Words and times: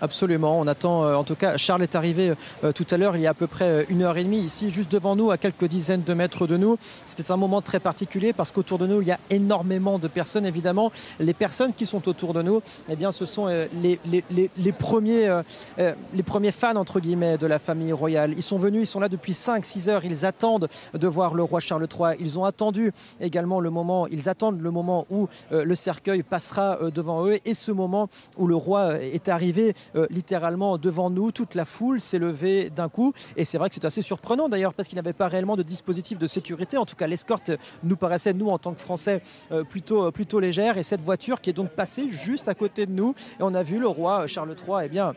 Absolument. 0.00 0.60
On 0.60 0.66
attend, 0.66 1.04
euh, 1.04 1.14
en 1.14 1.24
tout 1.24 1.34
cas, 1.34 1.56
Charles 1.56 1.82
est 1.82 1.96
arrivé 1.96 2.32
euh, 2.62 2.72
tout 2.72 2.86
à 2.90 2.96
l'heure, 2.96 3.16
il 3.16 3.22
y 3.22 3.26
a 3.26 3.30
à 3.30 3.34
peu 3.34 3.48
près 3.48 3.64
euh, 3.64 3.84
une 3.88 4.02
heure 4.02 4.16
et 4.16 4.22
demie, 4.22 4.38
ici, 4.38 4.70
juste 4.70 4.92
devant 4.92 5.16
nous, 5.16 5.30
à 5.30 5.38
quelques 5.38 5.64
dizaines 5.64 6.04
de 6.04 6.14
mètres 6.14 6.46
de 6.46 6.56
nous. 6.56 6.78
C'était 7.04 7.32
un 7.32 7.36
moment 7.36 7.62
très 7.62 7.80
particulier 7.80 8.32
parce 8.32 8.52
qu'autour 8.52 8.78
de 8.78 8.86
nous, 8.86 9.02
il 9.02 9.08
y 9.08 9.12
a 9.12 9.18
énormément 9.30 9.98
de 9.98 10.06
personnes, 10.06 10.46
évidemment. 10.46 10.92
Les 11.18 11.34
personnes 11.34 11.72
qui 11.74 11.84
sont 11.84 12.08
autour 12.08 12.32
de 12.32 12.42
nous, 12.42 12.62
eh 12.88 12.94
bien, 12.94 13.10
ce 13.10 13.26
sont 13.26 13.46
les, 13.46 14.72
premiers, 14.72 15.40
les 15.78 16.22
premiers 16.22 16.52
fans, 16.52 16.76
entre 16.76 17.00
guillemets, 17.00 17.38
de 17.38 17.46
la 17.46 17.58
famille 17.58 17.92
royale. 17.92 18.34
Ils 18.36 18.42
sont 18.42 18.58
venus, 18.58 18.82
ils 18.82 18.86
sont 18.86 19.00
là 19.00 19.08
depuis 19.08 19.32
5-6 19.32 19.88
heures, 19.88 20.04
ils 20.04 20.24
attendent 20.24 20.68
de 20.94 21.08
voir 21.08 21.34
le 21.34 21.42
roi 21.42 21.60
Charles 21.60 21.86
III. 21.92 22.16
Ils 22.20 22.38
ont 22.38 22.44
attendu 22.44 22.92
également 23.20 23.60
le 23.60 23.70
moment, 23.70 24.06
ils 24.06 24.28
attendent 24.28 24.60
le 24.60 24.70
moment 24.70 25.06
où 25.10 25.28
le 25.50 25.74
cercueil 25.74 26.22
passera 26.22 26.78
devant 26.94 27.26
eux 27.26 27.38
et 27.44 27.54
ce 27.54 27.72
moment 27.72 28.08
où 28.36 28.46
le 28.46 28.56
roi 28.56 29.00
est 29.00 29.28
arrivé 29.28 29.74
euh, 29.96 30.06
littéralement 30.10 30.78
devant 30.78 31.10
nous. 31.10 31.32
Toute 31.32 31.54
la 31.54 31.64
foule 31.64 32.00
s'est 32.00 32.18
levée 32.18 32.70
d'un 32.70 32.88
coup. 32.88 33.12
Et 33.36 33.44
c'est 33.44 33.58
vrai 33.58 33.68
que 33.68 33.74
c'est 33.74 33.84
assez 33.84 34.02
surprenant 34.02 34.48
d'ailleurs 34.48 34.74
parce 34.74 34.88
qu'il 34.88 34.96
n'y 34.96 35.00
avait 35.00 35.12
pas 35.12 35.28
réellement 35.28 35.56
de 35.56 35.62
dispositif 35.62 36.18
de 36.18 36.26
sécurité. 36.26 36.76
En 36.76 36.84
tout 36.84 36.96
cas, 36.96 37.06
l'escorte 37.06 37.50
nous 37.82 37.96
paraissait, 37.96 38.32
nous, 38.32 38.48
en 38.48 38.58
tant 38.58 38.72
que 38.72 38.80
Français, 38.80 39.22
euh, 39.52 39.64
plutôt, 39.64 40.06
euh, 40.06 40.10
plutôt 40.10 40.40
légère. 40.40 40.78
Et 40.78 40.82
cette 40.82 41.00
voiture 41.00 41.40
qui 41.40 41.50
est 41.50 41.54
donc 41.54 41.70
passée 41.70 42.08
juste 42.08 42.48
à 42.48 42.54
côté 42.54 42.86
de 42.86 42.92
nous. 42.92 43.14
Et 43.38 43.42
on 43.42 43.54
a 43.54 43.62
vu 43.62 43.78
le 43.78 43.88
roi 43.88 44.26
Charles 44.26 44.54
III, 44.54 44.84
eh 44.84 44.88
bien, 44.88 45.14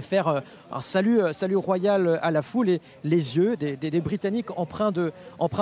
faire 0.00 0.28
euh, 0.28 0.40
un 0.72 0.80
salut, 0.80 1.20
euh, 1.20 1.32
salut 1.32 1.56
royal 1.56 2.18
à 2.22 2.30
la 2.30 2.42
foule 2.42 2.68
et 2.68 2.80
les 3.04 3.36
yeux 3.36 3.56
des, 3.56 4.00
Britanniques 4.00 4.50
empreints 4.58 4.92
de, 4.92 5.12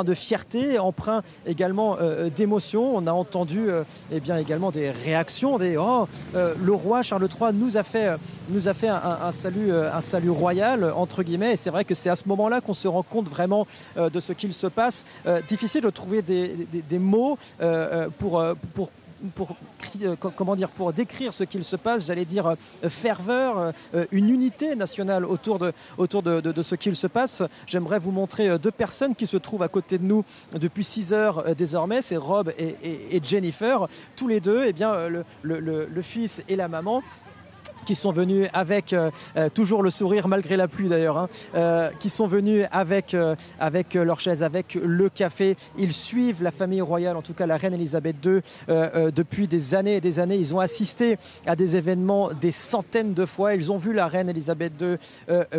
de 0.04 0.14
fierté, 0.14 0.78
empreints 0.78 1.22
également 1.46 1.96
euh, 2.00 2.30
d'émotion. 2.30 2.96
On 2.96 3.06
a 3.06 3.12
entendu 3.12 3.68
eh 4.10 4.20
bien, 4.20 4.38
également 4.38 4.70
des 4.70 4.90
réactions, 4.90 5.58
des 5.58 5.76
oh, 5.76 6.08
le 6.34 6.72
roi 6.72 7.02
Charles 7.02 7.28
III 7.28 7.52
nous 7.52 7.76
a 7.76 7.82
fait, 7.82 8.16
nous 8.48 8.68
a 8.68 8.74
fait 8.74 8.88
un, 8.88 9.32
salut, 9.32 9.72
un 9.72 10.00
salut 10.00 10.30
royal, 10.30 10.92
entre 10.96 11.22
guillemets. 11.22 11.52
Et 11.52 11.56
c'est 11.56 11.70
vrai 11.70 11.84
que 11.84 11.94
c'est 11.94 12.10
à 12.10 12.16
ce 12.16 12.24
moment-là 12.26 12.60
qu'on 12.60 12.74
se 12.74 12.88
rend 12.88 13.02
compte 13.02 13.28
vraiment 13.28 13.66
de 13.96 14.20
ce 14.20 14.32
qu'il 14.32 14.52
se 14.52 14.66
passe. 14.66 15.04
difficile 15.48 15.82
de 15.82 15.90
trouver 15.90 16.22
des, 16.22 16.66
des 16.72 16.98
mots 16.98 17.38
pour, 18.18 18.44
pour 18.74 18.90
pour, 19.34 19.56
euh, 20.02 20.16
comment 20.16 20.56
dire, 20.56 20.70
pour 20.70 20.92
décrire 20.92 21.32
ce 21.32 21.44
qu'il 21.44 21.64
se 21.64 21.76
passe, 21.76 22.06
j'allais 22.06 22.24
dire 22.24 22.46
euh, 22.48 22.88
ferveur, 22.88 23.72
euh, 23.94 24.04
une 24.10 24.28
unité 24.28 24.74
nationale 24.76 25.24
autour 25.24 25.58
de, 25.58 25.72
ce 25.98 26.74
qu'il 26.74 26.96
se 26.96 27.06
passe. 27.06 27.42
J'aimerais 27.66 27.98
vous 27.98 28.10
montrer 28.10 28.58
deux 28.58 28.70
personnes 28.70 29.14
qui 29.14 29.26
se 29.26 29.36
trouvent 29.36 29.62
à 29.62 29.68
côté 29.68 29.98
de 29.98 30.04
nous 30.04 30.24
depuis 30.54 30.84
6 30.84 31.12
heures 31.12 31.54
désormais, 31.54 32.02
c'est 32.02 32.16
Rob 32.16 32.52
et, 32.58 33.20
Jennifer. 33.22 33.86
Tous 34.16 34.28
les 34.28 34.40
deux, 34.40 34.64
eh 34.66 34.72
bien, 34.72 35.08
le, 35.42 36.02
fils 36.02 36.42
et 36.48 36.56
la 36.56 36.68
maman 36.68 37.02
qui 37.84 37.94
sont 37.94 38.12
venus 38.12 38.48
avec 38.52 38.92
euh, 38.92 39.10
euh, 39.36 39.48
toujours 39.48 39.82
le 39.82 39.90
sourire 39.90 40.28
malgré 40.28 40.56
la 40.56 40.68
pluie 40.68 40.88
d'ailleurs, 40.88 41.18
hein, 41.18 41.28
euh, 41.54 41.90
qui 41.98 42.10
sont 42.10 42.26
venus 42.26 42.66
avec, 42.70 43.16
avec 43.58 43.94
leur 43.94 44.20
chaise, 44.20 44.42
avec 44.42 44.74
le 44.74 45.08
café. 45.08 45.56
Ils 45.78 45.92
suivent 45.92 46.42
la 46.42 46.50
famille 46.50 46.80
royale, 46.80 47.16
en 47.16 47.22
tout 47.22 47.34
cas 47.34 47.46
la 47.46 47.56
reine 47.56 47.74
Elisabeth 47.74 48.16
II, 48.24 48.40
depuis 49.14 49.48
des 49.48 49.74
années 49.74 49.96
et 49.96 50.00
des 50.00 50.18
années. 50.18 50.36
Ils 50.36 50.54
ont 50.54 50.60
assisté 50.60 51.18
à 51.46 51.56
des 51.56 51.76
événements 51.76 52.30
des 52.32 52.50
centaines 52.50 53.14
de 53.14 53.26
fois. 53.26 53.54
Ils 53.54 53.72
ont 53.72 53.76
vu 53.76 53.92
la 53.92 54.06
reine 54.06 54.28
Elisabeth 54.28 54.72
II 54.80 54.96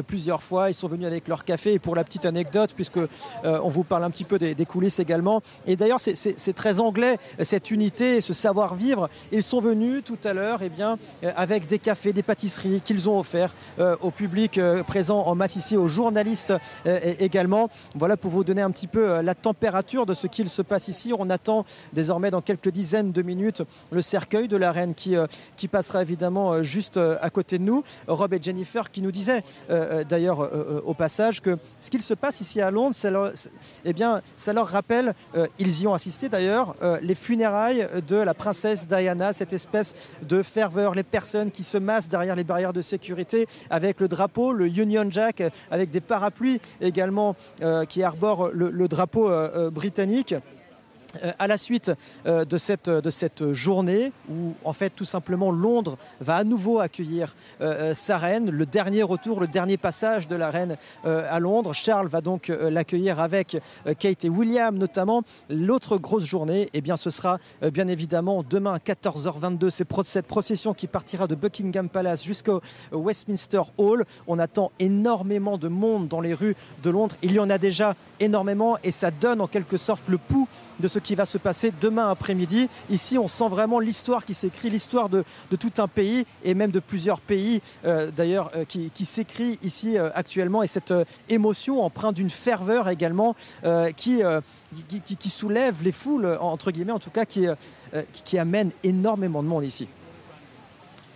plusieurs 0.07 0.44
fois. 0.44 0.69
Ils 0.69 0.73
sont 0.73 0.88
venus 0.88 1.07
avec 1.07 1.28
leur 1.28 1.44
café. 1.44 1.73
Et 1.73 1.79
pour 1.79 1.95
la 1.95 2.03
petite 2.03 2.25
anecdote, 2.25 2.72
puisque 2.75 3.00
on 3.44 3.69
vous 3.69 3.83
parle 3.83 4.03
un 4.03 4.09
petit 4.09 4.23
peu 4.23 4.39
des, 4.39 4.66
coulisses 4.66 5.00
également. 5.00 5.41
Et 5.67 5.75
d'ailleurs, 5.75 6.00
c'est 6.00 6.53
très 6.53 6.79
anglais 6.79 7.17
cette 7.41 7.72
unité, 7.72 8.22
ce 8.22 8.33
savoir-vivre. 8.33 9.09
Ils 9.31 9.44
sont 9.44 9.62
venus 9.62 10.03
tout 10.03 10.19
à 10.23 10.33
l'heure, 10.33 10.59
eh 10.62 11.28
avec 11.35 11.67
des 11.67 11.79
cafés 11.79 12.12
des 12.13 12.24
pâtisseries 12.24 12.81
qu'ils 12.81 13.09
ont 13.09 13.19
offert 13.19 13.53
euh, 13.79 13.96
au 14.01 14.12
public 14.12 14.57
euh, 14.57 14.84
présent 14.84 15.22
en 15.22 15.35
masse 15.35 15.56
ici, 15.56 15.75
aux 15.75 15.88
journalistes 15.88 16.53
euh, 16.85 17.13
également. 17.19 17.69
Voilà 17.96 18.18
pour 18.18 18.31
vous 18.31 18.44
donner 18.44 18.62
un 18.62 18.72
petit 18.72 18.88
peu 18.88 19.22
la 19.22 19.35
température 19.35 20.06
de 20.06 20.13
ce 20.13 20.28
qu'il 20.28 20.50
se 20.50 20.62
passe 20.62 20.88
ici. 20.88 21.13
On 21.18 21.29
attend 21.29 21.66
désormais 21.94 22.31
dans 22.31 22.41
quelques 22.41 22.69
dizaines 22.69 23.12
de 23.12 23.22
minutes 23.22 23.63
le 23.91 24.01
cercueil 24.01 24.47
de 24.47 24.57
la 24.57 24.72
reine 24.72 24.94
qui, 24.94 25.16
qui 25.57 25.68
passera 25.68 26.01
évidemment 26.01 26.62
juste 26.62 26.97
à 26.97 27.29
côté 27.29 27.57
de 27.57 27.63
nous. 27.63 27.84
Rob 28.07 28.34
et 28.34 28.40
Jennifer 28.41 28.91
qui 28.91 29.01
nous 29.01 29.12
disaient 29.12 29.44
d'ailleurs 30.07 30.50
au 30.85 30.94
passage 30.94 31.41
que 31.41 31.57
ce 31.81 31.90
qu'il 31.90 32.01
se 32.01 32.13
passe 32.13 32.41
ici 32.41 32.62
à 32.62 32.72
Londres, 32.72 32.95
eh 33.85 33.94
bien, 33.94 34.22
ça 34.35 34.53
leur 34.53 34.68
rappelle, 34.68 35.13
ils 35.59 35.81
y 35.81 35.88
ont 35.88 35.94
assisté 35.94 36.30
d'ailleurs, 36.30 36.75
les 37.01 37.16
funérailles 37.16 37.88
de 38.07 38.16
la 38.16 38.34
princesse 38.34 38.88
Diana, 38.88 39.34
cette 39.34 39.53
espèce 39.53 39.95
de 40.22 40.44
ferveur, 40.44 40.95
les 40.95 41.03
personnes 41.03 41.51
qui 41.51 41.63
se 41.63 41.78
massent 41.78 42.03
derrière 42.09 42.36
les 42.36 42.44
barrières 42.44 42.74
de 42.74 42.81
sécurité 42.81 43.47
avec 43.69 44.00
le 44.00 44.08
drapeau, 44.08 44.53
le 44.53 44.68
Union 44.68 45.06
Jack, 45.09 45.44
avec 45.72 45.90
des 45.90 46.02
parapluies 46.02 46.59
également 46.81 47.36
euh, 47.62 47.86
qui 47.86 48.03
arborent 48.03 48.50
le, 48.53 48.88
drapeau 48.88 49.30
euh, 49.30 49.50
euh, 49.56 49.69
britannique. 49.69 50.36
Euh, 51.22 51.31
à 51.40 51.47
la 51.47 51.57
suite 51.57 51.91
euh, 52.25 52.46
de, 52.46 52.57
cette, 52.57 52.90
de 52.90 53.09
cette 53.09 53.51
journée 53.51 54.12
où 54.29 54.53
en 54.63 54.74
fait 54.74 54.90
tout 54.90 55.06
simplement 55.06 55.51
Londres 55.51 55.97
va 56.22 56.38
à 56.38 56.44
nouveau 56.44 56.79
accueillir 56.79 57.35
euh, 57.62 57.94
sa 57.94 58.18
reine, 58.18 58.50
le 58.50 58.66
dernier 58.66 59.03
retour, 59.03 59.40
le 59.40 59.47
dernier 59.47 59.78
passage 59.78 60.28
de 60.28 60.35
la 60.35 60.50
reine 60.50 60.78
à 61.03 61.40
Londres. 61.40 61.74
Charles 61.74 62.07
va 62.07 62.22
donc 62.22 62.47
l'accueillir 62.47 63.19
avec 63.19 63.57
Kate 64.00 64.25
et 64.25 64.29
William 64.29 64.78
notamment. 64.78 65.24
L'autre 65.50 65.97
grosse 65.97 66.25
journée, 66.25 66.69
eh 66.74 66.81
bien, 66.81 66.97
ce 66.97 67.09
sera 67.09 67.40
bien 67.62 67.88
évidemment 67.88 68.44
demain 68.47 68.74
à 68.74 68.78
14h22. 68.78 69.69
C'est 69.69 69.88
cette 70.06 70.28
procession 70.28 70.74
qui 70.74 70.88
partira 70.88 71.28
de 71.28 71.35
Buckingham 71.35 71.90
Palace 71.90 72.24
jusqu'au 72.24 72.62
Westminster 72.91 73.62
Hall. 73.78 74.06
On 74.28 74.40
attend 74.40 74.72
énormément 74.80 75.57
de 75.57 75.68
monde 75.68 76.07
dans 76.07 76.22
les 76.22 76.34
rues 76.34 76.56
de 76.84 76.90
Londres. 76.90 77.16
Il 77.22 77.34
y 77.34 77.40
en 77.40 77.50
a 77.50 77.57
déjà 77.57 77.95
énormément 78.19 78.78
et 78.84 78.91
ça 78.91 79.12
donne 79.12 79.41
en 79.41 79.47
quelque 79.47 79.78
sorte 79.78 80.03
le 80.07 80.18
pouls 80.18 80.47
de 80.80 80.88
ce 80.88 81.00
qui 81.03 81.16
va 81.16 81.25
se 81.25 81.38
passer 81.38 81.72
demain 81.81 82.09
après-midi. 82.09 82.69
Ici, 82.90 83.18
on 83.18 83.28
sent 83.28 83.47
vraiment 83.50 83.80
l'histoire 83.80 84.25
qui 84.25 84.34
s'écrit, 84.34 84.69
l'histoire 84.69 85.09
de, 85.09 85.24
tout 85.59 85.72
un 85.78 85.88
pays 85.88 86.25
et 86.44 86.53
même 86.53 86.72
de 86.72 86.80
plusieurs 86.80 87.22
pays 87.22 87.62
euh, 87.86 88.09
d'ailleurs 88.16 88.52
euh, 88.56 88.66
qui, 88.66 89.06
s'écrit 89.06 89.59
ici 89.63 89.97
euh, 89.97 90.09
actuellement 90.16 90.63
et 90.63 90.68
cette 90.68 90.94
émotion 91.30 91.84
empreinte 91.84 92.16
d'une 92.16 92.30
ferveur 92.30 92.90
également 92.90 93.36
qui, 93.97 94.22
soulève 95.30 95.75
les 95.84 95.92
foules, 95.92 96.38
entre 96.40 96.72
guillemets, 96.72 96.92
en 96.92 97.00
tout 97.00 97.09
cas 97.09 97.25
qui, 97.25 97.47
qui 98.24 98.38
amène 98.38 98.72
énormément 98.84 99.44
de 99.44 99.47
monde 99.47 99.66
ici. 99.66 99.88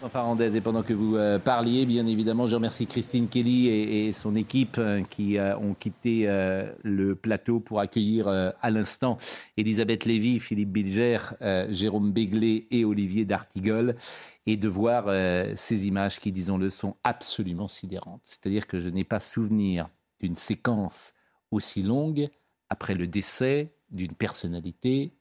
Farandez, 0.05 0.55
et 0.55 0.61
pendant 0.61 0.83
que 0.83 0.93
vous 0.93 1.15
euh, 1.15 1.39
parliez, 1.39 1.85
bien 1.87 2.05
évidemment, 2.05 2.45
je 2.45 2.53
remercie 2.53 2.85
Christine 2.85 3.27
Kelly 3.27 3.67
et, 3.67 4.13
son 4.13 4.35
équipe 4.35 4.77
euh, 4.77 5.01
qui 5.01 5.37
euh, 5.37 5.57
ont 5.57 5.73
quitté 5.73 6.27
le 6.83 7.15
plateau 7.15 7.59
pour 7.59 7.79
accueillir 7.79 8.27
à 8.27 8.69
l'instant 8.69 9.17
Elisabeth 9.57 10.05
Lévy, 10.05 10.39
Philippe 10.39 10.71
Bilger, 10.71 11.17
Jérôme 11.69 12.11
Béglé 12.11 12.67
et 12.71 12.85
Olivier 12.85 13.25
D'Artigol, 13.25 13.95
et 14.45 14.57
de 14.57 14.67
voir 14.67 15.05
ces 15.55 15.87
images 15.87 16.19
qui, 16.19 16.31
disons-le, 16.31 16.69
sont 16.69 16.95
absolument 17.03 17.67
sidérantes. 17.67 18.21
C'est-à-dire 18.23 18.67
que 18.67 18.79
je 18.79 18.89
n'ai 18.89 19.03
pas 19.03 19.19
souvenir 19.19 19.89
d'une 20.19 20.35
séquence 20.35 21.13
aussi 21.51 21.83
longue 21.83 22.29
après 22.69 22.93
le 22.93 23.07
décès 23.07 23.73
d'une 23.91 24.13
personnalité 24.13 25.13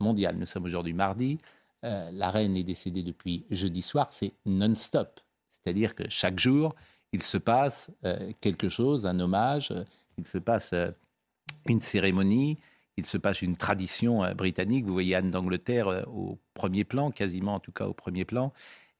mondiale. 0.00 0.36
Nous 0.38 0.46
sommes 0.46 0.64
aujourd'hui 0.64 0.92
mardi. 0.92 1.38
Euh, 1.84 2.10
la 2.12 2.30
reine 2.30 2.56
est 2.56 2.64
décédée 2.64 3.02
depuis 3.02 3.46
jeudi 3.50 3.82
soir, 3.82 4.08
c'est 4.10 4.32
non-stop. 4.46 5.20
C'est-à-dire 5.50 5.94
que 5.94 6.04
chaque 6.08 6.38
jour, 6.38 6.74
il 7.12 7.22
se 7.22 7.38
passe 7.38 7.90
euh, 8.04 8.32
quelque 8.40 8.68
chose, 8.68 9.06
un 9.06 9.18
hommage, 9.20 9.70
euh, 9.70 9.84
il 10.16 10.26
se 10.26 10.38
passe 10.38 10.74
une 11.66 11.80
cérémonie, 11.80 12.58
il 12.96 13.06
se 13.06 13.16
passe 13.16 13.42
une 13.42 13.56
tradition 13.56 14.34
britannique. 14.34 14.84
Vous 14.86 14.92
voyez 14.92 15.14
Anne 15.14 15.30
d'Angleterre 15.30 16.04
au 16.08 16.40
premier 16.54 16.82
plan, 16.82 17.12
quasiment 17.12 17.54
en 17.54 17.60
tout 17.60 17.70
cas 17.70 17.86
au 17.86 17.94
premier 17.94 18.24
plan, 18.24 18.52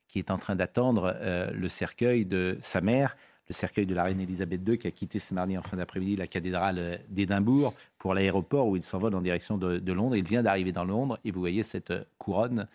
qui 0.07 0.19
est 0.19 0.31
en 0.31 0.37
train 0.37 0.55
d'attendre 0.55 1.17
le 1.51 1.67
cercueil 1.67 2.25
de 2.25 2.57
sa 2.61 2.79
mère, 2.79 3.17
le 3.49 3.53
cercueil 3.53 3.85
de 3.85 3.95
la 3.95 4.03
reine 4.03 4.21
Elisabeth 4.21 4.61
II, 4.67 4.77
qui 4.77 4.87
a 4.87 4.91
quitté 4.91 5.19
ce 5.19 5.33
mardi 5.33 5.57
en 5.57 5.63
fin 5.63 5.75
d'après-midi 5.75 6.15
la 6.15 6.27
cathédrale 6.27 7.01
d'Édimbourg 7.09 7.73
pour 7.97 8.13
l'aéroport 8.13 8.67
où 8.67 8.75
il 8.75 8.83
s'envole 8.83 9.15
en 9.15 9.21
direction 9.21 9.57
de, 9.57 9.91
Londres. 9.91 10.15
Il 10.15 10.27
vient 10.27 10.43
d'arriver 10.43 10.71
dans 10.71 10.85
Londres 10.85 11.19
et 11.25 11.31
vous 11.31 11.39
voyez 11.39 11.63
cette 11.63 11.93
couronne 12.19 12.67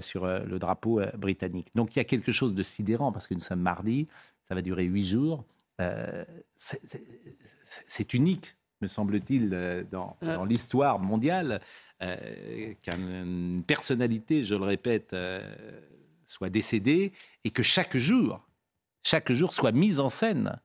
sur 0.00 0.26
le 0.26 0.58
drapeau 0.58 1.00
britannique. 1.16 1.68
Donc 1.74 1.96
il 1.96 1.98
y 1.98 2.02
a 2.02 2.04
quelque 2.04 2.30
chose 2.30 2.54
de 2.54 2.62
sidérant 2.62 3.10
parce 3.10 3.26
que 3.26 3.32
nous 3.32 3.40
sommes 3.40 3.62
mardi, 3.62 4.06
ça 4.46 4.54
va 4.54 4.60
durer 4.60 4.84
huit 4.84 5.06
jours. 5.06 5.44
c'est 6.54 8.12
unique, 8.12 8.54
me 8.82 8.86
semble-t-il, 8.86 9.86
dans, 9.90 10.18
dans 10.20 10.44
l'histoire 10.44 10.98
mondiale, 10.98 11.60
qu'une 12.82 13.62
personnalité, 13.66 14.44
je 14.44 14.54
le 14.54 14.64
répète, 14.64 15.16
soit 16.26 16.50
décédée 16.50 17.12
et 17.44 17.50
que 17.50 17.62
chaque 17.62 17.96
jour, 17.96 18.47
chaque 19.02 19.32
jour 19.32 19.52
soit 19.52 19.72
mise 19.72 20.00
en 20.00 20.08
scène 20.08 20.58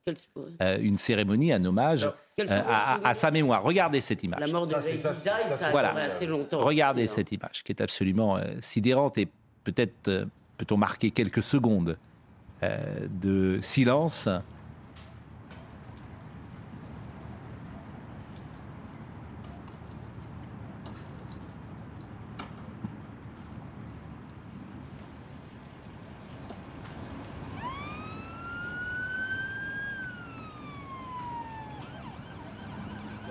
euh, 0.62 0.78
une 0.82 0.98
cérémonie, 0.98 1.54
un 1.54 1.64
hommage 1.64 2.10
euh, 2.40 2.62
à, 3.04 3.14
sa 3.14 3.32
mémoire. 3.32 3.64
Regardez 3.64 4.02
cette 4.02 4.24
image. 4.24 4.40
La 4.40 4.48
mort 4.48 4.68
de 4.68 4.74
Lady 4.74 4.94
Di, 4.94 5.00
ça, 5.00 5.12
a 5.14 6.00
assez 6.00 6.26
longtemps. 6.26 6.60
Regardez 6.62 7.08
cette 7.08 7.32
image 7.32 7.64
qui 7.64 7.72
est 7.72 7.82
absolument 7.82 8.38
euh, 8.38 8.44
sidérante 8.60 9.18
et 9.18 9.28
peut-être 9.64 10.28
peut-on 10.58 10.78
marquer 10.78 11.12
quelques 11.12 11.44
secondes 11.44 11.98
de 12.62 13.60
silence 13.62 14.30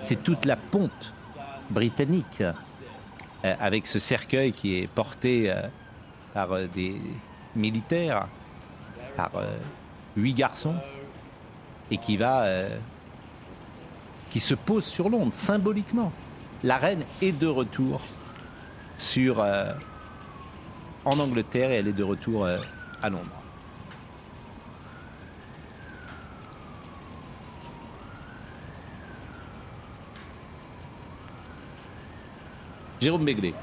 c'est 0.03 0.21
toute 0.21 0.45
la 0.45 0.57
pompe 0.57 0.91
britannique 1.69 2.41
euh, 2.41 2.53
avec 3.59 3.87
ce 3.87 3.99
cercueil 3.99 4.51
qui 4.51 4.79
est 4.79 4.87
porté 4.87 5.49
euh, 5.49 5.61
par 6.33 6.51
euh, 6.51 6.67
des 6.67 6.95
militaires, 7.55 8.27
par 9.15 9.31
huit 10.17 10.33
garçons, 10.33 10.75
et 11.91 11.97
qui 11.97 12.17
va, 12.17 12.47
qui 14.31 14.39
se 14.39 14.55
pose 14.55 14.83
sur 14.83 15.07
l'onde 15.07 15.31
symboliquement. 15.31 16.11
La 16.63 16.77
reine 16.77 17.03
est 17.21 17.31
de 17.31 17.45
retour 17.45 18.01
en 21.05 21.19
Angleterre 21.19 21.69
et 21.69 21.75
elle 21.75 21.89
est 21.89 21.93
de 21.93 22.03
retour 22.03 22.47
à 22.47 23.09
Londres. 23.11 23.42
Jérôme 33.03 33.25
Begley. 33.25 33.53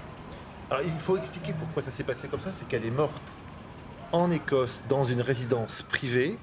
Alors, 0.71 0.85
il 0.85 1.01
faut 1.01 1.17
expliquer 1.17 1.55
pourquoi 1.59 1.83
ça 1.83 1.91
s'est 1.91 2.05
passé 2.05 2.29
comme 2.29 2.41
ça. 2.41 2.53
C'est 2.53 2.69
qu'elle 2.69 2.85
est 2.85 2.91
morte 2.91 3.23
en 4.13 4.31
Écosse 4.31 4.83
dans 4.89 5.05
une 5.05 5.23
résidence 5.23 5.83
privée, 5.83 6.39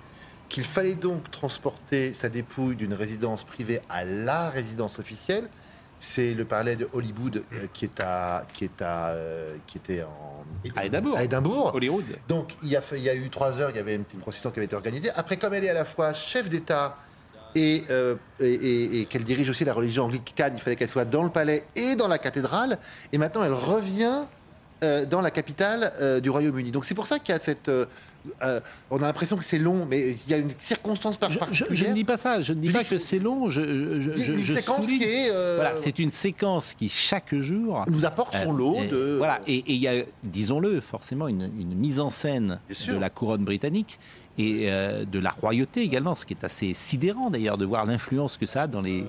qu'il 0.49 0.63
fallait 0.63 0.95
donc 0.95 1.29
transporter 1.29 2.11
sa 2.13 2.27
dépouille 2.27 2.75
d'une 2.75 2.95
résidence 2.95 3.43
privée 3.43 3.81
à 3.87 4.03
la 4.03 4.49
résidence 4.49 4.97
officielle. 4.97 5.47
C'est 5.99 6.33
le 6.33 6.45
palais 6.45 6.75
de 6.75 6.87
Hollywood 6.93 7.43
euh, 7.53 7.67
qui 7.73 7.85
est 7.85 7.99
à 7.99 8.43
qui 8.53 8.65
est 8.65 8.81
à 8.83 9.09
euh, 9.09 9.57
qui 9.65 9.77
était 9.77 10.03
en 10.03 10.45
à 10.75 10.85
Édimbourg. 10.85 11.17
À 11.17 11.23
Édimbourg. 11.23 11.71
Hollywood. 11.73 12.05
Donc 12.27 12.55
il 12.61 12.69
y 12.69 12.75
a 12.75 12.83
il 12.93 13.01
y 13.01 13.09
a 13.09 13.15
eu 13.15 13.29
trois 13.29 13.59
heures, 13.59 13.71
il 13.71 13.77
y 13.77 13.79
avait 13.79 13.95
une 13.95 14.03
petite 14.03 14.19
procession 14.19 14.51
qui 14.51 14.59
avait 14.59 14.65
été 14.65 14.75
organisée. 14.75 15.09
Après, 15.15 15.37
comme 15.37 15.55
elle 15.55 15.65
est 15.65 15.69
à 15.69 15.73
la 15.73 15.85
fois 15.85 16.13
chef 16.13 16.49
d'État 16.49 16.97
euh, 17.55 18.15
et, 18.39 19.05
qu'elle 19.09 19.23
dirige 19.23 19.49
aussi 19.49 19.65
la 19.65 19.73
religion 19.73 20.05
anglicane. 20.05 20.53
Il 20.55 20.61
fallait 20.61 20.75
qu'elle 20.75 20.89
soit 20.89 21.05
dans 21.05 21.23
le 21.23 21.29
palais 21.29 21.63
et 21.75 21.95
dans 21.95 22.07
la 22.07 22.17
cathédrale. 22.17 22.77
Et 23.11 23.17
maintenant, 23.17 23.43
elle 23.43 23.53
revient 23.53 24.25
euh, 24.83 25.05
dans 25.05 25.21
la 25.21 25.31
capitale 25.31 25.91
euh, 25.99 26.19
du 26.19 26.29
Royaume-Uni. 26.29 26.71
Donc 26.71 26.85
c'est 26.85 26.95
pour 26.95 27.07
ça 27.07 27.19
qu'il 27.19 27.33
y 27.33 27.37
a 27.37 27.41
cette... 27.41 27.71
on 28.91 28.97
a 28.97 29.07
l'impression 29.07 29.37
que 29.37 29.43
c'est 29.43 29.59
long, 29.59 29.85
mais 29.89 30.11
il 30.11 30.31
y 30.31 30.33
a 30.33 30.37
une 30.37 30.51
circonstance 30.57 31.17
particulière. 31.17 31.53
Je, 31.53 31.65
je, 31.75 31.85
ne 31.85 31.93
dis 31.93 32.03
pas 32.03 32.17
ça, 32.17 32.41
je 32.41 32.53
ne 32.53 32.59
dis 32.59 32.71
pas 32.71 32.83
que 32.83 32.97
c'est 32.97 33.19
long. 33.19 33.49
Je, 33.49 33.61
une 33.61 34.45
séquence 34.45 34.87
qui 34.87 35.03
est... 35.03 35.31
Voilà, 35.31 35.75
c'est 35.75 35.99
une 35.99 36.11
séquence 36.11 36.73
qui, 36.73 36.89
chaque 36.89 37.35
jour... 37.35 37.85
Nous 37.89 38.05
apporte 38.05 38.35
son 38.35 38.51
lot 38.51 38.77
de... 38.89 39.15
Voilà, 39.17 39.39
et 39.47 39.63
il 39.67 39.77
y 39.77 39.87
a, 39.87 40.03
disons-le, 40.23 40.81
forcément 40.81 41.27
une, 41.27 41.49
une, 41.59 41.75
mise 41.75 41.99
en 41.99 42.09
scène 42.09 42.59
de 42.87 42.97
la 42.97 43.09
couronne 43.09 43.43
britannique 43.43 43.99
et 44.37 44.71
euh, 44.71 45.05
de 45.05 45.19
la 45.19 45.31
royauté 45.31 45.81
également, 45.81 46.15
ce 46.15 46.25
qui 46.25 46.33
est 46.33 46.43
assez 46.43 46.73
sidérant 46.73 47.29
d'ailleurs 47.29 47.57
de 47.57 47.65
voir 47.65 47.85
l'influence 47.85 48.37
que 48.37 48.45
ça 48.45 48.63
a 48.63 48.67
dans 48.67 48.81
les, 48.81 49.05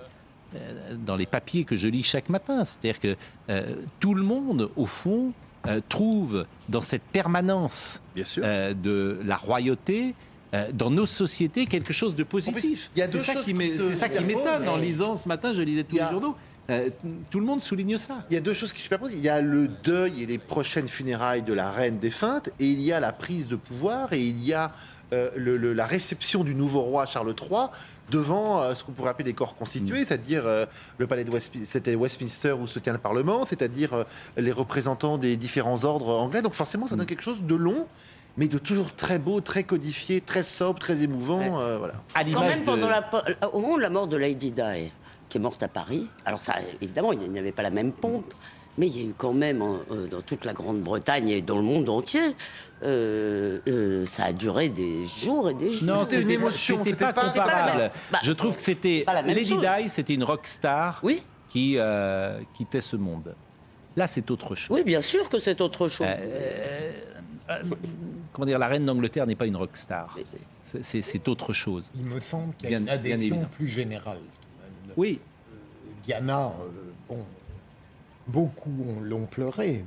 euh, 0.55 0.97
dans 1.05 1.17
les 1.17 1.27
papiers 1.27 1.65
que 1.65 1.77
je 1.77 1.89
lis 1.89 2.03
chaque 2.03 2.29
matin. 2.29 2.65
C'est-à-dire 2.65 3.01
que 3.01 3.17
euh, 3.51 3.75
tout 4.01 4.15
le 4.15 4.23
monde, 4.23 4.71
au 4.77 4.87
fond, 4.87 5.33
trouve 5.89 6.47
dans 6.69 6.83
cette 6.83 7.03
permanence 7.03 8.03
de 8.17 9.21
la 9.25 9.37
royauté 9.37 10.15
dans 10.73 10.91
nos 10.91 11.07
sociétés 11.07 11.67
quelque 11.67 11.93
chose 11.93 12.15
de 12.15 12.25
positif. 12.25 12.91
Il 12.97 13.01
y 13.01 13.03
a 13.03 13.07
deux 13.07 13.23
choses 13.23 13.45
C'est 13.45 13.95
ça 13.95 14.09
qui 14.09 14.25
m'étonne. 14.25 14.69
En 14.69 14.77
lisant 14.77 15.17
ce 15.17 15.29
matin, 15.29 15.53
je 15.55 15.63
lisais 15.63 15.85
tous 15.85 15.97
les 15.97 16.11
journaux. 16.11 16.37
tout 17.31 17.41
le 17.41 17.47
monde 17.47 17.61
souligne 17.61 17.99
ça. 17.99 18.25
Il 18.31 18.35
y 18.35 18.37
a 18.37 18.41
deux 18.41 18.55
choses 18.55 18.73
qui 18.73 18.79
se 18.79 18.85
superposent. 18.85 19.15
Il 19.15 19.21
y 19.21 19.29
a 19.29 19.41
le 19.41 19.69
deuil 19.69 20.23
et 20.23 20.27
les 20.27 20.39
prochaines 20.39 20.89
funérailles 20.89 21.43
de 21.43 21.55
la 21.55 21.71
reine 21.71 21.99
défunte, 21.99 22.49
et 22.61 22.67
il 22.67 22.81
y 22.81 22.93
a 22.93 23.01
la 23.01 23.13
prise 23.13 23.49
de 23.49 23.57
pouvoir, 23.57 24.13
et 24.13 24.23
il 24.23 24.45
y 24.45 24.53
a 24.53 24.73
euh, 25.13 25.75
la 25.75 25.87
réception 25.87 26.45
du 26.45 26.55
nouveau 26.55 26.81
roi 26.81 27.07
Charles 27.07 27.35
III 27.41 27.69
devant 28.11 28.61
euh, 28.61 28.75
ce 28.75 28.85
qu'on 28.85 28.93
pourrait 28.93 29.11
appeler 29.11 29.29
les 29.29 29.35
corps 29.35 29.57
constitués, 29.57 30.03
mm. 30.03 30.05
c'est-à-dire 30.05 30.43
euh, 30.47 30.67
le 30.99 31.07
palais 31.07 31.25
de 31.25 31.31
Westminster, 31.31 31.97
Westminster 31.97 32.53
où 32.53 32.67
se 32.67 32.79
tient 32.79 32.93
le 32.93 32.99
Parlement, 32.99 33.47
c'est-à-dire 33.47 34.05
les 34.37 34.53
représentants 34.53 35.17
des 35.17 35.37
différents 35.37 35.85
ordres 35.85 36.15
anglais. 36.15 36.43
Donc 36.43 36.55
forcément, 36.55 36.87
ça 36.87 36.97
donne 36.97 37.05
mm. 37.05 37.09
quelque 37.09 37.23
chose 37.23 37.43
de 37.43 37.55
long 37.55 37.87
mais 38.37 38.47
de 38.47 38.59
toujours 38.59 38.95
très 38.95 39.19
beau, 39.19 39.41
très 39.41 39.65
codifié, 39.65 40.21
très 40.21 40.45
sobre, 40.45 40.79
très 40.79 41.03
émouvant. 41.03 41.59
voilà. 41.79 41.95
Quand 42.15 42.41
même, 42.43 42.63
pendant 42.63 42.89
la, 42.89 43.03
au 43.53 43.59
moment 43.59 43.77
de 43.77 43.83
la 43.83 43.91
mort 43.91 44.07
de 44.07 44.17
Lady 44.17 44.53
Di, 44.53 44.93
qui 45.29 45.39
est 45.39 45.41
morte 45.41 45.61
à 45.65 45.67
Paris, 45.67 46.07
alors 46.25 46.39
ça, 46.39 46.55
évidemment, 46.81 47.13
il 47.13 47.19
n'y 47.19 47.39
avait 47.41 47.51
pas 47.51 47.65
la 47.65 47.71
même 47.71 47.91
pompe, 47.91 48.33
mais 48.79 48.87
il 48.87 48.97
y 48.97 49.05
a 49.05 49.09
eu 49.09 49.15
quand 49.17 49.33
même, 49.33 49.59
dans 50.11 50.23
toute 50.23 50.45
la 50.45 50.55
Grande-Bretagne 50.55 51.29
et 51.29 51.43
dans 51.43 51.57
le 51.57 51.63
monde 51.63 51.89
entier, 51.89 52.35
euh, 52.83 53.59
euh, 53.67 54.07
ça 54.07 54.27
a 54.27 54.33
duré 54.33 54.69
des 54.69 55.05
jours 55.07 55.51
et 55.51 55.55
des 55.55 55.73
jours. 55.73 55.83
Non, 55.83 56.05
c'était 56.05 56.23
une 56.23 56.31
émotion, 56.31 56.85
c'était 56.85 56.97
pas, 56.97 57.13
comparable. 57.13 57.91
Bah, 58.13 58.21
je 58.23 58.33
trouve 58.33 58.55
que 58.55 58.63
c'était 58.63 59.05
Lady 59.27 59.57
Di, 59.57 59.89
c'était 59.89 60.15
une 60.15 60.23
rock 60.23 60.47
star 60.47 61.01
oui. 61.03 61.23
qui 61.49 61.75
euh, 61.77 62.41
quittait 62.55 62.81
ce 62.81 62.97
monde. 62.97 63.35
Là, 63.97 64.07
c'est 64.07 64.31
autre 64.31 64.55
chose. 64.55 64.77
Oui, 64.77 64.85
bien 64.85 65.03
sûr 65.03 65.29
que 65.29 65.41
c'est 65.41 65.61
autre 65.61 65.89
chose. 65.89 66.07
comment 68.33 68.47
dire, 68.47 68.61
la 68.61 68.69
reine 68.69 68.87
d'Angleterre 68.87 69.27
n'est 69.27 69.35
pas 69.35 69.47
une 69.47 69.57
rock 69.57 69.77
star. 69.77 70.17
C'est 70.63 71.29
autre 71.29 71.53
chose. 71.53 71.91
Il 71.97 72.05
me 72.05 72.21
semble 72.21 72.55
qu'il 72.55 72.71
y 72.71 72.75
a 72.75 72.79
une 72.79 72.89
adhésion 72.89 73.45
plus 73.57 73.67
générale. 73.67 74.21
Oui. 74.97 75.19
Diana, 76.05 76.53
bon, 77.09 77.27
Beaucoup 78.29 78.71
l'ont 79.03 79.25
pleuré, 79.25 79.83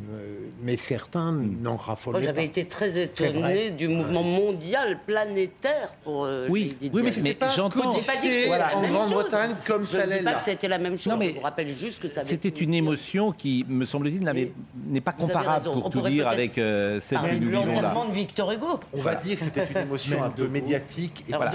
mais 0.64 0.76
certains 0.76 1.32
hmm. 1.32 1.62
n'en 1.62 1.76
raffolaient 1.76 2.20
pas. 2.20 2.26
J'avais 2.26 2.46
été 2.46 2.66
très 2.66 3.00
étonné 3.00 3.70
du 3.70 3.88
mouvement 3.88 4.24
mondial 4.24 5.00
planétaire 5.06 5.94
pour. 6.04 6.26
Euh, 6.26 6.48
oui, 6.50 6.76
oui, 6.82 7.02
mais 7.04 7.12
c'était 7.12 7.36
pas 7.36 7.54
codifié 7.56 8.48
voilà, 8.48 8.78
en 8.78 8.88
Grande-Bretagne 8.88 9.52
comme 9.68 9.86
ça 9.86 10.08
l'est 10.08 10.24
là. 10.24 10.32
pas 10.32 10.40
que 10.40 10.46
c'était 10.46 10.68
la 10.68 10.80
même 10.80 10.98
chose. 10.98 11.14
Non, 11.14 11.18
mais 11.18 11.30
je 11.30 11.34
vous 11.36 11.42
rappelle 11.42 11.78
juste 11.78 12.00
que 12.00 12.10
ça. 12.10 12.26
C'était 12.26 12.50
une 12.50 12.74
émotion 12.74 13.32
qui, 13.32 13.64
me 13.70 13.86
semble-t-il, 13.86 14.24
n'est 14.88 15.02
pas 15.02 15.14
comparable 15.14 15.72
pour 15.72 15.90
tout 15.90 16.02
dire 16.02 16.28
avec 16.28 16.58
euh, 16.58 17.00
celle 17.00 17.20
que 17.22 17.36
nous 17.36 17.50
vivons 17.50 17.82
là. 17.82 17.94
de 18.08 18.14
Victor 18.14 18.52
Hugo. 18.52 18.80
On 18.94 19.00
va 19.00 19.16
dire 19.16 19.38
que 19.38 19.44
c'était 19.44 19.66
une 19.66 19.78
émotion 19.78 20.24
un 20.24 20.30
peu 20.30 20.48
médiatique 20.48 21.24
et 21.28 21.34
voilà. 21.34 21.52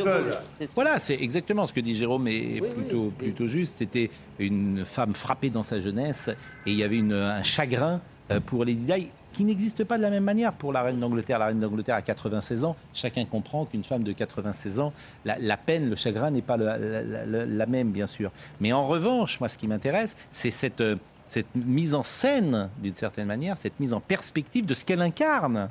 Voilà, 0.74 0.98
c'est 0.98 1.14
exactement 1.14 1.66
ce 1.66 1.72
que 1.72 1.80
dit 1.80 1.94
Jérôme 1.94 2.28
est 2.28 2.60
plutôt 2.60 3.12
plutôt 3.16 3.46
juste. 3.46 3.76
C'était 3.78 4.10
une 4.38 4.84
femme 4.84 5.14
frappée 5.14 5.50
dans 5.50 5.62
sa 5.62 5.80
jeunesse 5.80 6.28
et 6.66 6.72
il 6.72 6.76
y 6.76 6.82
avait 6.82 6.98
une, 6.98 7.12
un 7.12 7.42
chagrin 7.42 8.00
euh, 8.30 8.40
pour 8.40 8.64
Lady 8.64 8.92
Di 8.92 9.08
qui 9.32 9.44
n'existe 9.44 9.84
pas 9.84 9.98
de 9.98 10.02
la 10.02 10.10
même 10.10 10.24
manière 10.24 10.52
pour 10.52 10.72
la 10.72 10.82
reine 10.82 10.98
d'Angleterre. 10.98 11.38
La 11.38 11.46
reine 11.46 11.58
d'Angleterre 11.58 11.96
a 11.96 12.02
96 12.02 12.64
ans. 12.64 12.74
Chacun 12.94 13.24
comprend 13.24 13.66
qu'une 13.66 13.84
femme 13.84 14.02
de 14.02 14.12
96 14.12 14.80
ans, 14.80 14.92
la, 15.24 15.56
peine, 15.56 15.90
le 15.90 15.94
chagrin 15.96 16.30
n'est 16.30 16.42
pas 16.42 16.56
la, 16.56 17.66
même, 17.66 17.92
bien 17.92 18.06
sûr. 18.06 18.32
Mais 18.60 18.72
en 18.72 18.86
revanche, 18.86 19.38
moi, 19.38 19.48
ce 19.48 19.58
qui 19.58 19.68
m'intéresse, 19.68 20.16
c'est 20.30 20.50
cette, 20.50 20.80
euh, 20.80 20.96
cette 21.26 21.54
mise 21.54 21.94
en 21.94 22.02
scène, 22.02 22.70
d'une 22.78 22.94
certaine 22.94 23.26
manière, 23.26 23.58
cette 23.58 23.78
mise 23.80 23.92
en 23.92 24.00
perspective 24.00 24.66
de 24.66 24.74
ce 24.74 24.84
qu'elle 24.84 25.02
incarne. 25.02 25.70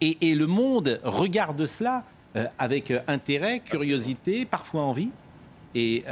Et, 0.00 0.34
le 0.34 0.46
monde 0.46 1.00
regarde 1.02 1.64
cela 1.64 2.04
euh, 2.36 2.46
avec 2.58 2.92
intérêt, 3.06 3.60
curiosité, 3.60 4.44
parfois 4.44 4.82
envie. 4.82 5.10
Et, 5.74 6.04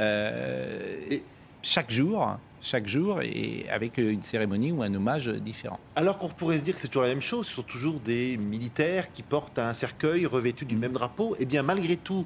et 1.11 1.23
chaque 1.61 1.91
jour, 1.91 2.37
chaque 2.61 2.87
jour 2.87 3.21
et 3.21 3.65
avec 3.69 3.97
une 3.97 4.21
cérémonie 4.21 4.71
ou 4.71 4.83
un 4.83 4.93
hommage 4.93 5.27
différent. 5.27 5.79
Alors 5.95 6.17
qu'on 6.17 6.29
pourrait 6.29 6.57
se 6.57 6.63
dire 6.63 6.75
que 6.75 6.79
c'est 6.79 6.87
toujours 6.87 7.03
la 7.03 7.09
même 7.09 7.21
chose, 7.21 7.47
ce 7.47 7.55
sont 7.55 7.63
toujours 7.63 7.99
des 7.99 8.37
militaires 8.37 9.11
qui 9.11 9.23
portent 9.23 9.57
un 9.59 9.73
cercueil 9.73 10.25
revêtu 10.27 10.65
du 10.65 10.75
même 10.75 10.93
drapeau, 10.93 11.33
et 11.35 11.39
eh 11.41 11.45
bien 11.45 11.63
malgré 11.63 11.97
tout, 11.97 12.25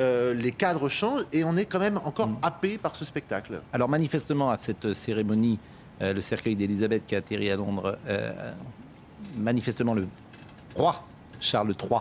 euh, 0.00 0.32
les 0.34 0.52
cadres 0.52 0.88
changent 0.88 1.24
et 1.32 1.44
on 1.44 1.56
est 1.56 1.66
quand 1.66 1.78
même 1.78 1.98
encore 1.98 2.28
mm. 2.28 2.38
happé 2.42 2.78
par 2.78 2.96
ce 2.96 3.04
spectacle. 3.04 3.60
Alors 3.72 3.88
manifestement, 3.88 4.50
à 4.50 4.56
cette 4.56 4.94
cérémonie, 4.94 5.58
euh, 6.00 6.14
le 6.14 6.20
cercueil 6.20 6.56
d'Elisabeth 6.56 7.04
qui 7.06 7.14
a 7.14 7.18
atterri 7.18 7.50
à 7.50 7.56
Londres, 7.56 7.98
euh, 8.08 8.52
manifestement, 9.36 9.94
le 9.94 10.08
roi 10.74 11.04
Charles 11.40 11.74
III 11.80 12.00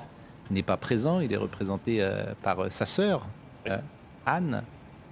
n'est 0.49 0.63
pas 0.63 0.77
présent. 0.77 1.19
Il 1.19 1.33
est 1.33 1.37
représenté 1.37 2.05
par 2.41 2.71
sa 2.71 2.85
sœur, 2.85 3.25
Anne, 4.25 4.63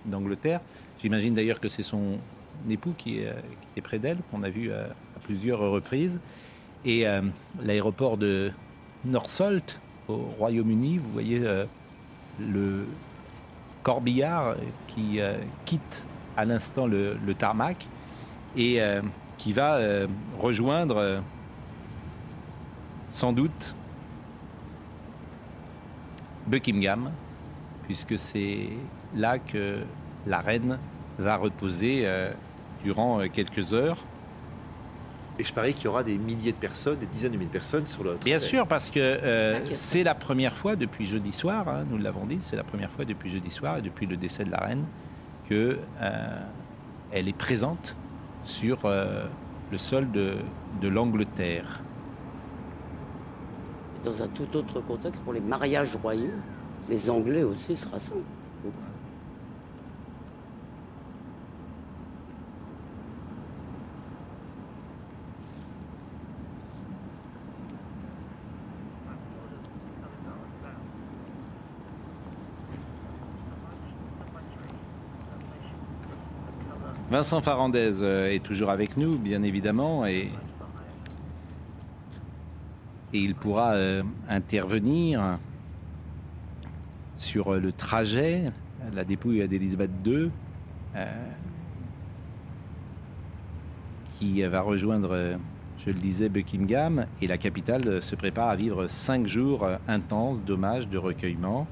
d'Angleterre. 0.06 0.62
J'imagine 1.02 1.34
d'ailleurs 1.34 1.60
que 1.60 1.68
c'est 1.68 1.84
son 1.84 2.18
époux 2.70 2.94
qui, 2.98 3.20
était 3.20 3.82
près 3.82 4.00
d'elle, 4.00 4.18
qu'on 4.30 4.44
a 4.44 4.50
vu 4.50 4.72
à 4.72 4.88
plusieurs 5.24 5.60
reprises. 5.60 6.20
Et 6.86 7.06
l'aéroport 7.62 8.18
de 8.18 8.52
Northolt, 9.06 9.80
au 10.08 10.18
Royaume-Uni, 10.38 10.98
vous 10.98 11.12
voyez 11.12 11.40
le 12.40 12.86
corbillard 13.84 14.56
qui 14.88 15.20
quitte 15.66 16.06
à 16.38 16.46
l'instant 16.46 16.88
le, 16.88 17.18
tarmac 17.38 17.88
et 18.56 18.82
euh, 18.82 19.02
qui 19.38 19.54
va 19.54 19.76
euh, 19.76 20.08
rejoindre 20.40 20.98
euh, 20.98 21.20
sans 23.12 23.34
doute 23.34 23.76
Buckingham, 26.48 27.12
puisque 27.84 28.18
c'est 28.18 28.70
là 29.16 29.40
que 29.40 29.80
la 30.26 30.40
reine 30.40 30.80
va 31.18 31.38
reposer 31.38 32.08
durant 32.84 33.28
quelques 33.30 33.74
heures. 33.74 33.98
Et 35.40 35.44
je 35.44 35.54
parie 35.54 35.74
qu'il 35.74 35.86
y 35.86 35.88
aura 35.88 36.04
des 36.04 36.18
milliers 36.18 36.52
de 36.52 36.58
personnes, 36.58 36.98
des 37.00 37.06
dizaines 37.06 37.32
de 37.32 37.38
milliers 37.38 37.48
de 37.48 37.54
personnes 37.54 37.88
sur 37.88 38.04
le. 38.04 38.18
Bien 38.24 38.38
sûr, 38.38 38.68
parce 38.68 38.90
que 38.90 39.62
c'est 39.74 40.04
la 40.04 40.14
première 40.16 40.56
fois 40.56 40.76
depuis 40.76 41.06
jeudi 41.06 41.32
soir, 41.32 41.68
hein, 41.68 41.86
nous 41.90 41.98
l'avons 41.98 42.26
dit, 42.26 42.38
c'est 42.42 42.56
la 42.56 42.64
première 42.64 42.92
fois 42.92 43.06
depuis 43.06 43.30
jeudi 43.30 43.50
soir 43.50 43.78
et 43.78 43.82
depuis 43.82 44.06
le 44.06 44.18
décès 44.18 44.44
de 44.44 44.52
la 44.52 44.58
reine 44.58 44.86
qu'elle 45.48 45.78
est 47.12 47.38
présente 47.38 47.98
sur 48.44 48.86
euh, 48.86 49.26
le 49.72 49.78
sol 49.78 50.12
de, 50.12 50.36
de 50.82 50.88
l'Angleterre. 50.88 51.82
Dans 54.04 54.24
un 54.24 54.28
tout 54.28 54.56
autre 54.56 54.82
contexte, 54.82 55.22
pour 55.22 55.34
les 55.34 55.42
mariages 55.42 55.96
royaux, 55.96 56.32
les 56.90 57.10
Anglais 57.10 57.44
aussi 57.44 57.76
se 57.76 57.88
rassemblent. 57.88 58.22
Vincent 77.12 77.42
Farandez 77.42 78.02
euh, 78.02 78.32
est 78.32 78.42
toujours 78.42 78.70
avec 78.70 78.96
nous, 78.96 79.18
bien 79.18 79.44
évidemment, 79.44 80.06
et, 80.06 80.30
il 83.12 83.36
pourra 83.36 83.74
euh, 83.74 84.02
intervenir 84.30 85.38
sur 87.18 87.56
le 87.56 87.74
trajet, 87.74 88.46
la 88.94 89.04
dépouille 89.04 89.46
d'Elisabeth 89.46 89.92
II, 90.06 90.32
euh, 90.96 91.06
qui 94.18 94.42
va 94.44 94.62
rejoindre, 94.62 95.36
je 95.80 95.92
le 95.92 96.00
disais, 96.00 96.30
Buckingham, 96.30 97.08
et 97.22 97.28
la 97.28 97.38
capitale 97.38 98.02
se 98.02 98.16
prépare 98.16 98.48
à 98.48 98.56
vivre 98.56 98.88
cinq 98.88 99.28
jours 99.28 99.68
intenses 99.90 100.42
d'hommage, 100.46 100.88
de 100.88 100.98
recueillement. 100.98 101.68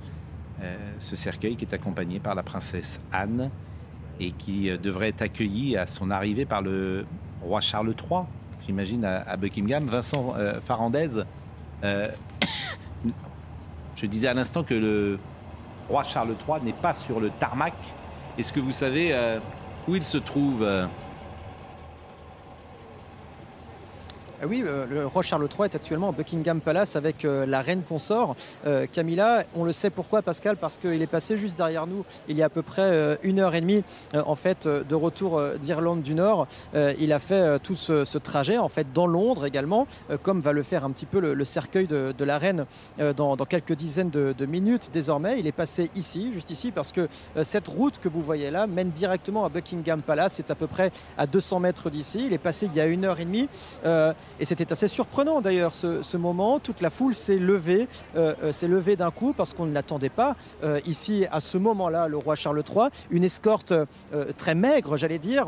ce 0.99 1.15
cercueil 1.15 1.55
qui 1.55 1.63
est 1.63 1.73
accompagné 1.73 2.19
par 2.19 2.35
la 2.35 2.43
princesse 2.43 2.99
Anne 3.13 3.49
et 4.19 4.31
qui 4.31 4.69
euh, 4.69 4.77
devrait 4.77 5.09
être 5.09 5.21
accueilli 5.21 5.77
à 5.77 5.85
son 5.85 6.11
arrivée 6.11 6.45
par 6.45 6.61
le 6.61 7.05
roi 7.41 7.61
Charles 7.61 7.89
III, 7.89 8.21
j'imagine, 8.65 9.05
à, 9.05 9.35
Buckingham. 9.37 9.85
Vincent 9.85 10.33
euh, 10.37 10.59
Farandez, 10.61 11.23
euh, 11.83 12.09
je 13.95 14.05
disais 14.05 14.27
à 14.27 14.33
l'instant 14.33 14.63
que 14.63 14.73
le 14.73 15.19
roi 15.87 16.03
Charles 16.03 16.35
III 16.47 16.61
n'est 16.63 16.73
pas 16.73 16.93
sur 16.93 17.19
le 17.19 17.29
tarmac. 17.29 17.73
Est-ce 18.37 18.53
que 18.53 18.59
vous 18.59 18.71
savez 18.71 19.13
où 19.87 19.95
il 19.95 20.03
se 20.03 20.17
trouve 20.17 20.65
Ah 20.65 20.87
oui, 24.47 24.63
euh, 24.65 24.85
le 24.89 25.05
roi 25.05 25.21
Charles 25.21 25.47
III 25.51 25.65
est 25.65 25.75
actuellement 25.75 26.09
à 26.09 26.11
Buckingham 26.13 26.61
Palace 26.61 26.95
avec 26.95 27.25
euh, 27.25 27.45
la 27.45 27.61
reine 27.61 27.81
consort 27.81 28.37
euh, 28.65 28.85
Camilla. 28.91 29.43
On 29.55 29.65
le 29.65 29.73
sait 29.73 29.89
pourquoi, 29.89 30.21
Pascal, 30.21 30.55
parce 30.55 30.77
qu'il 30.77 31.01
est 31.01 31.07
passé 31.07 31.37
juste 31.37 31.57
derrière 31.57 31.87
nous 31.87 32.05
il 32.29 32.37
y 32.37 32.41
a 32.41 32.45
à 32.45 32.49
peu 32.49 32.61
près 32.61 33.17
une 33.23 33.39
heure 33.39 33.53
et 33.55 33.61
demie 33.61 33.83
en 34.13 34.35
fait 34.35 34.67
de 34.67 34.95
retour 34.95 35.41
d'Irlande 35.61 36.01
du 36.01 36.15
Nord. 36.15 36.47
il 36.73 37.13
a 37.13 37.19
fait 37.19 37.59
tout 37.59 37.75
ce, 37.75 38.17
trajet 38.17 38.57
en 38.57 38.69
fait 38.69 38.91
dans 38.93 39.07
Londres 39.07 39.45
également, 39.45 39.87
comme 40.23 40.41
va 40.41 40.53
le 40.53 40.63
faire 40.63 40.83
un 40.83 40.91
petit 40.91 41.05
peu 41.05 41.19
le, 41.19 41.45
cercueil 41.45 41.87
de, 41.87 42.23
la 42.23 42.37
reine 42.37 42.65
dans, 43.15 43.35
quelques 43.37 43.73
dizaines 43.73 44.09
de, 44.09 44.33
de, 44.37 44.45
minutes 44.45 44.89
désormais. 44.91 45.39
Il 45.39 45.47
est 45.47 45.51
passé 45.51 45.89
ici, 45.95 46.31
juste 46.31 46.49
ici, 46.49 46.71
parce 46.71 46.91
que 46.91 47.07
cette 47.43 47.67
route 47.67 47.99
que 47.99 48.09
vous 48.09 48.21
voyez 48.21 48.51
là 48.51 48.67
mène 48.67 48.89
directement 48.89 49.45
à 49.45 49.49
Buckingham 49.49 50.01
Palace. 50.01 50.33
C'est 50.35 50.51
à 50.51 50.55
peu 50.55 50.67
près 50.67 50.91
à 51.17 51.27
200 51.27 51.59
mètres 51.59 51.89
d'ici. 51.89 52.23
Il 52.25 52.33
est 52.33 52.37
passé 52.37 52.67
il 52.71 52.75
y 52.75 52.81
a 52.81 52.85
une 52.85 53.05
heure 53.05 53.19
et 53.19 53.25
demie. 53.25 53.47
Et 54.39 54.45
c'était 54.45 54.71
assez 54.71 54.87
surprenant 54.87 55.41
d'ailleurs 55.41 55.73
ce, 55.73 56.17
moment. 56.17 56.59
Toute 56.59 56.81
la 56.81 56.89
foule 56.89 57.15
s'est 57.15 57.37
levée, 57.37 57.87
euh, 58.15 58.33
euh, 58.43 58.51
s'est 58.51 58.67
levée 58.67 58.95
d'un 58.95 59.11
coup 59.11 59.33
parce 59.33 59.53
qu'on 59.53 59.65
ne 59.65 59.73
l'attendait 59.73 60.09
pas 60.09 60.35
euh, 60.63 60.79
ici 60.85 61.25
à 61.31 61.39
ce 61.39 61.57
moment-là, 61.57 62.07
le 62.07 62.17
roi 62.17 62.35
Charles 62.35 62.63
III. 62.67 62.89
Une 63.09 63.23
escorte 63.23 63.73
très 64.37 64.55
maigre, 64.55 64.97
j'allais 64.97 65.19
dire. 65.19 65.47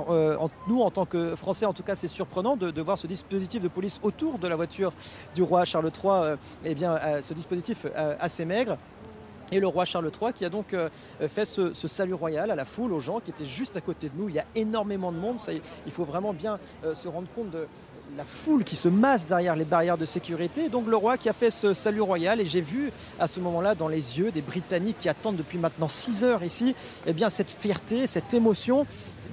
nous, 0.67 0.81
en 0.81 0.91
tant 0.91 1.05
que 1.05 1.35
Français, 1.35 1.65
en 1.65 1.73
tout 1.73 1.83
cas, 1.83 1.95
c'est 1.95 2.07
surprenant 2.07 2.55
de, 2.55 2.81
voir 2.81 2.97
ce 2.97 3.07
dispositif 3.07 3.61
de 3.61 3.67
police 3.67 3.99
autour 4.03 4.39
de 4.39 4.47
la 4.47 4.55
voiture 4.55 4.93
du 5.35 5.43
roi 5.43 5.65
Charles 5.65 5.91
III. 5.91 6.35
eh 6.65 6.75
bien, 6.75 6.99
ce 7.21 7.33
dispositif 7.33 7.85
assez 8.19 8.45
maigre 8.45 8.77
et 9.51 9.59
le 9.59 9.67
roi 9.67 9.85
Charles 9.85 10.09
III 10.21 10.33
qui 10.33 10.45
a 10.45 10.49
donc 10.49 10.75
fait 11.27 11.45
ce, 11.45 11.73
salut 11.73 12.13
royal 12.13 12.51
à 12.51 12.55
la 12.55 12.65
foule, 12.65 12.93
aux 12.93 12.99
gens 12.99 13.19
qui 13.19 13.31
étaient 13.31 13.45
juste 13.45 13.77
à 13.77 13.81
côté 13.81 14.09
de 14.09 14.13
nous. 14.17 14.29
Il 14.29 14.35
y 14.35 14.39
a 14.39 14.45
énormément 14.55 15.11
de 15.11 15.17
monde, 15.17 15.37
il 15.85 15.91
faut 15.91 16.05
vraiment 16.05 16.33
bien 16.33 16.59
se 16.93 17.07
rendre 17.07 17.27
compte 17.35 17.51
de, 17.51 17.67
la 18.17 18.25
foule 18.25 18.63
qui 18.63 18.75
se 18.75 18.89
masse 18.89 19.25
derrière 19.25 19.55
les 19.55 19.63
barrières 19.63 19.97
de 19.97 20.05
sécurité. 20.05 20.69
Donc 20.69 20.87
le 20.87 20.97
roi 20.97 21.17
qui 21.17 21.29
a 21.29 21.33
fait 21.33 21.51
ce 21.51 21.73
salut 21.73 22.01
royal 22.01 22.41
et 22.41 22.45
j'ai 22.45 22.61
vu 22.61 22.91
à 23.19 23.27
ce 23.27 23.39
moment-là 23.39 23.75
dans 23.75 23.87
les 23.87 24.19
yeux 24.19 24.31
des 24.31 24.41
Britanniques 24.41 24.97
qui 24.99 25.09
attendent 25.09 25.37
depuis 25.37 25.57
maintenant 25.57 25.87
6 25.87 26.23
heures 26.23 26.43
ici, 26.43 26.75
eh 27.05 27.13
bien 27.13 27.29
cette 27.29 27.51
fierté, 27.51 28.07
cette 28.07 28.33
émotion 28.33 28.85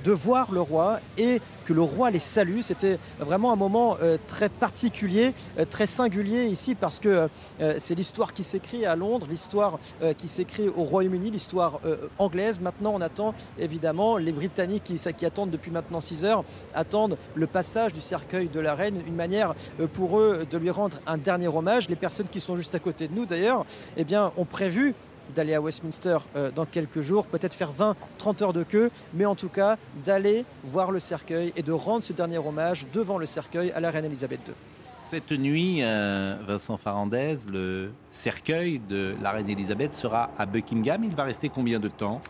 de 0.04 0.12
voir 0.12 0.52
le 0.52 0.60
roi 0.60 1.00
et 1.16 1.40
que 1.68 1.74
le 1.74 1.82
roi 1.82 2.10
les 2.10 2.18
salue. 2.18 2.60
C'était 2.62 2.98
vraiment 3.20 3.52
un 3.52 3.56
moment 3.56 3.98
euh, 4.02 4.16
très 4.26 4.48
particulier, 4.48 5.34
euh, 5.58 5.66
très 5.68 5.86
singulier 5.86 6.46
ici 6.46 6.74
parce 6.74 6.98
que 6.98 7.28
euh, 7.60 7.74
c'est 7.76 7.94
l'histoire 7.94 8.32
qui 8.32 8.42
s'écrit 8.42 8.86
à 8.86 8.96
Londres, 8.96 9.26
l'histoire 9.28 9.78
qui 10.16 10.28
s'écrit 10.28 10.68
au 10.68 10.82
Royaume-Uni, 10.82 11.30
l'histoire 11.30 11.80
anglaise. 12.18 12.60
Maintenant, 12.60 12.92
on 12.94 13.00
attend 13.00 13.34
évidemment 13.58 14.16
les 14.16 14.32
Britanniques 14.32 14.84
qui, 14.84 15.26
attendent 15.26 15.50
depuis 15.50 15.70
maintenant 15.70 16.00
6 16.00 16.24
heures, 16.24 16.44
attendent 16.74 17.18
le 17.34 17.46
passage 17.46 17.92
du 17.92 18.00
cercueil 18.00 18.48
de 18.48 18.60
la 18.60 18.74
reine, 18.74 19.02
une 19.06 19.14
manière 19.14 19.54
pour 19.92 20.18
eux 20.18 20.46
de 20.48 20.58
lui 20.58 20.70
rendre 20.70 20.98
un 21.06 21.18
dernier 21.18 21.48
hommage. 21.48 21.88
Les 21.88 21.96
personnes 21.96 22.28
qui 22.28 22.40
sont 22.40 22.56
juste 22.56 22.74
à 22.74 22.78
côté 22.78 23.08
de 23.08 23.14
nous, 23.14 23.26
d'ailleurs, 23.26 23.66
eh 23.96 24.04
ont 24.36 24.44
prévu 24.44 24.94
d'aller 25.34 25.54
à 25.54 25.60
Westminster 25.60 26.18
euh, 26.36 26.50
dans 26.50 26.64
quelques 26.64 27.00
jours, 27.00 27.26
peut-être 27.26 27.54
faire 27.54 27.72
20-30 27.72 28.42
heures 28.42 28.52
de 28.52 28.62
queue, 28.62 28.90
mais 29.14 29.24
en 29.24 29.34
tout 29.34 29.48
cas 29.48 29.76
d'aller 30.04 30.44
voir 30.64 30.90
le 30.90 31.00
cercueil 31.00 31.52
et 31.56 31.62
de 31.62 31.72
rendre 31.72 32.04
ce 32.04 32.12
dernier 32.12 32.38
hommage 32.38 32.86
devant 32.92 33.18
le 33.18 33.26
cercueil 33.26 33.70
à 33.72 33.80
la 33.80 33.90
reine 33.90 34.04
Elisabeth 34.04 34.40
II. 34.46 34.54
Cette 35.06 35.32
nuit, 35.32 35.78
euh, 35.82 36.36
Vincent 36.46 36.76
Farandez, 36.76 37.36
le 37.50 37.92
cercueil 38.10 38.78
de 38.78 39.14
la 39.22 39.30
reine 39.30 39.48
Elisabeth 39.48 39.94
sera 39.94 40.30
à 40.36 40.44
Buckingham. 40.44 41.02
Il 41.02 41.14
va 41.14 41.24
rester 41.24 41.48
combien 41.48 41.80
de 41.80 41.88
temps? 41.88 42.20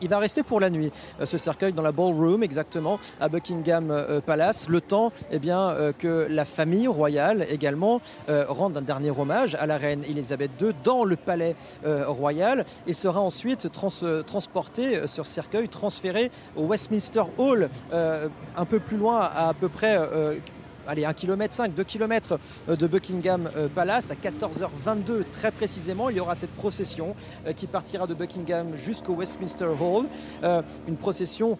Il 0.00 0.08
va 0.08 0.18
rester 0.18 0.42
pour 0.42 0.60
la 0.60 0.70
nuit, 0.70 0.92
euh, 1.20 1.26
ce 1.26 1.38
cercueil 1.38 1.72
dans 1.72 1.82
la 1.82 1.92
ballroom 1.92 2.42
exactement 2.42 2.98
à 3.20 3.28
Buckingham 3.28 3.90
euh, 3.90 4.20
Palace, 4.20 4.68
le 4.68 4.80
temps 4.80 5.12
eh 5.30 5.38
bien, 5.38 5.70
euh, 5.70 5.92
que 5.96 6.26
la 6.30 6.44
famille 6.44 6.88
royale 6.88 7.46
également 7.50 8.00
rende 8.28 8.76
un 8.76 8.82
dernier 8.82 9.10
hommage 9.10 9.54
à 9.54 9.66
la 9.66 9.76
reine 9.76 10.04
Elisabeth 10.04 10.50
II 10.60 10.72
dans 10.84 11.04
le 11.04 11.16
palais 11.16 11.56
royal. 11.84 12.64
Et 12.86 12.92
sera 12.92 13.20
ensuite 13.20 13.68
transporté 14.26 15.06
sur 15.06 15.26
cercueil, 15.26 15.68
transféré 15.68 16.30
au 16.56 16.64
Westminster 16.64 17.22
Hall, 17.38 17.68
un 17.92 18.64
peu 18.64 18.78
plus 18.78 18.96
loin, 18.96 19.20
à 19.20 19.54
peu 19.58 19.68
près 19.68 19.98
allez, 20.88 21.04
1 21.04 21.12
km 21.12 21.54
5, 21.54 21.74
2 21.74 21.84
km 21.84 22.38
de 22.68 22.86
Buckingham 22.86 23.50
Palace. 23.74 24.10
À 24.10 24.14
14h22, 24.14 25.24
très 25.30 25.52
précisément, 25.52 26.10
il 26.10 26.16
y 26.16 26.20
aura 26.20 26.34
cette 26.34 26.54
procession 26.54 27.14
qui 27.54 27.66
partira 27.66 28.06
de 28.06 28.14
Buckingham 28.14 28.74
jusqu'au 28.74 29.14
Westminster 29.14 29.66
Hall. 29.66 30.06
une 30.86 30.96
procession 30.96 31.58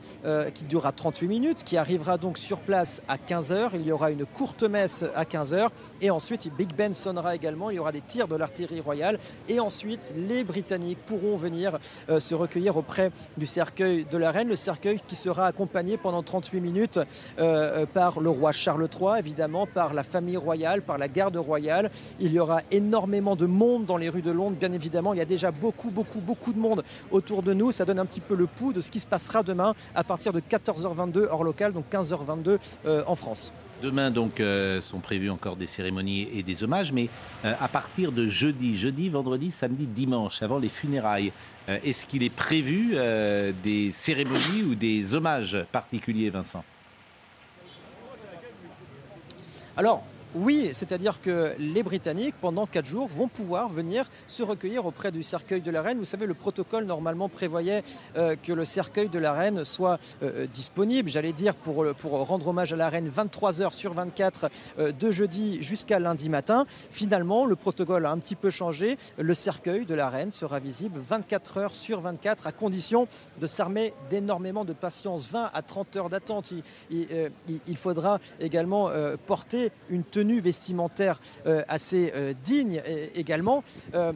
qui 0.55 0.65
durera 0.65 0.93
38 0.93 1.29
minutes, 1.29 1.65
qui 1.65 1.77
arrivera 1.77 2.19
donc 2.19 2.39
sur 2.39 2.61
place 2.61 3.03
à 3.09 3.17
15h. 3.17 3.71
Il 3.75 3.87
y 3.87 3.93
aura 3.93 4.11
une 4.11 4.27
courte 4.27 4.63
messe 4.63 5.05
à 5.15 5.25
15h. 5.25 5.69
Et 6.01 6.11
ensuite, 6.11 6.51
Big 6.57 6.75
Ben 6.75 6.93
sonnera 6.93 7.35
également. 7.35 7.71
Il 7.71 7.77
y 7.77 7.79
aura 7.79 7.93
des 7.93 8.01
tirs 8.01 8.29
de 8.29 8.37
l'artillerie 8.37 8.81
royale. 8.81 9.19
Et 9.49 9.61
ensuite, 9.61 10.15
les 10.17 10.45
Britanniques 10.45 11.05
pourront 11.07 11.37
venir 11.37 11.79
se 12.19 12.35
recueillir 12.35 12.77
auprès 12.77 13.11
du 13.37 13.47
cercueil 13.47 14.07
de 14.11 14.17
la 14.17 14.31
reine. 14.31 14.49
Le 14.49 14.57
cercueil 14.57 15.01
qui 15.07 15.17
sera 15.17 15.47
accompagné 15.47 15.97
pendant 15.97 16.23
38 16.23 16.61
minutes 16.61 17.01
euh, 17.39 17.87
par 17.87 18.21
le 18.21 18.31
roi 18.31 18.53
Charles 18.53 18.89
III, 18.93 19.18
évidemment, 19.19 19.67
par 19.67 19.95
la 19.95 20.03
famille 20.03 20.37
royale, 20.37 20.83
par 20.83 20.99
la 20.99 21.09
garde 21.09 21.37
royale. 21.37 21.91
Il 22.21 22.33
y 22.33 22.41
aura 22.41 22.61
énormément 22.71 23.37
de 23.37 23.47
monde 23.47 23.87
dans 23.87 23.97
les 23.97 24.09
rues 24.09 24.23
de 24.23 24.31
Londres, 24.31 24.57
bien 24.59 24.73
évidemment. 24.73 25.15
Il 25.15 25.19
y 25.19 25.23
a 25.23 25.27
déjà 25.27 25.51
beaucoup, 25.51 25.91
beaucoup, 25.91 26.21
beaucoup 26.21 26.53
de 26.53 26.59
monde 26.59 26.85
autour 27.11 27.43
de 27.43 27.53
nous. 27.53 27.73
Ça 27.73 27.85
donne 27.85 27.99
un 27.99 28.07
petit 28.07 28.21
peu 28.21 28.35
le 28.35 28.47
pouls 28.47 28.73
de 28.73 28.81
ce 28.81 28.91
qui 28.91 29.01
se 29.01 29.07
passera 29.07 29.43
demain 29.43 29.75
à 29.95 30.05
partir 30.05 30.33
de 30.33 30.41
14h22 30.41 31.27
hors 31.31 31.45
local, 31.45 31.73
donc 31.73 31.85
15h22 31.91 32.59
euh, 32.87 33.03
en 33.07 33.15
France. 33.15 33.53
Demain, 33.83 34.11
donc, 34.11 34.41
euh, 34.41 34.81
sont 34.81 34.99
prévues 34.99 35.31
encore 35.31 35.55
des 35.55 35.69
cérémonies 35.69 36.29
et 36.35 36.43
des 36.43 36.65
hommages, 36.65 36.93
mais 36.93 37.09
à 37.45 37.69
partir 37.69 38.11
de 38.11 38.27
jeudi, 38.27 38.77
jeudi, 38.77 39.09
vendredi, 39.09 39.53
samedi, 39.53 39.87
dimanche, 39.87 40.43
avant 40.43 40.59
les 40.59 40.69
funérailles, 40.69 41.33
euh, 41.69 41.79
est-ce 41.85 42.07
qu'il 42.07 42.23
est 42.23 42.35
prévu 42.35 42.93
euh, 42.95 43.53
des 43.63 43.91
cérémonies 43.93 44.63
ou 44.69 44.75
des 44.75 45.15
hommages 45.15 45.59
particuliers, 45.71 46.31
Vincent? 46.31 46.65
Alors, 49.79 50.03
oui, 50.35 50.71
c'est-à-dire 50.73 51.23
que 51.23 51.55
les 51.59 51.83
Britanniques, 51.83 52.35
pendant 52.39 52.67
quatre 52.67 52.85
jours, 52.85 53.09
vont 53.09 53.29
pouvoir 53.29 53.71
venir 53.71 54.11
se 54.27 54.43
recueillir 54.43 54.85
auprès 54.85 55.11
du 55.11 55.23
cercueil 55.23 55.63
de 55.63 55.71
la 55.71 55.81
reine. 55.81 55.99
Vous 55.99 56.05
savez, 56.05 56.27
le 56.27 56.35
protocole 56.35 56.85
normalement 56.85 57.31
prévoyait 57.31 57.83
euh, 58.17 58.37
que 58.37 58.53
le 58.53 58.67
cercueil 58.67 59.09
de 59.09 59.19
la 59.19 59.33
reine 59.33 59.65
soit 59.65 59.99
euh, 60.23 60.47
disponible, 60.47 61.09
j'allais 61.09 61.33
dire, 61.33 61.57
pour, 61.57 61.87
pour 61.99 62.13
rendre 62.27 62.49
hommage 62.49 62.75
à 62.75 62.77
la 62.77 62.91
reine 62.91 63.09
23 63.09 63.63
heures 63.63 63.73
sur 63.73 63.95
24 63.95 64.51
euh, 64.79 64.93
de 64.93 65.11
jeudi 65.11 65.63
jusqu'à 65.63 65.99
lundi 65.99 66.29
matin. 66.29 66.67
Finalement, 66.91 67.47
le 67.47 67.57
protocole 67.57 68.05
a 68.05 68.11
un 68.11 68.19
petit 68.19 68.37
peu 68.37 68.51
changé. 68.51 68.99
Le 69.17 69.33
cercueil 69.33 69.87
de 69.87 69.95
la 69.95 70.11
reine 70.11 70.31
sera 70.31 70.59
visible 70.59 71.01
24 71.09 71.59
heures 71.59 71.75
sur 71.75 72.03
24 72.03 72.47
à 72.47 72.53
condition 72.53 73.09
de 73.41 73.47
s'armer 73.47 73.95
d'énormément 74.11 74.67
de 74.67 74.75
patience. 74.75 75.31
20 75.31 75.51
à 75.55 75.63
30 75.63 75.97
heures 75.97 76.11
d'attente. 76.11 76.53
Il, 76.91 77.07
il, 77.67 77.77
faudra 77.77 78.19
également 78.41 78.91
porter 79.27 79.71
une 79.89 80.03
tenue 80.03 80.18
vestimentaire 80.41 81.21
euh, 81.47 81.63
assez 81.69 82.13
euh, 82.15 82.33
digne 82.45 82.83
également. 83.15 83.65
Euh, 83.95 84.13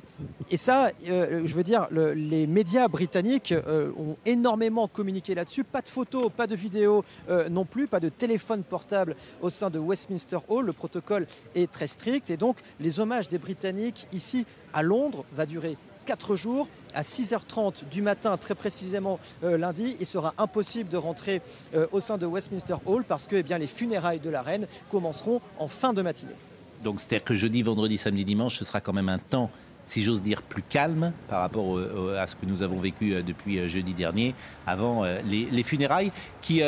et 0.51 0.57
ça, 0.57 0.91
je 1.07 1.55
veux 1.55 1.63
dire, 1.63 1.89
les 1.91 2.47
médias 2.47 2.89
britanniques 2.89 3.55
ont 3.97 4.17
énormément 4.27 4.89
communiqué 4.89 5.35
là-dessus. 5.35 5.65
Pas 5.65 5.81
de 5.81 5.89
photos, 5.89 6.31
pas 6.35 6.47
de 6.47 6.55
vidéos 6.55 7.05
non 7.51 7.65
plus, 7.65 7.87
pas 7.87 8.01
de 8.01 8.09
téléphone 8.09 8.63
portable 8.63 9.17
au 9.41 9.51
sein 9.51 9.71
de 9.71 9.79
Westminster 9.79 10.39
Hall. 10.49 10.67
Le 10.67 10.73
protocole 10.73 11.27
est 11.55 11.71
très 11.71 11.87
strict 11.87 12.31
et 12.31 12.37
donc 12.37 12.59
les 12.81 13.01
hommages 13.01 13.29
des 13.29 13.39
Britanniques 13.39 14.07
ici 14.13 14.45
à 14.75 14.83
Londres 14.83 15.25
va 15.33 15.47
durer 15.47 15.77
4 16.07 16.37
jours 16.37 16.69
à 16.95 17.03
6h30 17.03 17.89
du 17.91 18.03
matin, 18.03 18.37
très 18.37 18.55
précisément 18.55 19.19
euh, 19.45 19.57
lundi. 19.57 19.97
Il 20.01 20.07
sera 20.07 20.35
impossible 20.39 20.89
de 20.89 20.97
rentrer 20.97 21.41
euh, 21.75 21.87
au 21.93 22.01
sein 22.01 22.19
de 22.19 22.27
Westminster 22.27 22.77
Hall 22.87 23.05
parce 23.05 23.27
que 23.27 23.37
eh 23.37 23.43
bien, 23.43 23.59
les 23.59 23.67
funérailles 23.67 24.21
de 24.21 24.31
la 24.31 24.43
reine 24.43 24.67
commenceront 24.91 25.41
en 25.59 25.69
fin 25.69 25.93
de 25.93 26.03
matinée. 26.03 26.35
Donc 26.83 27.01
c'est-à-dire 27.01 27.25
que 27.25 27.35
jeudi, 27.35 27.63
vendredi, 27.63 27.99
samedi, 27.99 28.25
dimanche, 28.25 28.59
ce 28.59 28.65
sera 28.65 28.81
quand 28.81 28.93
même 28.93 29.09
un 29.09 29.19
temps 29.19 29.51
si 29.85 30.05
j'ose 30.05 30.23
dire, 30.23 30.43
plus 30.43 30.63
calme 30.63 31.13
par 31.29 31.41
rapport 31.41 31.77
à 32.17 32.29
ce 32.29 32.37
que 32.37 32.47
nous 32.47 32.63
avons 32.63 32.79
vécu 32.79 33.15
euh, 33.15 33.23
depuis 33.23 33.69
jeudi 33.69 33.95
dernier, 33.95 34.33
avant 34.65 35.05
les, 35.25 35.63
funérailles, 35.65 36.13
qui, 36.41 36.63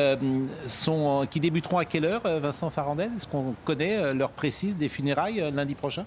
débuteront 1.36 1.78
à 1.78 1.84
quelle 1.84 2.06
heure, 2.06 2.22
Vincent 2.40 2.70
Farandel? 2.70 3.12
Est-ce 3.14 3.28
qu'on 3.28 3.54
connaît 3.64 4.12
l'heure 4.14 4.32
précise 4.32 4.76
des 4.76 4.88
funérailles 4.88 5.48
lundi 5.52 5.76
prochain? 5.76 6.06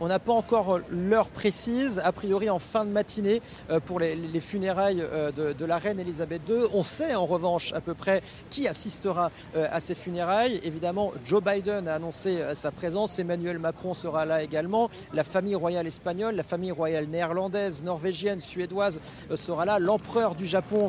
On 0.00 0.08
n'a 0.08 0.18
pas 0.18 0.32
encore 0.32 0.80
l'heure 0.90 1.28
précise, 1.28 2.00
a 2.04 2.12
priori 2.12 2.50
en 2.50 2.58
fin 2.58 2.84
de 2.84 2.90
matinée 2.90 3.42
euh, 3.70 3.80
pour 3.80 4.00
les, 4.00 4.16
funérailles 4.40 5.02
euh, 5.02 5.32
de, 5.32 5.64
la 5.64 5.78
reine 5.78 5.98
Elisabeth 5.98 6.42
II. 6.48 6.62
On 6.72 6.82
sait 6.82 7.14
en 7.14 7.26
revanche 7.26 7.72
à 7.72 7.80
peu 7.80 7.94
près 7.94 8.22
qui 8.50 8.68
assistera 8.68 9.30
euh, 9.56 9.66
à 9.70 9.80
ces 9.80 9.94
funérailles. 9.94 10.60
Évidemment, 10.64 11.12
Joe 11.24 11.42
Biden 11.42 11.88
a 11.88 11.94
annoncé 11.94 12.40
sa 12.54 12.70
présence, 12.70 13.18
Emmanuel 13.18 13.58
Macron 13.58 13.94
sera 13.94 14.24
là 14.24 14.42
également, 14.42 14.90
la 15.12 15.24
famille 15.24 15.54
royale 15.54 15.86
espagnole, 15.86 16.36
la 16.36 16.42
famille 16.42 16.70
royale 16.70 17.06
néerlandaise, 17.06 17.82
norvégienne, 17.82 18.40
suédoise 18.40 19.00
sera 19.34 19.64
là, 19.64 19.78
l'empereur 19.78 20.34
du 20.34 20.46
Japon 20.46 20.88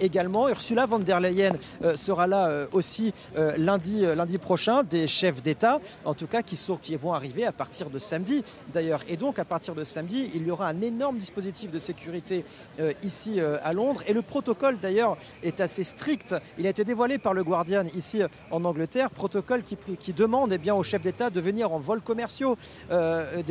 également. 0.00 0.48
Ursula 0.48 0.86
von 0.86 0.98
der 0.98 1.20
Leyen 1.20 1.52
sera 1.94 2.26
là 2.26 2.66
aussi 2.72 3.12
lundi, 3.56 4.06
prochain, 4.38 4.82
des 4.82 5.06
chefs 5.06 5.42
d'État 5.42 5.80
en 6.04 6.14
tout 6.14 6.26
cas 6.26 6.42
qui, 6.42 6.58
qui 6.80 6.96
vont 6.96 7.12
arriver 7.12 7.44
à 7.44 7.52
partir 7.52 7.90
de 7.90 7.98
samedi 8.14 8.44
d'ailleurs. 8.72 9.00
Et 9.08 9.16
donc 9.16 9.40
à 9.40 9.44
partir 9.44 9.74
de 9.74 9.82
samedi, 9.82 10.30
il 10.34 10.46
y 10.46 10.50
aura 10.52 10.68
un 10.68 10.80
énorme 10.82 11.18
dispositif 11.18 11.72
de 11.72 11.80
sécurité 11.80 12.44
euh, 12.78 12.92
ici 13.02 13.40
euh, 13.40 13.58
à 13.64 13.72
Londres. 13.72 14.02
Et 14.06 14.12
le 14.12 14.22
protocole 14.22 14.78
d'ailleurs 14.78 15.16
est 15.42 15.60
assez 15.60 15.82
strict. 15.82 16.32
Il 16.56 16.66
a 16.68 16.70
été 16.70 16.84
dévoilé 16.84 17.18
par 17.18 17.34
le 17.34 17.42
Guardian 17.42 17.84
ici 17.96 18.22
en 18.52 18.64
Angleterre, 18.64 19.10
protocole 19.10 19.62
qui, 19.64 20.12
demande 20.12 20.52
eh 20.52 20.58
bien, 20.58 20.76
aux 20.76 20.84
chefs 20.84 21.02
d'État 21.02 21.28
de 21.28 21.40
venir 21.40 21.72
en 21.72 21.78
vols 21.80 22.02
commerciaux, 22.02 22.56
euh, 22.92 23.42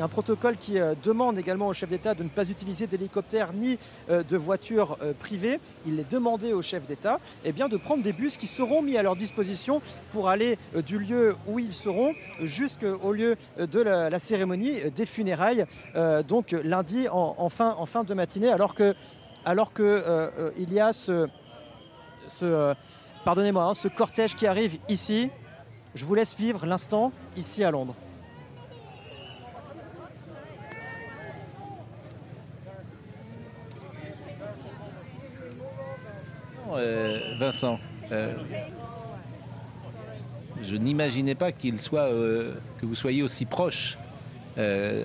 un 0.00 0.08
protocole 0.08 0.56
qui 0.56 0.78
demande 1.04 1.38
également 1.38 1.68
aux 1.68 1.72
chefs 1.72 1.88
d'État 1.88 2.14
de 2.14 2.24
ne 2.24 2.28
pas 2.28 2.48
utiliser 2.48 2.88
d'hélicoptères 2.88 3.52
ni 3.52 3.78
de 4.08 4.36
voitures 4.36 4.96
privées. 5.20 5.60
Il 5.86 6.00
est 6.00 6.10
demandé 6.10 6.52
aux 6.52 6.62
chefs 6.62 6.86
d'État 6.86 7.20
eh 7.44 7.52
bien, 7.52 7.68
de 7.68 7.76
prendre 7.76 8.02
des 8.02 8.12
bus 8.12 8.36
qui 8.36 8.46
seront 8.46 8.82
mis 8.82 8.96
à 8.96 9.02
leur 9.02 9.16
disposition 9.16 9.80
pour 10.10 10.28
aller 10.28 10.58
du 10.86 10.98
lieu 10.98 11.36
où 11.46 11.58
ils 11.58 11.72
seront 11.72 12.14
jusqu'au 12.42 13.12
lieu 13.12 13.36
de 13.58 13.80
la, 13.80 14.07
la 14.10 14.18
cérémonie 14.18 14.90
des 14.94 15.06
funérailles, 15.06 15.64
euh, 15.94 16.22
donc 16.22 16.52
lundi 16.52 17.08
en, 17.10 17.48
fin, 17.48 17.74
en, 17.78 17.86
fin, 17.86 18.04
de 18.04 18.14
matinée, 18.14 18.50
alors 18.50 18.74
que, 18.74 18.94
alors 19.44 19.72
que 19.72 19.82
euh, 19.82 20.30
euh, 20.38 20.50
il 20.56 20.72
y 20.72 20.80
a 20.80 20.92
ce, 20.92 21.28
ce 22.26 22.74
pardonnez-moi, 23.24 23.64
hein, 23.64 23.74
ce 23.74 23.88
cortège 23.88 24.34
qui 24.34 24.46
arrive 24.46 24.78
ici. 24.88 25.30
Je 25.94 26.04
vous 26.04 26.14
laisse 26.14 26.36
vivre 26.36 26.66
l'instant 26.66 27.12
ici 27.36 27.64
à 27.64 27.70
Londres. 27.70 27.94
Vincent, 37.38 37.78
je 40.62 40.76
n'imaginais 40.76 41.34
pas 41.34 41.52
qu'il 41.52 41.78
soit, 41.78 42.08
que 42.08 42.86
vous 42.86 42.94
soyez 42.94 43.22
aussi 43.22 43.44
proche 43.44 43.98
euh, 44.58 45.04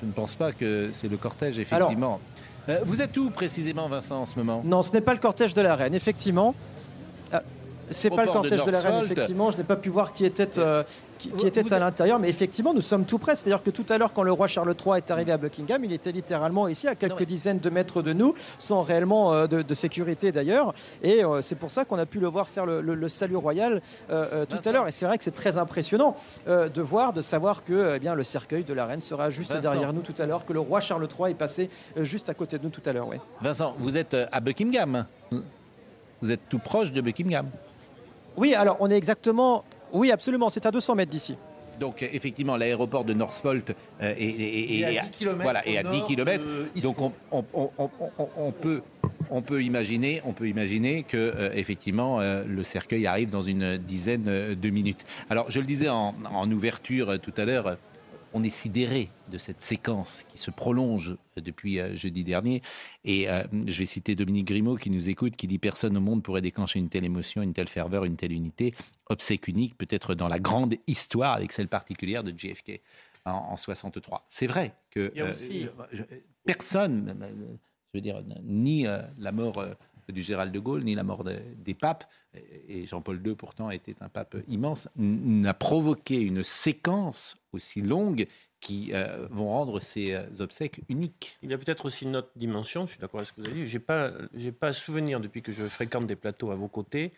je 0.00 0.04
ne 0.04 0.12
pense 0.12 0.34
pas 0.34 0.52
que 0.52 0.90
c'est 0.92 1.08
le 1.08 1.16
cortège, 1.16 1.58
effectivement. 1.58 2.20
Euh, 2.68 2.80
vous 2.84 3.00
êtes 3.00 3.16
où 3.16 3.30
précisément, 3.30 3.88
Vincent, 3.88 4.22
en 4.22 4.26
ce 4.26 4.36
moment? 4.36 4.62
Non, 4.64 4.82
ce 4.82 4.92
n'est 4.92 5.00
pas 5.00 5.14
le 5.14 5.20
cortège 5.20 5.54
de 5.54 5.62
la 5.62 5.74
reine, 5.74 5.94
effectivement. 5.94 6.54
C'est 7.90 8.10
pas 8.10 8.24
le 8.24 8.32
cortège 8.32 8.64
de, 8.64 8.70
la 8.70 8.80
reine, 8.80 9.04
effectivement. 9.04 9.50
Je 9.50 9.58
n'ai 9.58 9.64
pas 9.64 9.76
pu 9.76 9.88
voir 9.88 10.12
qui 10.12 10.24
était, 10.24 10.58
euh, 10.58 10.82
qui, 11.18 11.46
était 11.46 11.72
à 11.72 11.78
l'intérieur, 11.78 12.18
mais 12.18 12.28
effectivement, 12.28 12.74
nous 12.74 12.80
sommes 12.80 13.04
tout 13.04 13.18
près. 13.18 13.34
C'est-à-dire 13.36 13.62
que 13.62 13.70
tout 13.70 13.86
à 13.88 13.98
l'heure, 13.98 14.12
quand 14.12 14.22
le 14.22 14.32
roi 14.32 14.46
Charles 14.46 14.74
III 14.74 14.96
est 14.96 15.10
arrivé 15.10 15.32
à 15.32 15.36
Buckingham, 15.36 15.84
il 15.84 15.92
était 15.92 16.12
littéralement 16.12 16.68
ici, 16.68 16.88
à 16.88 16.94
quelques 16.94 17.24
dizaines 17.24 17.58
de 17.58 17.70
mètres 17.70 18.02
de 18.02 18.12
nous, 18.12 18.34
sans 18.58 18.82
réellement 18.82 19.32
euh, 19.32 19.46
de, 19.46 19.74
sécurité 19.74 20.32
d'ailleurs. 20.32 20.74
Et 21.02 21.24
euh, 21.24 21.42
c'est 21.42 21.54
pour 21.54 21.70
ça 21.70 21.84
qu'on 21.84 21.98
a 21.98 22.06
pu 22.06 22.18
le 22.18 22.26
voir 22.26 22.48
faire 22.48 22.66
le, 22.66 23.08
salut 23.08 23.36
royal 23.36 23.80
tout 24.08 24.14
à 24.64 24.72
l'heure. 24.72 24.88
Et 24.88 24.92
c'est 24.92 25.06
vrai 25.06 25.18
que 25.18 25.24
c'est 25.24 25.30
très 25.30 25.58
impressionnant 25.58 26.16
de 26.46 26.82
voir, 26.82 27.12
de 27.12 27.22
savoir 27.22 27.64
que 27.64 27.94
eh 27.96 27.98
bien, 27.98 28.14
le 28.14 28.24
cercueil 28.24 28.64
de 28.64 28.72
la 28.72 28.86
reine 28.86 29.00
sera 29.00 29.30
juste 29.30 29.56
derrière 29.56 29.92
nous 29.92 30.02
tout 30.02 30.14
à 30.18 30.26
l'heure, 30.26 30.44
que 30.44 30.52
le 30.52 30.60
roi 30.60 30.80
Charles 30.80 31.06
III 31.06 31.30
est 31.30 31.34
passé 31.34 31.70
juste 31.96 32.28
à 32.28 32.34
côté 32.34 32.58
de 32.58 32.64
nous 32.64 32.70
tout 32.70 32.82
à 32.84 32.92
l'heure. 32.92 33.08
Vincent, 33.40 33.74
vous 33.78 33.96
êtes 33.96 34.16
à 34.32 34.40
Buckingham. 34.40 35.06
Vous 36.22 36.30
êtes 36.30 36.48
tout 36.48 36.58
proche 36.58 36.92
de 36.92 37.00
Buckingham. 37.00 37.48
Oui, 38.36 38.54
alors 38.54 38.76
on 38.80 38.90
est 38.90 38.96
exactement. 38.96 39.64
Oui, 39.92 40.10
absolument, 40.10 40.48
c'est 40.48 40.66
à 40.66 40.70
200 40.70 40.94
mètres 40.94 41.10
d'ici. 41.10 41.36
Donc 41.80 42.02
effectivement, 42.02 42.56
l'aéroport 42.56 43.04
de 43.04 43.12
Northvolt 43.12 43.70
euh, 44.00 44.14
est, 44.16 44.84
à 44.84 45.02
10 45.04 45.10
km. 45.10 45.42
Voilà, 45.42 45.66
et 45.66 45.78
à 45.78 45.82
10 45.82 46.02
km. 46.04 46.42
donc 46.82 46.96
on, 47.30 47.42
peut, 48.52 48.82
on 49.30 49.42
peut 49.42 49.62
imaginer, 49.62 50.22
on 50.24 50.32
peut 50.32 50.48
imaginer 50.48 51.02
que 51.02 51.16
euh, 51.16 51.50
effectivement 51.54 52.20
euh, 52.20 52.44
le 52.46 52.64
cercueil 52.64 53.06
arrive 53.06 53.30
dans 53.30 53.42
une 53.42 53.76
dizaine 53.76 54.54
de 54.54 54.70
minutes. 54.70 55.04
Alors 55.28 55.50
je 55.50 55.60
le 55.60 55.66
disais 55.66 55.88
en, 55.88 56.14
ouverture 56.50 57.18
tout 57.20 57.34
à 57.36 57.44
l'heure 57.44 57.76
on 58.36 58.42
est 58.42 58.50
sidéré 58.50 59.08
de 59.30 59.38
cette 59.38 59.62
séquence 59.62 60.22
qui 60.28 60.36
se 60.36 60.50
prolonge 60.50 61.16
depuis 61.36 61.80
euh, 61.80 61.96
jeudi 61.96 62.22
dernier. 62.22 62.60
Et 63.02 63.30
euh, 63.30 63.42
je 63.66 63.78
vais 63.78 63.86
citer 63.86 64.14
Dominique 64.14 64.48
Grimaud 64.48 64.76
qui 64.76 64.90
nous 64.90 65.08
écoute, 65.08 65.36
qui 65.36 65.46
dit 65.46 65.58
Personne 65.58 65.96
au 65.96 66.00
monde 66.00 66.22
pourrait 66.22 66.42
déclencher 66.42 66.78
une 66.78 66.90
telle 66.90 67.06
émotion, 67.06 67.40
une 67.40 67.54
telle 67.54 67.68
ferveur, 67.68 68.04
une 68.04 68.16
telle 68.16 68.32
unité. 68.32 68.74
Obsèque 69.06 69.48
unique, 69.48 69.78
peut-être 69.78 70.14
dans 70.14 70.28
la 70.28 70.38
grande 70.38 70.74
histoire, 70.86 71.32
avec 71.32 71.50
celle 71.50 71.68
particulière 71.68 72.22
de 72.22 72.34
JFK 72.36 72.82
en, 73.24 73.56
63. 73.56 74.26
C'est 74.28 74.46
vrai 74.46 74.74
que 74.90 75.10
personne, 76.44 77.16
je 77.94 77.98
veux 77.98 78.02
dire, 78.02 78.22
ni 78.44 78.84
la 78.84 79.32
mort 79.32 79.64
du 80.08 80.22
Gérald 80.22 80.52
de 80.52 80.58
Gaulle, 80.58 80.84
ni 80.84 80.94
la 80.94 81.02
mort 81.02 81.24
des 81.24 81.74
papes, 81.74 82.04
et 82.68 82.86
Jean-Paul 82.86 83.20
II 83.24 83.34
pourtant 83.34 83.70
était 83.70 83.96
un 84.00 84.08
pape 84.08 84.36
immense, 84.48 84.88
n'a 84.96 85.54
provoqué 85.54 86.20
une 86.20 86.42
séquence 86.42 87.36
aussi 87.52 87.82
longue 87.82 88.26
qui 88.60 88.90
euh, 88.92 89.28
vont 89.30 89.48
rendre 89.48 89.80
ces 89.80 90.14
euh, 90.14 90.24
obsèques 90.40 90.80
uniques. 90.88 91.38
Il 91.42 91.50
y 91.50 91.54
a 91.54 91.58
peut-être 91.58 91.84
aussi 91.84 92.04
une 92.04 92.16
autre 92.16 92.30
dimension, 92.36 92.86
je 92.86 92.92
suis 92.92 93.00
d'accord 93.00 93.20
avec 93.20 93.28
ce 93.28 93.32
que 93.32 93.40
vous 93.40 93.46
avez 93.46 93.60
dit, 93.60 93.66
je 93.66 93.76
n'ai 93.76 93.82
pas, 93.82 94.12
pas 94.58 94.72
souvenir 94.72 95.20
depuis 95.20 95.42
que 95.42 95.52
je 95.52 95.64
fréquente 95.64 96.06
des 96.06 96.16
plateaux 96.16 96.50
à 96.50 96.56
vos 96.56 96.68
côtés 96.68 97.12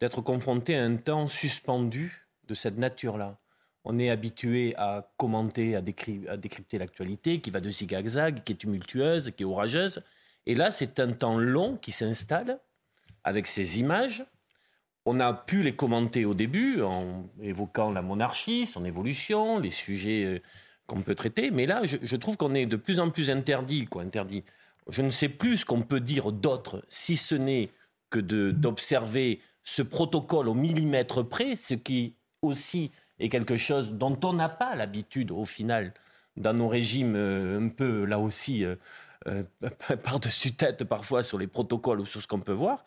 d'être 0.00 0.20
confronté 0.20 0.76
à 0.76 0.84
un 0.84 0.96
temps 0.96 1.26
suspendu 1.26 2.26
de 2.48 2.54
cette 2.54 2.76
nature-là. 2.76 3.38
On 3.84 3.98
est 3.98 4.10
habitué 4.10 4.74
à 4.76 5.10
commenter, 5.16 5.76
à, 5.76 5.78
à 5.78 6.36
décrypter 6.36 6.78
l'actualité 6.78 7.40
qui 7.40 7.50
va 7.50 7.60
de 7.60 7.70
zig 7.70 7.94
à 7.94 8.06
zag, 8.06 8.42
qui 8.44 8.52
est 8.52 8.56
tumultueuse, 8.56 9.30
qui 9.30 9.42
est 9.42 9.46
orageuse. 9.46 10.02
Et 10.46 10.54
là, 10.54 10.70
c'est 10.70 11.00
un 11.00 11.12
temps 11.12 11.38
long 11.38 11.76
qui 11.76 11.92
s'installe 11.92 12.58
avec 13.22 13.46
ces 13.46 13.78
images. 13.78 14.24
On 15.06 15.20
a 15.20 15.32
pu 15.32 15.62
les 15.62 15.74
commenter 15.74 16.24
au 16.24 16.34
début 16.34 16.82
en 16.82 17.28
évoquant 17.40 17.90
la 17.90 18.02
monarchie, 18.02 18.66
son 18.66 18.84
évolution, 18.84 19.58
les 19.58 19.70
sujets 19.70 20.24
euh, 20.24 20.38
qu'on 20.86 21.02
peut 21.02 21.14
traiter. 21.14 21.50
Mais 21.50 21.66
là, 21.66 21.82
je, 21.84 22.16
trouve 22.16 22.36
qu'on 22.36 22.54
est 22.54 22.66
de 22.66 22.76
plus 22.76 23.00
en 23.00 23.10
plus 23.10 23.30
interdit, 23.30 23.88
interdit. 23.98 24.44
Je 24.88 25.02
ne 25.02 25.10
sais 25.10 25.28
plus 25.28 25.58
ce 25.58 25.64
qu'on 25.64 25.82
peut 25.82 26.00
dire 26.00 26.32
d'autre, 26.32 26.84
si 26.88 27.16
ce 27.16 27.34
n'est 27.34 27.70
que 28.10 28.20
d'observer 28.20 29.40
ce 29.62 29.82
protocole 29.82 30.48
au 30.48 30.54
millimètre 30.54 31.26
près, 31.26 31.56
ce 31.56 31.74
qui 31.74 32.14
aussi 32.42 32.90
est 33.18 33.30
quelque 33.30 33.56
chose 33.56 33.92
dont 33.92 34.18
on 34.24 34.34
n'a 34.34 34.48
pas 34.48 34.74
l'habitude 34.74 35.30
au 35.30 35.44
final 35.44 35.94
dans 36.36 36.52
nos 36.52 36.68
régimes 36.68 37.14
euh, 37.16 37.60
un 37.60 37.68
peu 37.68 38.04
là 38.04 38.18
aussi 38.18 38.64
euh, 38.64 38.76
euh, 39.28 39.42
par-dessus 40.02 40.54
tête 40.54 40.84
parfois 40.84 41.22
sur 41.22 41.38
les 41.38 41.46
protocoles 41.46 42.00
ou 42.00 42.06
sur 42.06 42.22
ce 42.22 42.26
qu'on 42.26 42.40
peut 42.40 42.52
voir. 42.52 42.84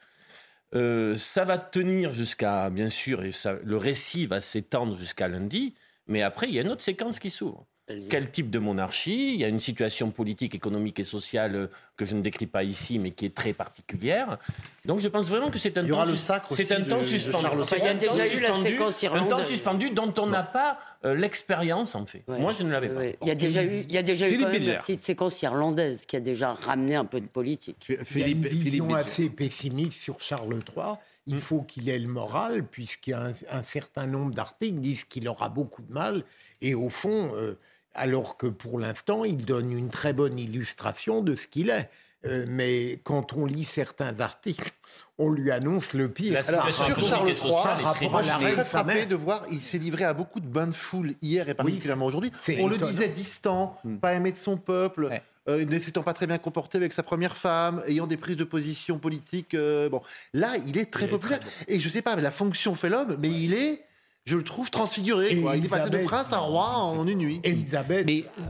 Euh, 0.76 1.16
ça 1.16 1.46
va 1.46 1.58
tenir 1.58 2.12
jusqu'à, 2.12 2.70
bien 2.70 2.90
sûr, 2.90 3.24
et 3.24 3.32
le 3.64 3.78
récit 3.78 4.26
va 4.26 4.42
s'étendre 4.42 4.96
jusqu'à 4.96 5.28
lundi, 5.28 5.76
mais 6.08 6.22
après, 6.22 6.48
il 6.50 6.56
y 6.56 6.60
a 6.60 6.62
une 6.62 6.70
autre 6.70 6.84
séquence 6.84 7.20
qui 7.20 7.30
s'ouvre. 7.30 7.66
Quel 8.10 8.30
type 8.30 8.50
de 8.50 8.60
monarchie? 8.60 9.34
Il 9.34 9.40
y 9.40 9.46
a 9.46 9.48
une 9.48 9.62
situation 9.62 10.12
politique, 10.12 10.54
économique 10.54 11.00
et 11.00 11.06
sociale 11.06 11.56
euh, 11.56 11.68
que 11.96 12.04
je 12.04 12.16
ne 12.16 12.22
décris 12.22 12.46
pas 12.46 12.64
ici, 12.64 13.00
mais 13.00 13.12
qui 13.12 13.26
est 13.26 13.34
très 13.34 13.54
particulière. 13.54 14.40
Donc 14.84 15.00
je 15.00 15.08
pense 15.08 15.30
vraiment 15.30 15.50
que 15.50 15.58
c'est 15.58 15.78
un 15.78 15.88
temps, 15.88 16.06
c'est 16.52 16.72
un 16.74 16.82
temps 16.82 17.02
suspendu. 17.02 17.46
il 17.78 17.84
y 17.84 17.88
a 17.88 17.94
déjà 17.94 18.28
eu 18.28 18.42
la 18.42 18.54
séquence 18.62 19.04
Un 19.06 19.26
temps 19.28 19.44
suspendu 19.44 19.90
dont 19.92 20.14
on 20.18 20.28
n'a 20.28 20.44
pas 20.44 20.80
euh, 21.06 21.16
l'expérience 21.16 21.96
en 21.96 22.06
fait. 22.06 22.24
Moi, 22.28 22.52
je 22.52 22.64
ne 22.64 22.72
l'avais 22.72 22.90
pas. 22.90 23.06
Il 23.22 23.28
y 23.28 23.32
a 23.32 23.36
déjà 23.36 23.64
eu, 23.64 23.86
il 23.88 23.94
y 23.94 23.98
a 23.98 24.04
déjà 24.04 24.30
eu 24.30 24.34
une 24.34 24.80
petite 24.80 25.02
séquence 25.02 25.42
irlandaise 25.42 26.06
qui 26.06 26.18
a 26.18 26.20
déjà 26.20 26.52
ramené 26.52 26.96
un 26.96 27.06
peu 27.06 27.22
de 27.22 27.28
politique. 27.28 27.78
Philippe, 28.04 28.06
il 28.12 28.20
y 28.20 28.24
a 28.24 28.28
une 28.28 28.64
vision 28.64 28.96
assez 28.96 29.30
pessimiste 29.30 30.02
sur 30.02 30.20
Charles 30.20 30.60
III. 30.76 30.96
Il 31.28 31.36
hmm. 31.36 31.40
faut 31.40 31.62
qu'il 31.62 31.88
ait 31.90 32.00
le 32.00 32.08
moral, 32.08 32.66
puisqu'il 32.66 33.12
y 33.12 33.14
a 33.14 33.34
un, 33.52 33.64
certain 33.64 34.08
nombre 34.08 34.34
d'articles 34.34 34.80
disent 34.80 35.06
qu'il 35.06 35.28
aura 35.28 35.50
beaucoup 35.50 35.82
de 35.82 35.92
mal. 35.92 36.24
Et 36.62 36.74
au 36.74 36.90
fond, 36.90 37.32
euh, 37.36 37.58
alors 37.98 38.38
que 38.38 38.48
pour 38.48 38.80
l'instant, 38.80 39.26
il 39.26 39.46
donne 39.46 39.72
une 39.72 39.90
très 39.90 40.14
bonne 40.14 40.40
illustration 40.40 41.22
de 41.22 41.36
ce 41.36 41.48
qu'il 41.48 41.70
est. 41.70 41.90
Euh, 42.26 42.46
mais 42.48 43.00
quand 43.04 43.34
on 43.34 43.46
lit 43.46 43.64
certains 43.64 44.20
articles, 44.20 44.72
on 45.18 45.30
lui 45.30 45.52
annonce 45.52 45.94
le 45.94 46.10
pire. 46.10 46.42
Alors, 46.48 46.74
sur 46.74 47.00
Charles 47.00 47.30
III, 47.30 48.10
moi, 48.10 48.24
je 48.24 48.32
suis 48.32 48.54
très 48.54 48.66
frappé 48.66 49.06
de 49.06 49.16
voir, 49.16 49.44
il 49.52 49.62
s'est 49.62 49.78
livré 49.78 50.04
à 50.04 50.14
beaucoup 50.14 50.40
de 50.40 50.48
bains 50.48 50.68
de 50.68 50.74
foule 50.74 51.14
hier 51.22 51.48
et 51.48 51.54
particulièrement 51.54 52.06
aujourd'hui. 52.06 52.32
On 52.60 52.68
le 52.68 52.78
disait 52.78 53.10
distant, 53.10 53.78
hmm. 53.84 53.98
pas 53.98 54.14
aimé 54.14 54.32
de 54.32 54.38
son 54.38 54.58
peuple. 54.58 55.10
Euh, 55.50 55.64
ne 55.66 55.80
s'étant 55.80 56.04
pas 56.04 56.12
très 56.12 56.28
bien 56.28 56.38
comporté 56.40 56.78
avec 56.78 56.92
sa 56.92 57.04
première 57.04 57.38
femme, 57.38 57.82
ayant 57.88 58.06
des 58.06 58.18
prises 58.18 58.36
de 58.36 58.44
position 58.44 59.00
politiques. 59.00 59.54
Euh, 59.54 59.88
bon, 59.88 60.02
là, 60.34 60.50
il 60.68 60.78
est 60.78 60.92
très 60.92 61.08
populaire. 61.08 61.40
Et 61.70 61.80
je 61.80 61.88
sais 61.88 62.02
pas, 62.02 62.18
la 62.18 62.32
fonction 62.32 62.76
fait 62.76 62.90
l'homme, 62.90 63.16
mais 63.20 63.30
il 63.30 63.54
est 63.54 63.87
je 64.28 64.36
le 64.36 64.44
trouve 64.44 64.70
transfiguré. 64.70 65.32
Il 65.32 65.66
est 65.66 65.70
passé 65.70 65.90
de 65.90 66.04
prince 66.04 66.34
à 66.34 66.40
roi 66.40 66.68
en 66.68 67.08
une 67.08 67.18
nuit. 67.18 67.40
Elisabeth 67.44 68.10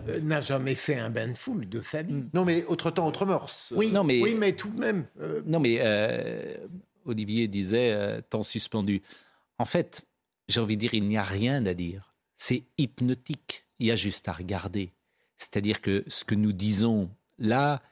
euh, 0.09 0.19
n'a 0.21 0.41
jamais 0.41 0.73
fait 0.73 0.95
un 0.95 1.11
bain 1.11 1.27
de 1.27 1.37
foule 1.37 1.69
de 1.69 1.81
sa 1.81 2.01
vie. 2.01 2.23
Non, 2.33 2.45
mais 2.45 2.65
autre 2.65 2.89
temps, 2.89 3.05
autre 3.05 3.27
mœurs. 3.27 3.71
Oui, 3.75 3.91
non, 3.91 4.03
mais, 4.03 4.19
oui, 4.19 4.33
mais 4.35 4.53
tout 4.53 4.69
de 4.69 4.79
même. 4.79 5.05
Euh, 5.21 5.43
non, 5.45 5.59
mais 5.59 5.77
euh, 5.79 6.57
Olivier 7.05 7.47
disait 7.47 7.95
temps 8.23 8.41
suspendu. 8.41 9.03
En 9.59 9.65
fait, 9.65 10.01
j'ai 10.47 10.59
envie 10.59 10.77
de 10.77 10.81
dire, 10.81 10.95
il 10.95 11.07
n'y 11.07 11.17
a 11.17 11.23
rien 11.23 11.63
à 11.67 11.75
dire. 11.75 12.15
C'est 12.37 12.63
hypnotique. 12.79 13.63
Il 13.77 13.85
y 13.85 13.91
a 13.91 13.95
juste 13.95 14.27
à 14.27 14.33
regarder. 14.33 14.93
C'est-à-dire 15.37 15.81
que 15.81 16.03
ce 16.07 16.25
que 16.25 16.33
nous 16.33 16.53
disons 16.53 17.11
là, 17.37 17.83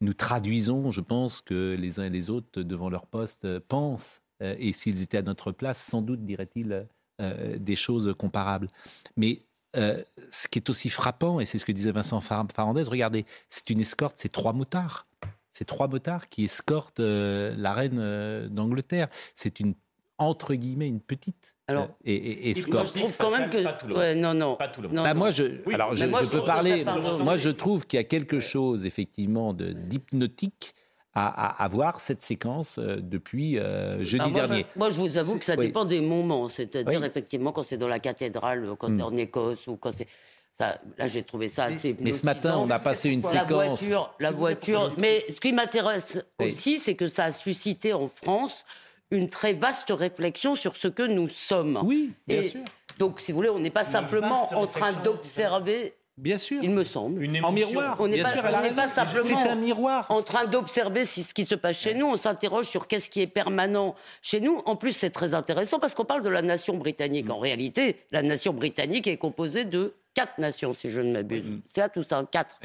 nous 0.00 0.14
traduisons, 0.14 0.90
je 0.90 1.02
pense, 1.02 1.42
que 1.42 1.76
les 1.78 2.00
uns 2.00 2.04
et 2.04 2.10
les 2.10 2.30
autres, 2.30 2.62
devant 2.62 2.88
leur 2.88 3.06
poste, 3.06 3.58
pensent. 3.58 4.22
et 4.40 4.72
s'ils 4.72 5.02
étaient 5.02 5.18
à 5.18 5.22
notre 5.22 5.52
place, 5.52 5.78
sans 5.78 6.00
doute 6.00 6.24
diraient-ils 6.24 6.88
des 7.20 7.76
choses 7.76 8.14
comparables. 8.18 8.68
Mais 9.16 9.42
euh, 9.76 10.00
ce 10.30 10.46
qui 10.46 10.58
est 10.58 10.70
aussi 10.70 10.88
frappant, 10.88 11.40
et 11.40 11.46
c'est 11.46 11.58
ce 11.58 11.64
que 11.64 11.72
disait 11.72 11.90
Vincent 11.90 12.20
Farandez, 12.20 12.82
regardez, 12.82 13.26
c'est 13.48 13.70
une 13.70 13.80
escorte, 13.80 14.16
c'est 14.18 14.30
trois 14.30 14.52
motards. 14.52 15.06
C'est 15.52 15.64
trois 15.64 15.88
motards 15.88 16.28
qui 16.28 16.44
escortent 16.44 17.00
euh, 17.00 17.54
la 17.56 17.72
reine 17.72 18.48
d'Angleterre. 18.48 19.08
C'est 19.34 19.60
une 19.60 19.74
entre 20.16 20.54
guillemets 20.54 20.86
une 20.86 21.00
petite 21.00 21.56
alors, 21.66 21.88
et, 22.04 22.50
escorte. 22.50 22.94
je 22.94 23.00
trouve 23.00 23.16
quand 23.16 23.32
même 23.32 23.50
que 23.50 23.92
ouais, 23.92 24.14
non 24.14 24.32
non. 24.32 24.54
Pas 24.54 24.68
tout 24.68 24.80
le 24.80 24.88
monde. 24.88 24.98
Bah, 24.98 25.14
moi 25.14 25.32
je 25.32 25.44
alors 25.72 25.94
je, 25.94 26.06
je 26.06 26.30
peux 26.30 26.44
parler. 26.44 26.84
Moi 27.22 27.36
je 27.36 27.48
trouve 27.48 27.86
qu'il 27.86 27.96
y 27.96 28.00
a 28.00 28.04
quelque 28.04 28.38
chose 28.38 28.84
effectivement 28.84 29.52
de 29.54 29.72
d'hypnotique 29.72 30.74
à, 31.14 31.62
avoir 31.64 32.00
cette 32.00 32.22
séquence 32.22 32.78
euh, 32.78 32.96
depuis 33.00 33.58
euh, 33.58 34.02
jeudi 34.02 34.32
dernier. 34.32 34.66
moi, 34.74 34.90
je 34.90 34.96
vous 34.96 35.16
avoue 35.16 35.38
que 35.38 35.44
ça 35.44 35.56
dépend 35.56 35.84
des 35.84 36.00
moments. 36.00 36.48
C'est-à-dire, 36.48 37.04
effectivement, 37.04 37.52
quand 37.52 37.64
c'est 37.66 37.76
dans 37.76 37.88
la 37.88 38.00
cathédrale, 38.00 38.68
quand 38.78 38.88
c'est 38.88 38.94
hmm. 38.94 39.02
en 39.02 39.16
Écosse 39.16 39.66
ou 39.68 39.76
quand 39.76 39.92
c'est. 39.96 40.08
Ça, 40.56 40.78
là, 40.98 41.08
j'ai 41.08 41.24
trouvé 41.24 41.48
ça 41.48 41.64
assez. 41.64 41.96
Mais 42.00 42.12
ce 42.12 42.24
matin, 42.24 42.56
on 42.58 42.70
a 42.70 42.78
passé 42.78 43.10
une 43.10 43.22
séquence. 43.22 43.50
La 43.50 43.66
voiture, 43.66 44.14
la 44.20 44.30
voiture. 44.30 44.94
Mais 44.98 45.24
ce 45.28 45.40
qui 45.40 45.52
m'intéresse 45.52 46.20
aussi, 46.38 46.78
c'est 46.78 46.94
que 46.94 47.08
ça 47.08 47.24
a 47.24 47.32
suscité 47.32 47.92
en 47.92 48.06
France 48.06 48.64
une 49.10 49.28
très 49.28 49.52
vaste 49.52 49.90
réflexion 49.90 50.54
sur 50.54 50.76
ce 50.76 50.88
que 50.88 51.02
nous 51.02 51.28
sommes. 51.28 51.80
Oui, 51.84 52.12
bien 52.26 52.42
sûr. 52.42 52.60
Donc, 52.98 53.20
si 53.20 53.32
vous 53.32 53.36
voulez, 53.36 53.50
on 53.50 53.58
n'est 53.58 53.70
pas 53.70 53.84
simplement 53.84 54.54
en 54.54 54.66
train 54.66 54.92
d'observer 54.92 55.94
Bien 56.16 56.38
sûr. 56.38 56.62
Il 56.62 56.70
me 56.70 56.84
semble. 56.84 57.24
en 57.42 57.52
miroir. 57.52 57.96
On 57.98 58.06
n'est 58.06 58.22
pas, 58.22 58.30
pas, 58.30 58.88
simplement 58.88 59.24
c'est 59.24 59.48
un 59.48 59.56
miroir. 59.56 60.06
en 60.10 60.22
train 60.22 60.44
d'observer 60.44 61.04
ce 61.04 61.34
qui 61.34 61.44
se 61.44 61.56
passe 61.56 61.76
chez 61.76 61.94
nous. 61.94 62.06
On 62.06 62.16
s'interroge 62.16 62.66
sur 62.66 62.86
qu'est-ce 62.86 63.10
qui 63.10 63.20
est 63.20 63.26
permanent 63.26 63.96
chez 64.22 64.40
nous. 64.40 64.62
En 64.64 64.76
plus, 64.76 64.92
c'est 64.92 65.10
très 65.10 65.34
intéressant 65.34 65.80
parce 65.80 65.94
qu'on 65.94 66.04
parle 66.04 66.22
de 66.22 66.28
la 66.28 66.42
nation 66.42 66.76
britannique. 66.76 67.30
En 67.30 67.40
réalité, 67.40 67.96
la 68.12 68.22
nation 68.22 68.52
britannique 68.52 69.08
est 69.08 69.16
composée 69.16 69.64
de 69.64 69.94
quatre 70.14 70.38
nations, 70.38 70.72
si 70.72 70.88
je 70.88 71.00
ne 71.00 71.12
m'abuse. 71.12 71.44
C'est 71.68 71.82
à 71.82 71.88
tout 71.88 72.04
ça, 72.04 72.24
quatre. 72.30 72.60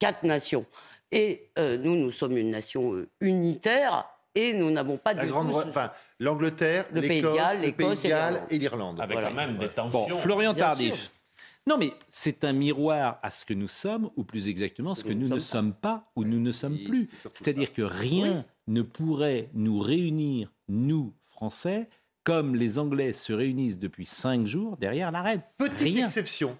Quatre 0.00 0.24
nations. 0.24 0.66
Et 1.12 1.50
euh, 1.58 1.78
nous, 1.78 1.94
nous 1.94 2.10
sommes 2.10 2.36
une 2.36 2.50
nation 2.50 2.94
euh, 2.94 3.08
unitaire 3.20 4.06
et 4.34 4.52
nous 4.52 4.70
n'avons 4.70 4.96
pas 4.98 5.14
de. 5.14 5.26
grande, 5.26 5.52
enfin, 5.54 5.90
l'Angleterre, 6.18 6.84
l'Écosse, 6.92 7.02
le 7.02 7.72
Pays 7.72 7.86
de 7.86 8.08
Galles 8.08 8.40
et 8.50 8.58
l'Irlande. 8.58 9.00
Avec 9.00 9.20
quand 9.20 9.32
même 9.32 9.56
des 9.56 9.68
tensions. 9.68 10.06
Bon, 10.08 10.16
Florian 10.16 10.52
Tardif. 10.52 11.10
Non, 11.68 11.76
mais 11.76 11.92
c'est 12.08 12.44
un 12.44 12.54
miroir 12.54 13.18
à 13.20 13.28
ce 13.28 13.44
que 13.44 13.52
nous 13.52 13.68
sommes, 13.68 14.08
ou 14.16 14.24
plus 14.24 14.48
exactement, 14.48 14.94
ce 14.94 15.04
que 15.04 15.12
nous 15.12 15.28
ne 15.28 15.38
sommes 15.38 15.74
pas 15.74 16.10
ou 16.16 16.24
nous 16.24 16.40
ne 16.40 16.50
sommes 16.50 16.78
plus. 16.78 17.10
C'est-à-dire 17.34 17.74
que 17.74 17.82
rien 17.82 18.46
ne 18.68 18.80
pourrait 18.80 19.50
nous 19.52 19.78
réunir, 19.78 20.50
nous, 20.68 21.12
Français, 21.26 21.90
comme 22.24 22.56
les 22.56 22.78
Anglais 22.78 23.12
se 23.12 23.34
réunissent 23.34 23.78
depuis 23.78 24.06
cinq 24.06 24.46
jours 24.46 24.78
derrière 24.78 25.12
la 25.12 25.20
reine. 25.20 25.42
Petite 25.58 25.98
exception, 25.98 26.58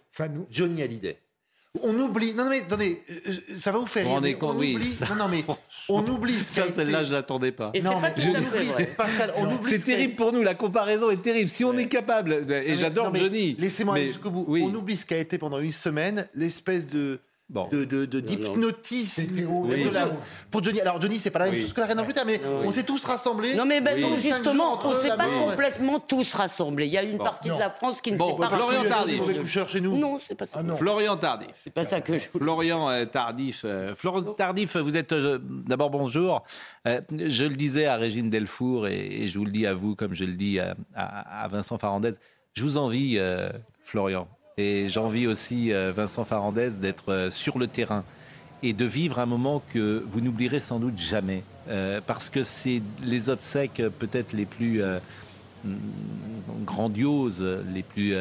Johnny 0.50 0.82
Hallyday. 0.82 1.16
On 1.82 1.98
oublie. 1.98 2.34
Non, 2.34 2.48
mais 2.48 2.62
attendez, 2.62 3.02
euh, 3.10 3.32
ça 3.56 3.70
va 3.70 3.78
vous 3.78 3.86
faire 3.86 4.06
rire. 4.06 4.38
on 4.42 4.56
oublie. 4.56 4.76
Non, 5.08 5.16
non, 5.16 5.28
mais 5.28 5.44
on 5.88 6.06
oublie. 6.06 6.40
Ça, 6.40 6.68
celle-là, 6.68 7.04
je 7.04 7.12
l'attendais 7.12 7.52
pas. 7.52 7.72
non, 7.82 8.00
mais 8.00 8.14
je 8.16 8.84
Pascal, 8.96 9.32
on 9.36 9.54
oublie. 9.54 9.68
C'est 9.68 9.84
terrible 9.84 10.14
pour 10.14 10.32
nous. 10.32 10.42
La 10.42 10.54
comparaison 10.54 11.10
est 11.10 11.22
terrible. 11.22 11.48
Si 11.48 11.64
on 11.64 11.76
est 11.76 11.88
capable, 11.88 12.46
et 12.50 12.76
j'adore 12.76 13.14
Johnny. 13.14 13.56
Laissez-moi 13.58 13.96
aller 13.96 14.08
jusqu'au 14.08 14.30
bout. 14.30 14.46
On 14.48 14.74
oublie 14.74 14.96
ce 14.96 15.06
qu'a 15.06 15.18
été 15.18 15.38
pendant 15.38 15.60
une 15.60 15.72
semaine 15.72 16.28
l'espèce 16.34 16.86
de 16.86 17.20
de, 17.50 17.84
de, 17.84 18.20
d'hypnotisme 18.20 19.32
pour 20.50 20.62
Johnny. 20.62 20.80
Alors 20.80 21.00
Johnny, 21.00 21.18
c'est 21.18 21.30
pas 21.30 21.38
la 21.38 21.50
même 21.50 21.60
chose 21.60 21.72
que 21.72 21.80
la 21.80 21.86
reine 21.86 21.96
d'Angleterre, 21.96 22.24
mais 22.26 22.40
on 22.64 22.70
s'est 22.70 22.82
tous 22.82 23.04
rassemblés. 23.04 23.54
Non 23.54 23.64
mais 23.64 23.80
ben, 23.80 23.96
justement, 24.16 24.78
on 24.82 24.94
s'est 24.94 25.16
pas 25.16 25.26
complètement 25.26 25.98
tous 26.00 26.34
rassemblés. 26.34 26.86
Il 26.86 26.92
y 26.92 26.98
a 26.98 27.02
une 27.02 27.18
partie 27.18 27.48
de 27.48 27.58
la 27.58 27.70
France 27.70 28.00
qui 28.00 28.12
ne 28.12 28.18
s'est 28.18 28.36
pas 28.38 28.50
Florian 28.50 28.84
Tardif. 28.84 29.66
chez 29.68 29.80
nous. 29.80 29.96
Non, 29.98 30.20
c'est 30.26 30.34
pas 30.34 30.46
ça. 30.46 30.60
Ah 30.68 30.74
Florian 30.74 31.16
Tardif. 31.16 31.50
C'est 31.64 31.72
pas 31.72 31.84
ça 31.84 32.00
que 32.00 32.18
je. 32.18 32.28
Florian 32.28 32.88
euh, 32.90 33.04
Tardif. 33.04 33.62
Euh, 33.64 33.94
Florian 33.94 34.32
Tardif, 34.34 34.76
vous 34.76 34.96
êtes 34.96 35.12
euh, 35.12 35.38
d'abord 35.42 35.90
bonjour. 35.90 36.44
je 36.84 37.44
le 37.44 37.56
disais 37.56 37.86
à 37.86 37.96
Régine 37.96 38.30
Delfour 38.30 38.88
et, 38.88 39.28
je 39.28 39.38
vous 39.38 39.44
le 39.44 39.50
dis 39.50 39.66
à 39.66 39.74
vous, 39.74 39.94
comme 39.94 40.14
je 40.14 40.24
le 40.24 40.34
dis 40.34 40.60
à, 40.60 40.74
à 40.94 41.48
Vincent 41.48 41.78
Farandez. 41.78 42.12
Je 42.54 42.62
vous 42.62 42.76
envie, 42.76 43.20
Florian. 43.84 44.28
Et 44.58 44.88
j'envie 44.88 45.28
aussi 45.28 45.72
euh, 45.72 45.92
Vincent 45.94 46.24
Farandez 46.24 46.70
d'être 46.70 47.12
euh, 47.12 47.30
sur 47.30 47.60
le 47.60 47.68
terrain 47.68 48.02
et 48.64 48.72
de 48.72 48.84
vivre 48.84 49.20
un 49.20 49.26
moment 49.26 49.62
que 49.72 50.04
vous 50.10 50.20
n'oublierez 50.20 50.58
sans 50.58 50.80
doute 50.80 50.98
jamais. 50.98 51.44
Euh, 51.68 52.00
parce 52.04 52.28
que 52.28 52.42
c'est 52.42 52.82
les 53.00 53.30
obsèques 53.30 53.80
peut-être 54.00 54.32
les 54.32 54.46
plus 54.46 54.82
mm, 54.82 55.76
grandioses, 56.64 57.40
les 57.72 57.84
plus 57.84 58.16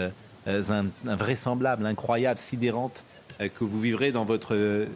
invraisemblables, 1.05 1.85
incroyables, 1.85 2.39
sidérantes 2.39 3.03
que 3.39 3.63
vous 3.63 3.81
vivrez 3.81 4.11
dans 4.11 4.25
votre 4.25 4.87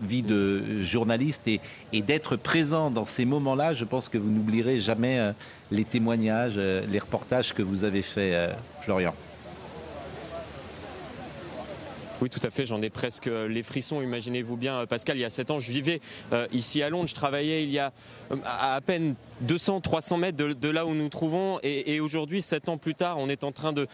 vie 0.00 0.22
de 0.22 0.82
journaliste 0.82 1.48
et 1.48 2.02
d'être 2.02 2.36
présent 2.36 2.90
dans 2.90 3.04
ces 3.04 3.24
moments-là, 3.24 3.74
je 3.74 3.84
pense 3.84 4.08
que 4.08 4.16
vous 4.16 4.30
n'oublierez 4.30 4.80
jamais 4.80 5.32
les 5.70 5.84
témoignages, 5.84 6.56
les 6.56 6.98
reportages 6.98 7.52
que 7.52 7.62
vous 7.62 7.84
avez 7.84 8.02
faits, 8.02 8.56
Florian. 8.80 9.14
Oui, 12.24 12.30
tout 12.30 12.40
à 12.42 12.48
fait. 12.48 12.64
J'en 12.64 12.80
ai 12.80 12.88
presque 12.88 13.26
les 13.26 13.62
frissons. 13.62 14.00
Imaginez-vous 14.00 14.56
bien, 14.56 14.86
Pascal, 14.86 15.18
il 15.18 15.20
y 15.20 15.24
a 15.26 15.28
7 15.28 15.50
ans, 15.50 15.60
je 15.60 15.70
vivais 15.70 16.00
euh, 16.32 16.46
ici 16.52 16.82
à 16.82 16.88
Londres. 16.88 17.06
Je 17.06 17.14
travaillais 17.14 17.64
il 17.64 17.70
y 17.70 17.78
a 17.78 17.92
euh, 18.32 18.36
à, 18.46 18.80
peine 18.80 19.14
200, 19.42 19.82
300 19.82 20.16
mètres 20.16 20.38
de, 20.38 20.68
là 20.70 20.86
où 20.86 20.94
nous 20.94 21.10
trouvons. 21.10 21.58
Et, 21.62 22.00
aujourd'hui, 22.00 22.40
7 22.40 22.70
ans 22.70 22.78
plus 22.78 22.94
tard, 22.94 23.18
on 23.18 23.28
est 23.28 23.44
en 23.44 23.52
train 23.52 23.74
de, 23.74 23.86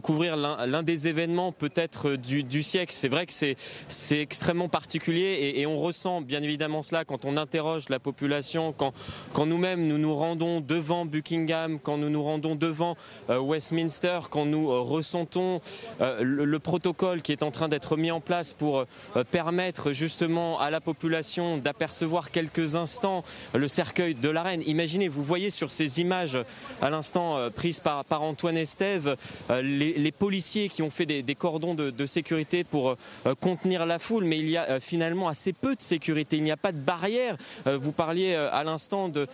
couvrir 0.00 0.36
l'un 0.36 0.82
des 0.82 1.06
événements 1.06 1.52
peut-être 1.52 2.16
du, 2.16 2.62
siècle. 2.64 2.92
C'est 2.92 3.06
vrai 3.06 3.24
que 3.24 3.32
c'est 3.32 4.20
extrêmement 4.20 4.68
particulier 4.68 5.52
et, 5.54 5.64
on 5.64 5.78
ressent 5.78 6.22
bien 6.22 6.42
évidemment 6.42 6.82
cela 6.82 7.04
quand 7.04 7.24
on 7.24 7.36
interroge 7.36 7.88
la 7.88 8.00
population, 8.00 8.72
quand, 8.72 9.46
nous-mêmes 9.46 9.86
nous 9.86 9.98
nous 9.98 10.16
rendons 10.16 10.60
devant 10.60 11.06
Buckingham, 11.06 11.78
quand 11.78 11.98
nous 11.98 12.10
nous 12.10 12.24
rendons 12.24 12.56
devant 12.56 12.96
euh, 13.30 13.38
Westminster, 13.38 14.18
quand 14.28 14.44
nous 14.44 14.84
ressentons 14.84 15.60
le, 16.00 16.44
le 16.44 16.58
protocole 16.58 17.22
qui 17.22 17.30
est 17.30 17.44
en 17.44 17.52
train 17.52 17.68
d'être 17.68 17.75
mis 17.96 18.10
en 18.10 18.20
place 18.20 18.52
pour 18.52 18.86
euh, 19.16 19.24
permettre 19.24 19.92
justement 19.92 20.58
à 20.58 20.70
la 20.70 20.80
population 20.80 21.58
d'apercevoir 21.58 22.30
quelques 22.30 22.76
instants 22.76 23.24
le 23.54 23.68
cercueil 23.68 24.14
de 24.14 24.28
la 24.28 24.42
reine. 24.42 24.62
Imaginez, 24.66 25.08
vous 25.08 25.22
voyez 25.22 25.50
sur 25.50 25.70
ces 25.70 26.00
images 26.00 26.38
à 26.82 26.90
l'instant 26.90 27.36
euh, 27.36 27.50
prises 27.50 27.80
par, 27.80 28.04
par 28.04 28.22
Antoine 28.22 28.56
Estève, 28.56 29.16
euh, 29.50 29.62
les, 29.62 30.12
policiers 30.12 30.68
qui 30.68 30.82
ont 30.82 30.90
fait 30.90 31.06
des, 31.06 31.34
cordons 31.34 31.74
de, 31.74 32.06
sécurité 32.06 32.64
pour 32.64 32.96
contenir 33.40 33.84
la 33.84 33.98
foule, 33.98 34.24
mais 34.24 34.38
il 34.38 34.48
y 34.48 34.56
a 34.56 34.80
finalement 34.80 35.28
assez 35.28 35.52
peu 35.52 35.74
de 35.74 35.82
sécurité, 35.82 36.36
il 36.36 36.44
n'y 36.44 36.50
a 36.50 36.56
pas 36.56 36.72
de 36.72 36.78
barrière. 36.78 37.36
Vous 37.66 37.92
parliez 37.92 38.34
à 38.34 38.64
l'instant 38.64 39.08
de 39.08 39.28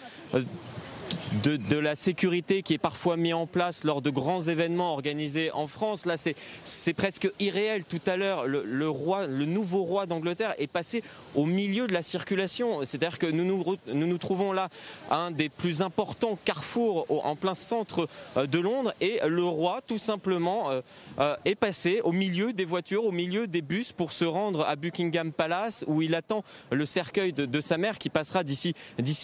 de, 1.43 1.77
la 1.77 1.95
sécurité 1.95 2.63
qui 2.63 2.75
est 2.75 2.79
parfois 2.79 3.17
mis 3.17 3.33
en 3.33 3.47
place 3.47 3.85
lors 3.85 4.03
de 4.03 4.11
grands 4.11 4.43
événements 4.43 4.93
organisés 4.93 5.51
en 5.53 5.67
France. 5.67 6.07
Là, 6.07 6.17
c'est 6.17 6.93
presque 6.93 7.31
irréel. 7.41 7.85
Tout 7.85 8.01
à 8.07 8.17
l'heure, 8.17 8.47
le, 8.47 8.89
roi, 8.89 9.27
le 9.27 9.45
nouveau 9.45 9.83
roi 9.83 10.07
d'Angleterre 10.07 10.55
est 10.59 10.67
passé 10.67 11.03
au 11.35 11.47
milieu 11.47 11.87
de 11.87 11.93
la 11.93 12.03
circulation. 12.03 12.85
C'est-à-dire 12.85 13.19
que 13.19 13.27
nous 13.27 13.45
nous, 13.45 13.77
nous 13.87 14.07
nous, 14.07 14.19
trouvons 14.19 14.53
là 14.53 14.69
à 15.11 15.17
un 15.17 15.31
des 15.31 15.49
plus 15.49 15.83
importants 15.83 16.39
carrefours 16.45 17.07
en 17.09 17.37
plein 17.37 17.55
centre 17.55 18.09
euh, 18.37 18.47
de 18.47 18.59
Londres 18.59 18.95
et 19.01 19.21
le 19.27 19.45
roi, 19.45 19.81
tout 19.87 19.99
simplement, 19.99 20.71
euh, 20.71 20.81
euh, 21.19 21.37
est 21.45 21.55
passé 21.55 22.01
au 22.05 22.13
milieu 22.13 22.53
des 22.53 22.65
voitures, 22.65 23.05
au 23.05 23.13
milieu 23.13 23.47
des 23.47 23.63
bus 23.63 23.93
pour 23.93 24.13
se 24.13 24.25
rendre 24.25 24.65
à 24.67 24.77
Buckingham 24.77 25.33
Palace 25.33 25.85
où 25.87 26.03
il 26.03 26.15
attend 26.15 26.45
le 26.71 26.87
cercueil 26.87 27.33
de, 27.33 27.47
de 27.47 27.61
sa 27.61 27.79
mère 27.79 27.99
qui 27.99 28.11
passera 28.11 28.45
d'ici 28.45 28.75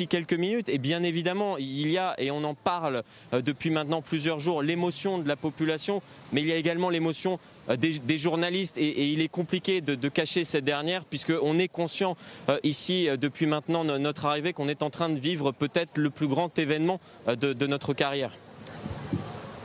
quelques 0.09 0.35
minutes. 0.35 0.69
Et 0.69 0.79
bien 0.79 1.03
évidemment, 1.03 1.57
il 1.59 1.78
y 1.87 1.99
a, 1.99 2.15
et 2.19 2.33
on 2.33 2.43
en 2.43 2.55
parle 2.55 3.05
euh, 3.33 3.41
depuis 3.41 3.71
maintenant 3.71 4.03
plusieurs 4.03 4.41
jours, 4.41 4.63
l'émotion 4.63 5.19
de 5.19 5.29
la 5.29 5.37
population, 5.37 6.03
mais 6.33 6.41
il 6.41 6.49
y 6.49 6.53
a 6.53 6.57
également 6.57 6.91
l'émotion 6.91 7.39
euh, 7.69 7.77
des, 7.77 8.19
journalistes 8.19 8.77
et, 8.77 9.13
il 9.13 9.21
est 9.21 9.29
compliqué 9.29 9.81
de, 9.81 10.09
cacher 10.09 10.43
cette 10.43 10.65
dernière 10.65 11.05
puisqu'on 11.05 11.59
est 11.59 11.69
conscient 11.69 12.17
euh, 12.49 12.59
ici 12.65 13.09
depuis 13.21 13.47
maintenant 13.47 13.85
notre 13.85 14.27
arrivée 14.27 14.53
qu'on 14.53 14.69
est 14.69 14.83
en 14.83 14.91
train 14.91 15.09
de 15.09 15.19
vivre 15.19 15.53
peut-être 15.53 15.99
le 15.99 16.11
plus 16.11 16.27
grand 16.27 16.59
événement 16.59 17.01
de, 17.27 17.67
notre 17.67 17.93
carrière. 17.93 18.33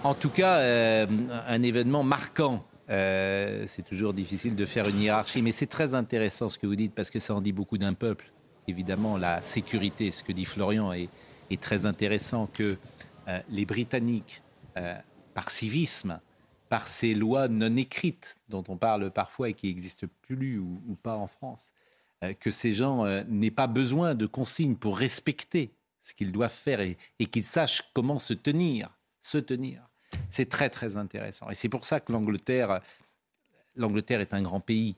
En 0.04 0.13
tout 0.13 0.30
cas, 0.30 0.60
un 1.47 1.63
événement 1.63 2.04
marquant. 2.04 2.65
c'est 2.88 3.86
toujours 3.88 4.13
difficile 4.13 4.56
de 4.56 4.65
faire 4.65 4.88
une 4.88 5.02
hiérarchie, 5.02 5.41
mais 5.41 5.54
c'est 5.54 5.67
très 5.67 5.95
intéressant 5.95 6.49
ce 6.49 6.60
que 6.60 6.67
vous 6.67 6.76
dites 6.76 6.93
parce 6.93 7.10
que 7.10 7.19
ça 7.19 7.34
en 7.34 7.41
dit 7.41 7.54
beaucoup 7.54 7.78
d'un 7.78 7.93
peuple. 7.93 8.32
Évidemment, 8.67 9.17
la 9.17 9.41
sécurité, 9.41 10.12
ce 10.12 10.23
que 10.23 10.32
dit 10.32 10.45
Florian, 10.45 10.91
est 11.53 11.61
très 11.61 11.85
intéressant 11.85 12.47
que 12.47 12.77
euh, 13.27 13.39
les 13.49 13.65
Britanniques, 13.65 14.43
euh, 14.77 14.95
par 15.33 15.49
civisme, 15.49 16.19
par 16.69 16.87
ces 16.87 17.13
lois 17.13 17.47
non 17.47 17.75
écrites 17.77 18.37
dont 18.49 18.63
on 18.67 18.77
parle 18.77 19.11
parfois 19.11 19.49
et 19.49 19.53
qui 19.53 19.67
n'existent 19.67 20.07
plus 20.21 20.57
ou, 20.57 20.97
pas 21.01 21.15
en 21.15 21.27
France, 21.27 21.71
euh, 22.23 22.33
que 22.33 22.51
ces 22.51 22.73
gens 22.73 23.05
n'aient 23.25 23.51
pas 23.51 23.67
besoin 23.67 24.15
de 24.15 24.25
consignes 24.25 24.75
pour 24.75 24.97
respecter 24.97 25.73
ce 26.01 26.13
qu'ils 26.13 26.31
doivent 26.31 26.51
faire 26.51 26.81
et, 26.81 26.97
qu'ils 27.27 27.43
sachent 27.43 27.83
comment 27.93 28.19
se 28.19 28.33
tenir, 28.33 28.89
se 29.21 29.37
tenir. 29.37 29.87
C'est 30.29 30.49
très 30.49 30.69
très 30.69 30.97
intéressant. 30.97 31.49
Et 31.49 31.55
c'est 31.55 31.69
pour 31.69 31.85
ça 31.85 31.99
que 31.99 32.11
l'Angleterre, 32.11 32.81
l'Angleterre 33.75 34.19
est 34.19 34.33
un 34.33 34.41
grand 34.41 34.59
pays. 34.59 34.95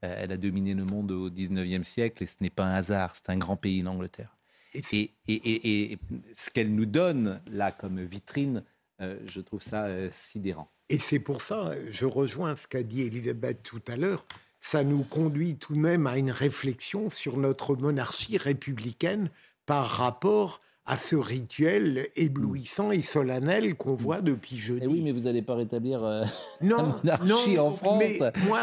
Elle 0.00 0.32
a 0.32 0.36
dominé 0.36 0.74
le 0.74 0.84
monde 0.84 1.10
au 1.10 1.30
19e 1.30 1.82
siècle 1.82 2.22
et 2.22 2.26
ce 2.26 2.36
n'est 2.40 2.50
pas 2.50 2.64
un 2.64 2.74
hasard, 2.74 3.16
c'est 3.16 3.30
un 3.30 3.38
grand 3.38 3.56
pays 3.56 3.82
l'Angleterre. 3.82 4.33
Et, 4.74 5.98
ce 6.34 6.50
qu'elle 6.50 6.74
nous 6.74 6.86
donne 6.86 7.40
là 7.46 7.72
comme 7.72 8.00
vitrine, 8.00 8.64
euh, 9.00 9.18
je 9.26 9.40
trouve 9.40 9.62
ça 9.62 9.84
euh, 9.84 10.08
sidérant. 10.10 10.70
Et 10.88 10.98
c'est 10.98 11.18
pour 11.18 11.42
ça, 11.42 11.74
je 11.90 12.06
rejoins 12.06 12.56
ce 12.56 12.66
qu'a 12.66 12.82
dit 12.82 13.02
Elisabeth 13.02 13.62
tout 13.62 13.82
à 13.86 13.96
l'heure, 13.96 14.26
ça 14.60 14.84
nous 14.84 15.02
conduit 15.02 15.56
tout 15.56 15.74
de 15.74 15.78
même 15.78 16.06
à 16.06 16.18
une 16.18 16.30
réflexion 16.30 17.10
sur 17.10 17.36
notre 17.36 17.76
monarchie 17.76 18.36
républicaine 18.36 19.30
par 19.66 19.86
rapport 19.86 20.60
à 20.86 20.98
ce 20.98 21.16
rituel 21.16 22.08
éblouissant 22.14 22.90
et 22.90 23.02
solennel 23.02 23.74
qu'on 23.74 23.94
voit 23.94 24.20
depuis 24.20 24.56
jeudi. 24.56 24.84
Eh 24.84 24.86
oui, 24.86 25.00
mais 25.02 25.12
vous 25.12 25.20
n'allez 25.20 25.40
pas 25.40 25.54
rétablir 25.54 26.04
euh, 26.04 26.24
la 26.60 26.76
monarchie 26.82 27.58
en 27.58 27.70
France. 27.70 28.02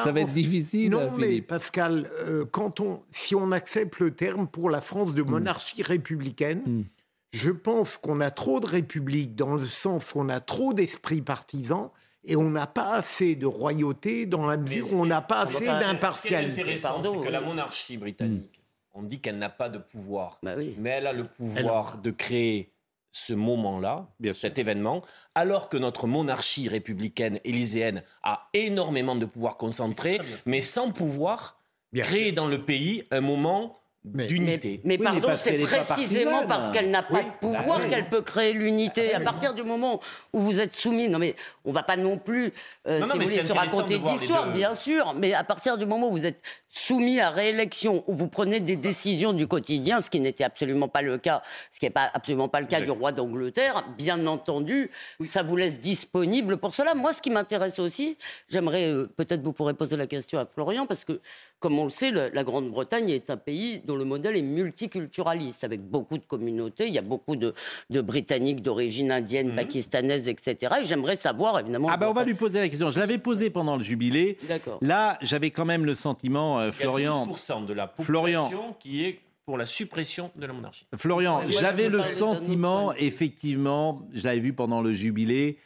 ça 0.04 0.12
va 0.12 0.22
être 0.22 0.34
difficile. 0.34 0.92
Non, 0.92 1.12
mais 1.18 1.42
Pascal, 1.42 2.10
euh, 2.20 2.46
quand 2.50 2.80
on, 2.80 3.02
si 3.12 3.34
on 3.34 3.52
accepte 3.52 4.00
le 4.00 4.12
terme 4.12 4.48
pour 4.48 4.70
la 4.70 4.82
France 4.82 5.16
de 5.16 5.24
hmm. 5.24 5.30
monarchie 5.30 5.82
républicaine, 5.82 6.62
hmm. 6.66 6.84
je 7.32 7.50
pense 7.50 7.98
qu'on 7.98 8.22
a 8.22 8.30
trop 8.30 8.60
de 8.60 8.68
république 8.68 9.36
dans 9.36 9.56
le 9.56 9.66
sens 9.66 10.14
où 10.14 10.20
on 10.20 10.30
a 10.30 10.40
trop 10.40 10.74
d'esprit 10.74 11.22
partisan 11.22 11.92
et 12.24 12.36
on 12.36 12.52
n'a 12.52 12.68
pas 12.68 12.94
assez 12.94 13.36
de 13.36 13.48
royauté 13.48 14.28
dans 14.28 14.46
la 14.46 14.58
mesure 14.58 14.94
où 14.94 15.02
on 15.02 15.06
n'a 15.08 15.22
pas 15.22 15.42
assez 15.42 15.66
d'impartialité. 15.66 16.78
C'est 16.78 17.24
que 17.24 17.30
la 17.30 17.42
monarchie 17.42 17.98
britannique 17.98 18.61
on 18.94 19.04
dit 19.04 19.20
qu'elle 19.20 19.38
n'a 19.38 19.50
pas 19.50 19.70
de 19.70 19.78
pouvoir. 19.78 20.40
Bah 20.44 20.56
mais 20.56 20.90
elle 20.90 21.08
a 21.08 21.14
le 21.14 21.28
pouvoir 21.28 21.98
de 21.98 22.12
créer 22.12 22.74
ce 23.12 23.34
moment-là, 23.34 24.08
cet 24.34 24.58
événement, 24.58 25.02
alors 25.36 25.68
que 25.68 25.78
notre 25.78 26.08
monarchie 26.08 26.70
républicaine 26.70 27.40
élyséenne 27.44 28.04
a 28.24 28.48
énormément 28.54 29.16
de 29.16 29.26
pouvoir 29.26 29.58
concentré, 29.58 30.18
mais 30.46 30.62
sans 30.62 30.92
pouvoir 30.92 31.60
créer 31.94 32.32
dans 32.32 32.48
le 32.48 32.64
pays 32.64 33.06
un 33.12 33.22
moment 33.22 33.81
d'unité. 34.04 34.82
Mais, 34.84 34.98
pardon, 34.98 35.30
c'est 35.36 35.60
précisément 35.60 36.48
parce 36.48 36.72
qu'elle 36.72 36.90
n'a 36.90 37.04
pas 37.04 37.22
de 37.22 37.30
pouvoir 37.40 37.80
bah 37.80 37.86
qu'elle 37.88 38.10
peut 38.10 38.22
créer 38.22 38.54
l'unité. 38.54 39.14
À 39.14 39.20
partir 39.20 39.54
du 39.54 39.64
moment 39.64 40.02
où 40.34 40.40
vous 40.40 40.60
êtes 40.60 40.76
soumis, 40.76 41.08
non 41.08 41.20
mais 41.20 41.36
on 41.66 41.72
va 41.72 41.84
pas 41.84 41.98
non 41.98 42.18
plus, 42.18 42.52
euh, 42.88 43.00
si 43.00 43.04
vous 43.04 43.14
voulez, 43.14 43.28
se 43.28 43.54
raconter 43.54 44.00
d'histoire, 44.00 44.52
bien 44.52 44.74
sûr, 44.74 45.14
mais 45.16 45.34
à 45.34 45.44
partir 45.44 45.78
du 45.78 45.86
moment 45.86 46.10
où 46.10 46.12
vous 46.12 46.26
êtes 46.26 46.42
soumis 46.68 47.20
à 47.20 47.30
réélection, 47.30 48.04
où 48.08 48.14
vous 48.14 48.28
prenez 48.28 48.60
des 48.60 48.76
décisions 48.76 49.34
du 49.34 49.46
quotidien, 49.46 50.02
ce 50.02 50.10
qui 50.10 50.20
n'était 50.20 50.46
absolument 50.46 50.88
pas 50.88 51.02
le 51.02 51.18
cas, 51.18 51.44
ce 51.72 51.80
qui 51.80 51.86
n'est 51.86 51.92
pas 51.92 52.10
absolument 52.14 52.48
pas 52.48 52.62
le 52.62 52.68
cas 52.68 52.82
du 52.82 52.90
roi 52.90 53.12
d'Angleterre, 53.12 53.86
bien 53.98 54.26
entendu, 54.26 54.90
ça 55.26 55.44
vous 55.44 55.58
laisse 55.58 55.80
disponible 55.80 56.58
pour 56.58 56.74
cela. 56.74 56.96
Moi, 56.96 57.14
ce 57.14 57.22
qui 57.22 57.30
m'intéresse 57.30 57.78
aussi, 57.78 58.18
j'aimerais, 58.50 58.88
euh, 58.88 59.10
peut-être 59.16 59.44
vous 59.44 59.54
pourrez 59.54 59.74
poser 59.74 59.98
la 59.98 60.08
question 60.08 60.40
à 60.40 60.46
Florian, 60.46 60.88
parce 60.88 61.06
que, 61.06 61.20
comme 61.60 61.78
on 61.78 61.84
le 61.84 61.92
sait, 61.92 62.10
la 62.10 62.44
Grande-Bretagne 62.44 63.10
est 63.12 63.30
un 63.30 63.38
pays 63.38 63.84
dont 63.92 63.98
le 63.98 64.06
modèle 64.06 64.38
est 64.38 64.42
multiculturaliste, 64.42 65.64
avec 65.64 65.82
beaucoup 65.82 66.18
de 66.18 66.24
communautés. 66.26 66.88
Il 66.88 66.94
y 66.94 66.98
a 67.00 67.02
beaucoup 67.04 67.36
de, 67.36 67.54
de 67.90 68.02
Britanniques 68.02 68.62
d'origine 68.62 69.12
indienne, 69.12 69.50
Mhm. 69.50 69.56
pakistanaise, 69.56 70.30
etc. 70.30 70.76
Et 70.82 70.86
j'aimerais 70.86 71.16
savoir, 71.18 71.60
évidemment. 71.60 71.90
Ah 71.92 71.98
ben 71.98 72.08
on 72.08 72.14
va 72.14 72.24
lui 72.24 72.34
poser 72.36 72.60
la 72.60 72.70
question. 72.70 72.90
Je 72.90 73.00
l'avais 73.00 73.18
posée 73.18 73.50
pendant 73.50 73.76
le 73.76 73.84
jubilé. 73.84 74.38
D'accord. 74.48 74.80
Là, 74.82 75.18
j'avais 75.22 75.52
quand 75.52 75.66
même 75.66 75.86
le 75.86 75.94
sentiment, 75.96 76.60
euh, 76.60 76.64
Il 76.64 76.66
y 76.66 76.70
a 76.70 76.72
Florian. 76.72 77.26
12% 77.28 77.66
de 77.66 77.74
la 77.74 77.88
population 77.88 78.50
Florian. 78.50 78.78
qui 78.80 79.04
est 79.06 79.20
pour 79.46 79.58
la 79.58 79.66
suppression 79.66 80.32
de 80.36 80.46
la 80.46 80.54
monarchie. 80.54 80.86
Florian, 80.96 81.40
Ouais, 81.40 81.50
j'avais 81.50 81.90
le 81.90 82.04
sentiment, 82.04 82.94
effectivement, 82.94 84.08
je 84.14 84.24
l'avais 84.24 84.40
vu 84.40 84.54
pendant 84.54 84.82
le 84.82 84.94
jubilé, 84.94 85.58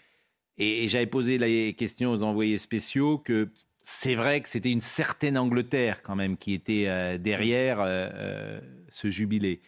et, 0.58 0.86
et 0.86 0.90
j'avais 0.90 1.06
posé 1.06 1.38
la 1.38 1.72
question 1.74 2.12
aux 2.12 2.24
envoyés 2.24 2.58
spéciaux, 2.58 3.18
que 3.18 3.50
c'est 3.88 4.16
vrai 4.16 4.42
que 4.42 4.50
c'était 4.50 4.72
une 4.72 4.82
certaine 4.82 5.38
Angleterre 5.38 6.02
quand 6.02 6.16
même 6.16 6.38
qui 6.38 6.54
était 6.54 6.86
euh, 6.88 7.18
derrière 7.20 7.80
euh, 7.80 7.86
euh, 8.14 8.60
ce 8.90 9.10
jubilé. 9.12 9.62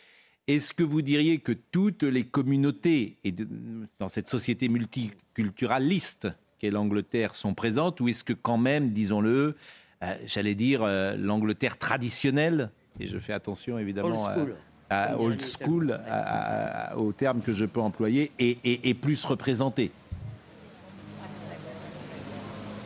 Est-ce 0.47 0.73
que 0.73 0.81
vous 0.83 1.03
diriez 1.03 1.37
que 1.37 1.51
toutes 1.51 2.01
les 2.03 2.23
communautés 2.23 3.17
et 3.23 3.31
de- 3.31 3.47
dans 3.99 4.09
cette 4.09 4.27
société 4.27 4.69
multiculturaliste 4.69 6.29
qu'est 6.57 6.71
l'Angleterre 6.71 7.35
sont 7.35 7.53
présentes, 7.53 7.99
ou 8.01 8.07
est-ce 8.07 8.23
que 8.23 8.33
quand 8.33 8.57
même, 8.57 8.89
disons-le, 8.91 9.55
euh, 10.03 10.15
j'allais 10.25 10.55
dire 10.55 10.83
l'Angleterre 11.17 11.77
traditionnelle, 11.77 12.71
et 12.99 13.07
je 13.07 13.19
fais 13.19 13.33
attention 13.33 13.77
évidemment 13.77 14.23
Old 14.41 14.55
à- 14.89 15.19
old 15.19 15.41
school, 15.41 15.91
à- 16.07 16.91
à- 16.93 16.95
au 16.97 17.11
terme 17.11 17.41
que 17.41 17.53
je 17.53 17.65
peux 17.65 17.81
employer, 17.81 18.31
et 18.39 18.93
plus 18.95 19.23
représenté. 19.25 19.91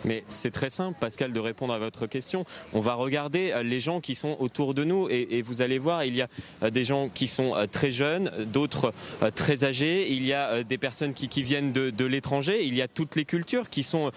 Mais 0.05 0.23
c'est 0.29 0.51
très 0.51 0.69
simple, 0.69 0.97
Pascal, 0.99 1.33
de 1.33 1.39
répondre 1.39 1.73
à 1.73 1.79
votre 1.79 2.07
question. 2.07 2.45
On 2.73 2.79
va 2.79 2.95
regarder 2.95 3.51
euh, 3.51 3.63
les 3.63 3.79
gens 3.79 4.01
qui 4.01 4.15
sont 4.15 4.35
autour 4.39 4.73
de 4.73 4.83
nous 4.83 5.07
et, 5.09 5.41
vous 5.41 5.61
allez 5.61 5.79
voir, 5.79 6.03
il 6.03 6.15
y 6.15 6.21
a 6.21 6.27
euh, 6.63 6.69
des 6.69 6.83
gens 6.83 7.09
qui 7.09 7.27
sont 7.27 7.55
euh, 7.55 7.65
très 7.67 7.91
jeunes, 7.91 8.31
d'autres 8.51 8.93
très 9.35 9.63
âgés, 9.63 10.11
il 10.11 10.25
y 10.25 10.33
a 10.33 10.63
des 10.63 10.77
personnes 10.77 11.13
qui, 11.13 11.43
viennent 11.43 11.71
de, 11.71 12.05
l'étranger, 12.05 12.65
il 12.65 12.75
y 12.75 12.81
a 12.81 12.87
toutes 12.87 13.15
les 13.15 13.25
cultures 13.25 13.69
qui 13.69 13.83
sont, 13.83 14.11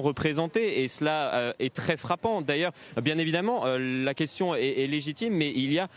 représentées 0.00 0.82
et 0.82 0.88
cela 0.88 1.54
est 1.58 1.74
très 1.74 1.96
frappant. 1.96 2.40
D'ailleurs, 2.40 2.72
bien 3.02 3.18
évidemment, 3.18 3.64
la 3.66 4.14
question 4.14 4.54
est, 4.54 4.80
est 4.80 4.86
légitime, 4.86 5.34
mais 5.34 5.52
il 5.54 5.72
y 5.72 5.78
a 5.78 5.88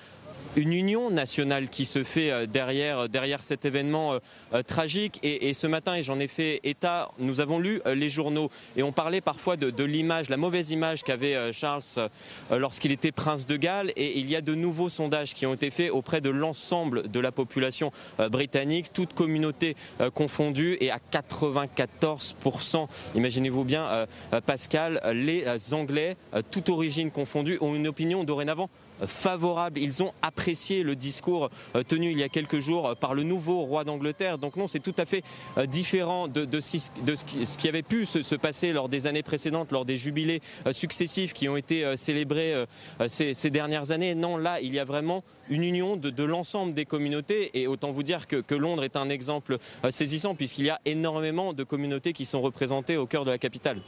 une 0.56 0.74
union 0.74 1.10
nationale 1.10 1.70
qui 1.70 1.86
se 1.86 2.04
fait 2.04 2.32
euh, 2.32 2.46
derrière, 2.46 3.10
derrière 3.10 3.44
cet 3.44 3.66
événement 3.66 4.14
euh, 4.14 4.20
euh, 4.54 4.64
tragique. 4.64 5.20
Et, 5.24 5.54
ce 5.54 5.68
matin, 5.68 5.96
et 5.96 6.04
j'en 6.04 6.20
ai 6.20 6.28
fait 6.28 6.60
état, 6.64 7.10
nous 7.20 7.42
avons 7.42 7.60
lu 7.60 7.82
euh, 7.86 7.96
les 7.96 8.10
journaux 8.10 8.50
et 8.76 8.84
on 8.84 8.92
parlait 8.92 9.22
parfois 9.22 9.58
de, 9.58 9.70
de 9.70 9.84
l'image, 9.84 10.30
la 10.30 10.38
mauvaise 10.38 10.72
image 10.72 11.04
qu'avait 11.04 11.36
euh, 11.36 11.52
Charles 11.52 11.82
euh, 11.98 12.10
lorsqu'il 12.58 12.92
était 12.92 13.12
prince 13.12 13.48
de 13.48 13.58
Galles. 13.58 13.92
Et 13.96 14.20
il 14.20 14.30
y 14.30 14.36
a 14.36 14.42
de 14.42 14.56
nouveaux 14.56 14.90
sondages 14.90 15.34
qui 15.34 15.46
ont 15.46 15.54
été 15.54 15.70
faits 15.70 15.92
auprès 15.92 16.22
de 16.22 16.30
l'ensemble 16.30 17.10
de 17.10 17.20
la 17.20 17.32
population 17.32 17.92
euh, 18.20 18.30
britannique, 18.30 18.94
toute 18.94 19.14
communauté 19.14 19.76
euh, 20.02 20.10
confondue, 20.10 20.78
et 20.80 20.92
à 20.92 21.00
94%, 21.12 22.88
imaginez-vous 23.16 23.64
bien, 23.64 23.84
euh, 23.84 24.06
euh, 24.34 24.42
Pascal, 24.42 25.02
euh, 25.04 25.14
les 25.14 25.46
euh, 25.46 25.58
Anglais, 25.74 26.16
euh, 26.34 26.42
toute 26.50 26.70
origine 26.70 27.12
confondue, 27.12 27.58
ont 27.62 27.76
une 27.76 27.88
opinion 27.88 28.24
dorénavant 28.24 28.66
euh, 28.66 28.85
favorable. 29.06 29.80
Ils 29.80 30.04
ont 30.04 30.14
apprécié 30.22 30.84
le 30.84 30.96
discours 30.96 31.50
euh, 31.76 31.84
tenu 31.84 32.12
il 32.12 32.18
y 32.18 32.24
a 32.24 32.30
quelques 32.30 32.60
jours 32.60 32.88
euh, 32.90 32.96
par 32.96 33.14
le 33.14 33.24
nouveau 33.24 33.62
roi 33.62 33.84
d'Angleterre. 33.84 34.38
Donc 34.38 34.56
non, 34.56 34.68
c'est 34.68 34.80
tout 34.80 34.96
à 34.98 35.06
fait 35.06 35.24
euh, 35.58 35.66
différent 35.66 36.28
de, 36.28 36.60
ce, 36.60 37.58
qui, 37.58 37.68
avait 37.68 37.84
pu 37.84 38.06
se, 38.06 38.22
se 38.22 38.36
passer 38.36 38.74
lors 38.74 38.90
des 38.90 39.08
années 39.08 39.24
précédentes, 39.24 39.72
lors 39.72 39.86
des 39.86 39.98
jubilés 39.98 40.42
successifs 40.72 41.34
qui 41.34 41.50
ont 41.50 41.58
été 41.58 41.96
célébrés 41.98 42.66
ces, 43.08 43.50
dernières 43.50 43.92
années. 43.92 44.16
Non, 44.16 44.38
là, 44.38 44.60
il 44.62 44.74
y 44.74 44.80
a 44.80 44.86
vraiment 44.86 45.24
une 45.50 45.64
union 45.64 45.96
de, 45.98 46.24
l'ensemble 46.24 46.74
des 46.74 46.86
communautés. 46.86 47.52
Et 47.54 47.68
autant 47.68 47.92
vous 47.92 48.04
dire 48.04 48.28
que, 48.28 48.56
Londres 48.56 48.84
est 48.84 48.96
un 48.96 49.10
exemple 49.10 49.58
saisissant 49.90 50.36
puisqu'il 50.36 50.66
y 50.66 50.70
a 50.70 50.80
énormément 50.86 51.54
de 51.54 51.64
communautés 51.64 52.14
qui 52.14 52.26
sont 52.26 52.42
représentées 52.42 52.98
au 52.98 53.06
cœur 53.06 53.26
de 53.26 53.32
la 53.32 53.38
capitale. 53.38 53.80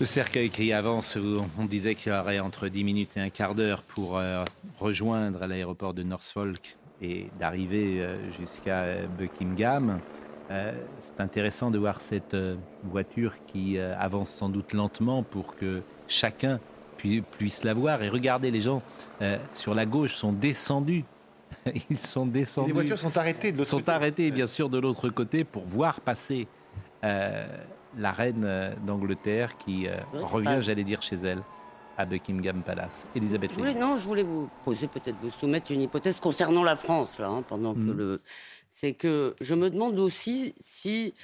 Le 0.00 0.06
cercueil 0.06 0.48
qui 0.48 0.72
avance, 0.72 1.18
on 1.58 1.66
disait 1.66 1.94
qu'il 1.94 2.10
y 2.12 2.14
aurait 2.16 2.40
entre 2.40 2.68
10 2.68 2.84
minutes 2.84 3.10
et 3.16 3.20
un 3.20 3.28
quart 3.28 3.54
d'heure 3.54 3.82
pour 3.82 4.16
euh, 4.16 4.44
rejoindre 4.78 5.46
l'aéroport 5.46 5.92
de 5.92 6.02
Norfolk 6.02 6.78
et 7.02 7.26
d'arriver 7.38 8.00
euh, 8.00 8.30
jusqu'à 8.30 8.78
euh, 8.80 9.06
Buckingham. 9.18 10.00
Euh, 10.50 10.72
c'est 11.00 11.20
intéressant 11.20 11.70
de 11.70 11.78
voir 11.78 12.00
cette 12.00 12.34
voiture 12.84 13.34
qui 13.46 13.78
avance 13.78 14.30
sans 14.30 14.48
doute 14.48 14.72
lentement 14.72 15.22
pour 15.22 15.54
que 15.54 15.82
chacun 16.08 16.58
pu- 16.96 17.22
puisse 17.22 17.62
la 17.62 17.74
voir. 17.74 18.02
Et 18.02 18.08
regardez, 18.08 18.50
les 18.50 18.60
gens 18.62 18.82
sur 19.52 19.74
la 19.74 19.84
gauche 19.86 20.14
sont 20.16 20.32
descendus. 20.32 21.04
Ils 21.90 21.98
sont 21.98 22.26
descendus. 22.26 22.68
Les 22.68 22.72
voitures 22.72 22.98
sont 22.98 23.16
arrêtées 23.18 23.52
de 23.52 23.58
l'autre 23.58 23.70
sont 23.70 23.76
côté. 23.78 23.90
arrêtés 23.92 24.30
bien 24.30 24.46
sûr 24.46 24.70
de 24.70 24.78
l'autre 24.78 25.08
côté 25.10 25.44
pour 25.44 25.64
voir 25.66 26.00
passer 26.00 26.48
euh, 27.04 27.46
la 27.96 28.12
reine 28.12 28.44
euh, 28.44 28.74
d'Angleterre 28.86 29.56
qui 29.56 29.86
euh, 29.86 29.96
revient, 30.14 30.58
j'allais 30.60 30.84
dire, 30.84 31.02
chez 31.02 31.16
elle 31.16 31.42
à 31.96 32.06
Buckingham 32.06 32.62
Palace. 32.62 33.06
Elisabeth 33.14 33.52
Je 33.52 33.56
voulais, 33.56 33.74
non, 33.74 33.96
je 33.96 34.06
voulais 34.06 34.22
vous 34.22 34.48
poser 34.64 34.86
peut-être 34.86 35.16
vous 35.22 35.30
soumettre 35.32 35.70
une 35.70 35.82
hypothèse 35.82 36.18
concernant 36.20 36.62
la 36.62 36.76
France 36.76 37.18
là, 37.18 37.28
hein, 37.28 37.42
pendant 37.46 37.74
que 37.74 37.78
Mhm. 37.80 37.96
le, 37.96 38.22
c'est 38.70 38.94
que 38.94 39.34
je 39.40 39.54
me 39.54 39.68
demande 39.68 39.98
aussi 39.98 40.54
si 40.60 41.14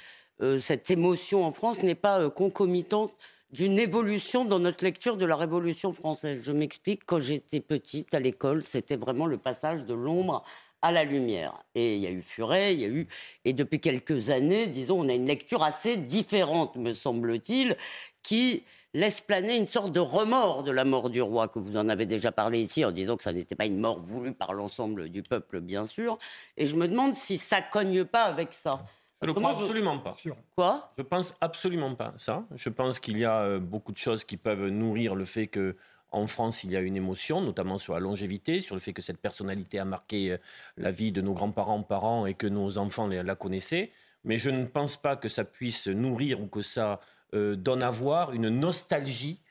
euh, 0.41 0.59
cette 0.59 0.91
émotion 0.91 1.45
en 1.45 1.51
France 1.51 1.81
n'est 1.81 1.95
pas 1.95 2.19
euh, 2.19 2.29
concomitante 2.29 3.11
d'une 3.51 3.79
évolution 3.79 4.43
dans 4.45 4.59
notre 4.59 4.83
lecture 4.83 5.15
de 5.17 5.25
la 5.25 5.37
Révolution 5.37 5.93
française. 5.93 6.41
Je 6.43 6.51
m'explique. 6.51 7.05
Quand 7.05 7.17
j'étais 7.19 7.61
petite 7.61 8.13
à 8.13 8.19
l'école, 8.19 8.61
c'était 8.61 8.97
vraiment 8.97 9.25
le 9.25 9.37
passage 9.37 9.85
de 9.85 9.93
l'ombre 9.93 10.43
à 10.81 10.91
la 10.91 11.03
lumière. 11.03 11.53
Et 11.75 11.95
il 11.95 12.01
y 12.01 12.07
a 12.07 12.11
eu 12.11 12.21
Furet, 12.21 12.73
il 12.73 12.81
y 12.81 12.85
a 12.85 12.87
eu 12.87 13.07
et 13.45 13.53
depuis 13.53 13.79
quelques 13.79 14.29
années, 14.29 14.67
disons, 14.67 14.99
on 15.01 15.09
a 15.09 15.13
une 15.13 15.25
lecture 15.27 15.63
assez 15.63 15.97
différente, 15.97 16.75
me 16.75 16.93
semble-t-il, 16.93 17.75
qui 18.23 18.63
laisse 18.93 19.21
planer 19.21 19.55
une 19.57 19.65
sorte 19.65 19.91
de 19.91 19.99
remords 19.99 20.63
de 20.63 20.71
la 20.71 20.85
mort 20.85 21.09
du 21.09 21.21
roi, 21.21 21.47
que 21.47 21.59
vous 21.59 21.77
en 21.77 21.89
avez 21.89 22.05
déjà 22.05 22.31
parlé 22.31 22.59
ici, 22.61 22.83
en 22.83 22.91
disant 22.91 23.17
que 23.17 23.23
ça 23.23 23.33
n'était 23.33 23.55
pas 23.55 23.65
une 23.65 23.79
mort 23.79 24.01
voulue 24.01 24.33
par 24.33 24.53
l'ensemble 24.53 25.09
du 25.09 25.23
peuple, 25.23 25.59
bien 25.61 25.87
sûr. 25.87 26.17
Et 26.57 26.65
je 26.65 26.75
me 26.75 26.87
demande 26.87 27.13
si 27.13 27.37
ça 27.37 27.61
cogne 27.61 28.05
pas 28.05 28.23
avec 28.23 28.53
ça. 28.53 28.85
Je 29.21 29.29
ne 29.31 29.33
je- 29.33 29.45
absolument 29.45 29.97
pas. 29.97 30.15
Quoi? 30.55 30.91
Je 30.97 31.01
pense 31.01 31.35
absolument 31.41 31.95
pas 31.95 32.13
ça. 32.17 32.43
Je 32.55 32.69
pense 32.69 32.99
qu'il 32.99 33.17
y 33.17 33.25
a 33.25 33.41
euh, 33.41 33.59
beaucoup 33.59 33.91
de 33.91 33.97
choses 33.97 34.23
qui 34.23 34.37
peuvent 34.37 34.67
nourrir 34.67 35.15
le 35.15 35.25
fait 35.25 35.47
que 35.47 35.75
en 36.11 36.27
France, 36.27 36.63
il 36.63 36.71
y 36.71 36.77
a 36.77 36.81
une 36.81 36.95
émotion, 36.95 37.41
notamment 37.41 37.77
sur 37.77 37.93
la 37.93 37.99
longévité, 37.99 38.59
sur 38.59 38.75
le 38.75 38.81
fait 38.81 38.93
que 38.93 39.01
cette 39.01 39.17
personnalité 39.19 39.79
a 39.79 39.85
marqué 39.85 40.31
euh, 40.31 40.37
la 40.77 40.91
vie 40.91 41.11
de 41.11 41.21
nos 41.21 41.33
grands-parents, 41.33 41.83
parents, 41.83 42.25
et 42.25 42.33
que 42.33 42.47
nos 42.47 42.77
enfants 42.77 43.07
la 43.07 43.35
connaissaient. 43.35 43.91
Mais 44.23 44.37
je 44.37 44.49
ne 44.49 44.65
pense 44.65 44.97
pas 44.97 45.15
que 45.15 45.29
ça 45.29 45.43
puisse 45.45 45.87
nourrir 45.87 46.41
ou 46.41 46.47
que 46.47 46.61
ça 46.61 46.99
euh, 47.33 47.55
donne 47.57 47.83
à 47.83 47.91
voir 47.91 48.31
une 48.31 48.47
nostalgie 48.49 49.41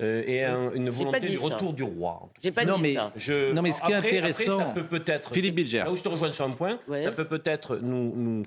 euh, 0.00 0.22
et 0.26 0.44
un- 0.44 0.72
une 0.72 0.88
volonté 0.90 1.20
du 1.20 1.36
ça. 1.36 1.44
retour 1.44 1.72
du 1.72 1.82
roi. 1.84 2.28
J'ai 2.42 2.50
pas 2.52 2.64
Non, 2.64 2.76
dit 2.76 2.82
mais- 2.82 2.94
ça. 2.94 3.12
je- 3.16 3.52
Non, 3.52 3.62
mais 3.62 3.72
ce 3.72 3.82
qui 3.82 3.92
est 3.92 3.94
après- 3.94 4.08
intéressant- 4.18 4.52
après, 4.58 4.64
ça 4.64 4.70
peut 4.72 4.86
peut-être. 4.86 5.32
Philippe 5.32 5.54
Bilger. 5.56 5.78
Là 5.78 5.90
où 5.92 5.96
je 5.96 6.02
te 6.02 6.08
rejoins 6.08 6.30
sur 6.32 6.44
un 6.44 6.50
point, 6.50 6.78
Ouais. 6.88 7.00
ça 7.00 7.12
peut 7.12 7.26
peut-être 7.26 7.76
nous, 7.76 8.12
nous, 8.16 8.42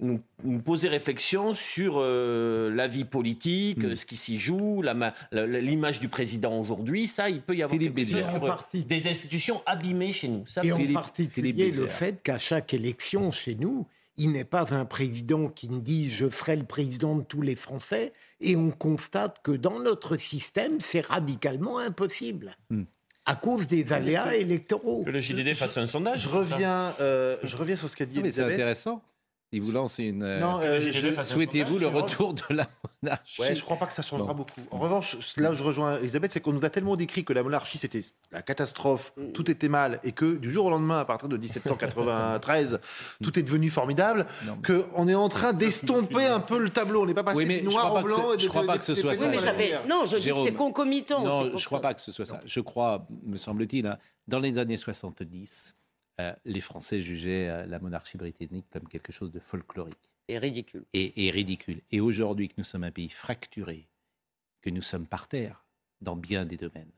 nous, 0.00 0.20
nous 0.44 0.60
poser 0.60 0.88
réflexion 0.88 1.54
sur 1.54 1.94
euh, 1.98 2.70
la 2.74 2.86
vie 2.88 3.04
politique, 3.04 3.82
Hmm. 3.84 3.94
ce 3.96 4.06
qui 4.06 4.16
s'y 4.16 4.38
joue, 4.38 4.82
l'image 5.32 6.00
du 6.00 6.08
président 6.08 6.58
aujourd'hui. 6.58 7.06
Ça, 7.06 7.28
il 7.30 7.42
peut 7.42 7.54
y 7.56 7.62
avoir 7.62 7.78
Philippe 7.78 7.96
quelque 7.96 8.10
chose 8.12 8.30
sur 8.30 8.42
En 8.42 8.44
euh, 8.44 8.48
partie. 8.48 8.84
des 8.84 9.08
institutions 9.08 9.62
abîmées 9.66 10.12
chez 10.12 10.28
nous. 10.28 10.44
Ça, 10.46 10.62
Et 10.64 10.72
en 10.72 10.76
Philippe- 10.76 10.94
particulier 10.94 11.52
Philippe 11.52 11.76
le 11.76 11.86
fait 11.86 12.22
qu'à 12.22 12.38
chaque 12.38 12.72
élection 12.74 13.30
chez 13.30 13.54
nous, 13.54 13.86
il 14.16 14.32
n'est 14.32 14.44
pas 14.44 14.74
un 14.74 14.84
président 14.84 15.48
qui 15.48 15.68
nous 15.68 15.80
dit 15.80 16.10
je 16.10 16.28
serai 16.28 16.56
le 16.56 16.64
président 16.64 17.16
de 17.16 17.22
tous 17.22 17.42
les 17.42 17.56
Français. 17.56 18.12
Et 18.40 18.56
on 18.56 18.70
constate 18.70 19.40
que 19.42 19.52
dans 19.52 19.80
notre 19.80 20.16
système, 20.16 20.80
c'est 20.80 21.06
radicalement 21.06 21.78
impossible. 21.78 22.56
Hmm. 22.70 22.82
À 23.26 23.34
cause 23.36 23.68
des 23.68 23.92
aléas 23.92 24.34
électoraux. 24.34 25.04
que 25.04 25.10
le 25.10 25.20
JDD 25.20 25.54
fasse 25.54 25.76
un 25.78 25.86
sondage. 25.86 26.22
Je 26.22 26.28
reviens, 26.28 26.92
euh, 27.00 27.36
je 27.44 27.56
reviens 27.56 27.76
sur 27.76 27.88
ce 27.88 27.94
qu'a 27.96 28.06
dit 28.06 28.16
Non, 28.16 28.22
mais 28.22 28.30
c'est 28.32 28.42
intéressant. 28.42 29.02
Il 29.52 29.62
vous 29.62 29.72
lance 29.72 29.98
une. 29.98 30.22
euh, 30.22 30.38
Non, 30.38 30.60
euh, 30.60 30.78
je- 30.78 31.22
Souhaitez-vous 31.22 31.78
le 31.80 31.88
retour 31.88 32.34
de 32.34 32.42
la 32.50 32.68
monarchie 33.02 33.40
Ouais, 33.40 33.56
je 33.56 33.64
crois 33.64 33.76
pas 33.76 33.86
que 33.86 33.92
ça 33.92 34.00
changera 34.02 34.28
Bon. 34.32 34.44
beaucoup. 34.44 34.60
En 34.70 34.78
revanche, 34.78 35.16
là 35.38 35.50
où 35.50 35.54
je 35.56 35.64
rejoins 35.64 35.96
Elisabeth, 35.98 36.30
c'est 36.30 36.40
qu'on 36.40 36.52
nous 36.52 36.64
a 36.64 36.70
tellement 36.70 36.94
décrit 36.94 37.24
que 37.24 37.32
la 37.32 37.42
monarchie 37.42 37.76
c'était 37.76 38.02
la 38.30 38.42
catastrophe, 38.42 39.12
tout 39.34 39.50
était 39.50 39.68
mal, 39.68 39.98
et 40.04 40.12
que 40.12 40.36
du 40.36 40.52
jour 40.52 40.66
au 40.66 40.70
lendemain, 40.70 41.00
à 41.00 41.04
partir 41.04 41.28
de 41.28 41.36
1793, 41.36 42.78
tout 43.24 43.38
est 43.38 43.42
devenu 43.42 43.70
formidable, 43.70 44.26
Non, 44.46 44.52
mais- 44.56 44.62
que 44.62 44.84
on 44.94 45.08
est 45.08 45.14
en 45.16 45.28
train 45.28 45.52
d'estomper 45.52 46.26
un 46.26 46.38
peu 46.40 46.58
le 46.58 46.70
tableau. 46.70 47.02
On 47.02 47.06
n'est 47.06 47.14
pas 47.14 47.24
passé 47.24 47.38
Oui, 47.44 47.58
du 47.60 47.64
noir 47.64 47.86
crois 47.86 47.90
au 47.90 47.94
pas 47.94 48.02
que 48.02 48.06
blanc. 48.06 48.28
je 48.38 48.48
crois 48.48 48.66
pas 48.66 48.78
que 48.78 48.84
ce 48.84 48.94
soit 48.94 49.14
ça. 49.16 49.30
fait. 49.54 49.88
Non, 49.88 50.04
je 50.04 50.16
dis 50.18 50.30
que 50.30 50.44
c'est 50.44 50.52
concomitant. 50.54 51.24
Non, 51.24 51.56
je 51.56 51.64
crois 51.66 51.78
ça. 51.78 51.82
pas 51.82 51.94
que 51.94 52.00
ce 52.00 52.12
soit 52.12 52.26
ça. 52.26 52.40
Je 52.44 52.60
crois, 52.60 53.06
me 53.24 53.36
semble-t-il, 53.36 53.86
hein, 53.86 53.98
dans 54.28 54.38
les 54.38 54.58
années 54.58 54.76
70, 54.76 55.74
euh, 56.20 56.32
les 56.44 56.60
Français 56.60 57.00
jugeaient 57.00 57.48
euh, 57.48 57.66
la 57.66 57.78
monarchie 57.78 58.18
britannique 58.18 58.66
comme 58.70 58.86
quelque 58.88 59.12
chose 59.12 59.32
de 59.32 59.40
folklorique 59.40 60.12
C'est 60.28 60.38
ridicule. 60.38 60.84
et, 60.92 61.26
et 61.26 61.30
ridicule. 61.30 61.80
Et 61.90 62.00
aujourd'hui 62.00 62.48
que 62.48 62.54
nous 62.58 62.64
sommes 62.64 62.84
un 62.84 62.90
pays 62.90 63.08
fracturé, 63.10 63.88
que 64.62 64.70
nous 64.70 64.82
sommes 64.82 65.06
par 65.06 65.28
terre 65.28 65.64
dans 66.00 66.16
bien 66.16 66.44
des 66.44 66.56
domaines, 66.56 66.92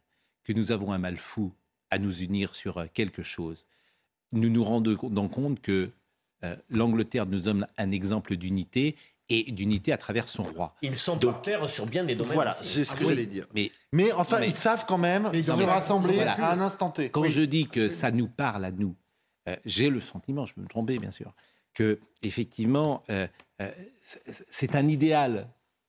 que 0.44 0.52
nous 0.52 0.72
avons 0.72 0.92
un 0.92 0.98
mal 0.98 1.16
fou 1.16 1.52
à 1.90 1.98
nous 1.98 2.22
unir 2.22 2.54
sur 2.54 2.78
euh, 2.78 2.87
quelque 2.92 3.22
chose. 3.22 3.66
Nous 4.32 4.48
nous 4.48 4.64
rendons 4.64 5.28
compte 5.28 5.61
que 5.61 5.90
euh, 6.44 6.56
l'Angleterre 6.70 7.26
nous 7.26 7.40
donne 7.40 7.66
un 7.78 7.90
exemple 7.90 8.37
d'unité 8.37 8.96
et 9.28 9.52
d'unité 9.52 9.92
à 9.92 9.98
travers 9.98 10.28
son 10.28 10.42
roi. 10.42 10.74
Ils 10.82 10.96
sont 10.96 11.16
Donc, 11.16 11.44
par 11.44 11.70
sur 11.70 11.87
bien 11.87 12.04
des 12.04 12.14
domaines. 12.14 12.35
Voilà, 12.35 12.52
c'est 12.54 12.85
ce 12.85 12.94
que 12.94 13.04
Ah 13.04 13.08
j'allais 13.08 13.26
dire. 13.26 13.46
Mais, 13.54 13.70
mais 13.92 14.12
enfin, 14.12 14.40
ils 14.42 14.52
savent 14.52 14.85
quand 14.87 14.98
même 14.98 15.32
se 15.32 15.50
rassembler 15.50 16.20
à 16.22 16.52
un 16.52 16.61
instant 16.61 16.90
T. 16.90 17.10
Quand 17.10 17.25
je 17.25 17.42
dis 17.42 17.66
que 17.68 17.88
ça 17.88 18.10
nous 18.10 18.29
parle 18.29 18.64
à 18.64 18.70
nous, 18.73 18.96
euh, 19.49 19.57
j'ai 19.65 19.90
le 19.90 20.01
sentiment, 20.01 20.47
je 20.47 20.55
peux 20.55 20.61
me 20.61 20.69
tromper 20.69 20.99
bien 20.99 21.11
sûr, 21.11 21.33
que 21.75 21.99
effectivement, 22.23 23.03
euh, 23.11 23.27
euh, 23.61 23.71
c'est 24.49 24.75
un 24.75 24.88
idéal 24.88 25.49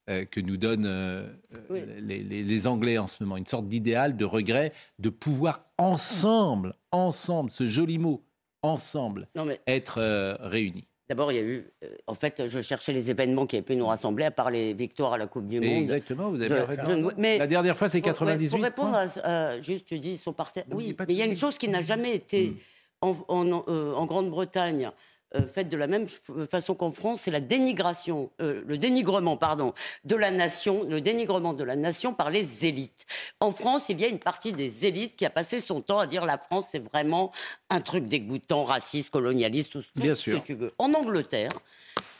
euh, 0.09 0.25
que 0.25 0.39
nous 0.41 0.57
donnent 0.57 0.85
euh, 0.85 1.31
Oui. 1.69 1.81
les, 1.99 2.23
les- 2.23 2.43
les 2.43 2.67
Anglais 2.67 2.97
en 2.97 3.07
ce 3.07 3.23
moment, 3.23 3.37
une 3.37 3.45
sorte 3.45 3.67
d'idéal, 3.67 4.17
de 4.17 4.25
regret, 4.25 4.73
de 4.99 5.09
pouvoir 5.09 5.65
ensemble, 5.77 6.75
ensemble, 6.91 7.51
ce 7.51 7.67
joli 7.67 7.97
mot, 7.97 8.23
ensemble, 8.61 9.27
Non, 9.35 9.45
mais 9.45 9.59
être 9.67 9.99
euh, 9.99 10.35
réunis. 10.39 10.87
d'abord, 11.09 11.31
il 11.31 11.35
y 11.35 11.39
a 11.39 11.43
eu. 11.43 11.65
euh, 11.83 11.87
en 12.07 12.13
fait, 12.15 12.43
je 12.49 12.61
cherchais 12.61 12.91
les 12.93 13.09
événements 13.11 13.45
qui 13.45 13.55
avaient 13.57 13.63
pu 13.65 13.75
nous 13.75 13.85
rassembler, 13.85 14.25
à 14.25 14.31
part 14.31 14.51
les 14.51 14.73
victoires 14.73 15.13
à 15.13 15.17
la 15.17 15.27
Coupe 15.27 15.47
du 15.47 15.59
Monde. 15.61 15.69
Exactement, 15.83 16.29
vous 16.29 16.37
avez 16.41 16.47
Je- 16.49 16.55
je 16.55 17.11
mais- 17.17 17.37
La 17.37 17.47
dernière 17.47 17.77
fois, 17.77 17.87
c'est 17.89 17.99
Pour- 17.99 18.07
ouais, 18.07 18.13
98. 18.13 18.49
Pour 18.49 18.63
répondre 18.63 18.91
points. 18.91 19.21
à, 19.23 19.61
juste, 19.61 19.87
tu 19.87 19.99
dis, 19.99 20.11
ils 20.13 20.17
sont 20.17 20.33
par 20.33 20.51
terre. 20.51 20.65
N'oubliez 20.69 20.91
Oui, 20.91 21.05
mais 21.07 21.13
il 21.13 21.17
y 21.17 21.21
a 21.21 21.25
une 21.25 21.37
chose 21.37 21.57
qui 21.57 21.67
n'a 21.69 21.81
jamais 21.81 22.13
été 22.15 22.55
en, 23.03 23.15
en- 23.27 23.63
euh, 23.67 23.93
en 23.93 24.05
Grande-Bretagne 24.05 24.91
euh, 25.35 25.47
faite 25.47 25.67
de 25.69 25.77
la 25.77 25.87
même 25.87 26.03
f- 26.03 26.45
façon 26.47 26.75
qu'en 26.75 26.91
France, 26.91 27.21
c'est 27.23 27.31
la 27.31 27.39
dénigration, 27.41 28.29
euh, 28.39 28.61
le 28.67 28.77
dénigrement, 28.77 29.35
pardon, 29.35 29.73
de 30.03 30.15
la 30.15 30.29
nation, 30.29 30.83
le 30.87 31.01
dénigrement 31.01 31.53
de 31.53 31.63
la 31.63 31.75
nation 31.75 32.13
par 32.13 32.29
les 32.29 32.65
élites. 32.67 33.05
En 33.39 33.51
France, 33.51 33.89
il 33.89 33.99
y 33.99 34.05
a 34.05 34.07
une 34.07 34.19
partie 34.19 34.53
des 34.53 34.85
élites 34.85 35.15
qui 35.15 35.25
a 35.25 35.31
passé 35.31 35.59
son 35.59 35.81
temps 35.81 35.97
à 35.97 36.05
dire 36.05 36.25
la 36.25 36.37
France, 36.37 36.67
c'est 36.71 36.87
vraiment 36.93 37.31
un 37.71 37.81
truc 37.81 38.07
dégoûtant, 38.07 38.63
raciste, 38.63 39.09
colonialiste, 39.09 39.71
tout, 39.71 39.81
tout 39.81 39.87
Bien 39.95 40.13
ce 40.13 40.21
sûr. 40.21 40.39
que 40.41 40.45
tu 40.45 40.53
veux. 40.53 40.71
En 40.77 40.93
Angleterre, 40.93 41.49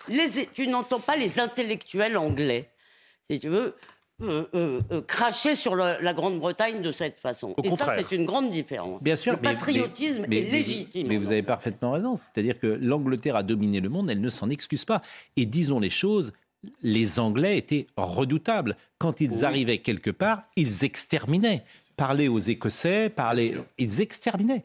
les, 0.07 0.47
tu 0.47 0.67
n'entends 0.67 0.99
pas 0.99 1.15
les 1.15 1.39
intellectuels 1.39 2.17
anglais, 2.17 2.69
si 3.29 3.39
tu 3.39 3.47
veux, 3.47 3.75
euh, 4.23 4.43
euh, 4.55 4.81
euh, 4.91 5.01
cracher 5.01 5.55
sur 5.55 5.75
le- 5.75 5.97
la 6.01 6.13
Grande-Bretagne 6.13 6.81
de 6.81 6.91
cette 6.91 7.19
façon. 7.19 7.53
Au 7.57 7.61
Et 7.63 7.69
ça, 7.69 7.69
contraire. 7.71 8.05
c'est 8.09 8.15
une 8.15 8.25
grande 8.25 8.49
différence. 8.49 9.01
Bien 9.03 9.15
sûr, 9.15 9.33
le 9.33 9.39
mais- 9.41 9.49
patriotisme 9.53 10.25
mais- 10.27 10.39
est 10.39 10.41
mais- 10.45 10.51
légitime. 10.51 11.07
Mais 11.07 11.17
vous 11.17 11.27
avez 11.31 11.43
parfaitement 11.43 11.91
raison. 11.91 12.15
C'est-à-dire 12.15 12.57
que 12.57 12.67
l'Angleterre 12.67 13.35
a 13.35 13.43
dominé 13.43 13.79
le 13.79 13.89
monde, 13.89 14.09
elle 14.09 14.21
ne 14.21 14.29
s'en 14.29 14.49
excuse 14.49 14.85
pas. 14.85 15.01
Et 15.37 15.45
disons 15.45 15.79
les 15.79 15.89
choses, 15.89 16.33
les 16.81 17.19
Anglais 17.19 17.57
étaient 17.57 17.87
redoutables. 17.97 18.77
Quand 18.97 19.19
ils 19.21 19.43
arrivaient 19.43 19.79
quelque 19.79 20.11
part, 20.11 20.43
ils 20.55 20.83
exterminaient. 20.85 21.63
Parler 21.97 22.27
aux 22.27 22.39
Écossais, 22.39 23.09
parler, 23.09 23.55
ils 23.77 24.01
exterminaient. 24.01 24.63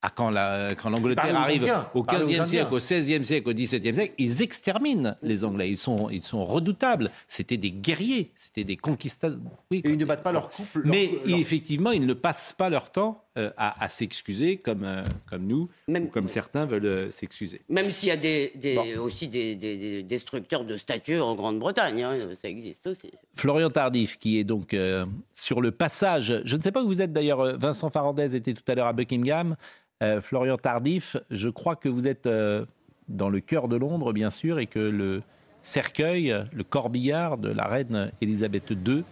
Ah, 0.00 0.10
quand 0.14 0.30
la- 0.30 0.76
quand 0.76 0.90
l'Angleterre 0.90 1.34
arrive 1.36 1.62
Indiens. 1.62 1.90
au 1.92 2.04
Parlez 2.04 2.22
aux 2.22 2.26
15e 2.28 2.32
Indiens. 2.42 2.44
siècle, 2.46 2.72
au 2.74 2.78
16e 2.78 3.24
siècle, 3.24 3.48
au 3.48 3.52
17e 3.52 3.94
siècle, 3.96 4.14
ils 4.16 4.42
exterminent 4.42 5.16
les 5.22 5.44
Anglais. 5.44 5.68
Ils 5.70 5.76
sont, 5.76 6.08
ils 6.08 6.22
sont 6.22 6.44
redoutables. 6.44 7.10
C'était 7.26 7.56
des 7.56 7.72
guerriers, 7.72 8.30
c'était 8.36 8.62
des 8.62 8.76
conquistadors. 8.76 9.64
Oui, 9.72 9.82
Et 9.84 9.90
ils 9.90 9.98
ne 9.98 10.04
battent 10.04 10.22
pas 10.22 10.30
leur 10.30 10.50
couple. 10.50 10.82
leur- 10.82 10.86
mais 10.92 11.10
leur- 11.24 11.38
effectivement, 11.40 11.90
ils 11.90 12.06
ne 12.06 12.14
passent 12.14 12.54
pas 12.56 12.68
leur 12.70 12.92
temps 12.92 13.24
euh, 13.36 13.50
à, 13.56 13.84
à 13.84 13.88
s'excuser 13.88 14.56
comme, 14.56 14.82
euh, 14.84 15.02
comme 15.30 15.46
nous, 15.46 15.68
Même- 15.88 16.04
ou 16.04 16.08
comme 16.08 16.28
certains 16.28 16.66
veulent 16.66 16.86
euh, 16.86 17.10
s'excuser. 17.12 17.60
Même 17.68 17.84
s'il 17.86 18.08
y 18.08 18.12
a 18.12 18.16
des, 18.16 18.52
des- 18.56 18.74
Bon. 18.76 19.02
aussi 19.02 19.28
des, 19.28 19.54
des- 19.56 19.76
des 19.78 20.02
destructeurs 20.04 20.64
de 20.64 20.76
statues 20.76 21.20
en 21.20 21.34
Grande-Bretagne, 21.36 22.02
hein, 22.02 22.14
ça 22.40 22.48
existe 22.48 22.86
aussi. 22.88 23.10
Florian 23.34 23.70
Tardif, 23.70 24.18
qui 24.18 24.38
est 24.38 24.44
donc 24.44 24.74
euh, 24.74 25.06
sur 25.32 25.60
le 25.60 25.70
passage, 25.72 26.40
je 26.44 26.56
ne 26.56 26.62
sais 26.62 26.72
pas 26.72 26.82
où 26.82 26.86
vous 26.88 27.00
êtes 27.00 27.12
d'ailleurs, 27.12 27.58
Vincent 27.58 27.90
Farandez 27.90 28.34
était 28.36 28.54
tout 28.54 28.62
à 28.68 28.74
l'heure 28.76 28.86
à 28.88 28.92
Buckingham. 28.92 29.56
Euh, 30.00 30.20
Florian 30.20 30.56
Tardif, 30.56 31.16
je 31.30 31.48
crois 31.48 31.74
que 31.74 31.88
vous 31.88 32.06
êtes 32.06 32.26
euh, 32.26 32.64
dans 33.08 33.28
le 33.28 33.40
cœur 33.40 33.66
de 33.66 33.74
Londres, 33.74 34.12
bien 34.12 34.30
sûr, 34.30 34.60
et 34.60 34.66
que 34.66 34.78
le 34.78 35.22
cercueil, 35.60 36.34
le 36.52 36.62
corbillard 36.62 37.36
de 37.36 37.48
la 37.48 37.64
reine 37.64 38.12
Elisabeth 38.20 38.70
II 38.70 39.02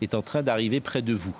est 0.00 0.14
en 0.14 0.22
train 0.22 0.44
d'arriver 0.44 0.78
près 0.80 1.02
de 1.02 1.12
vous. 1.12 1.34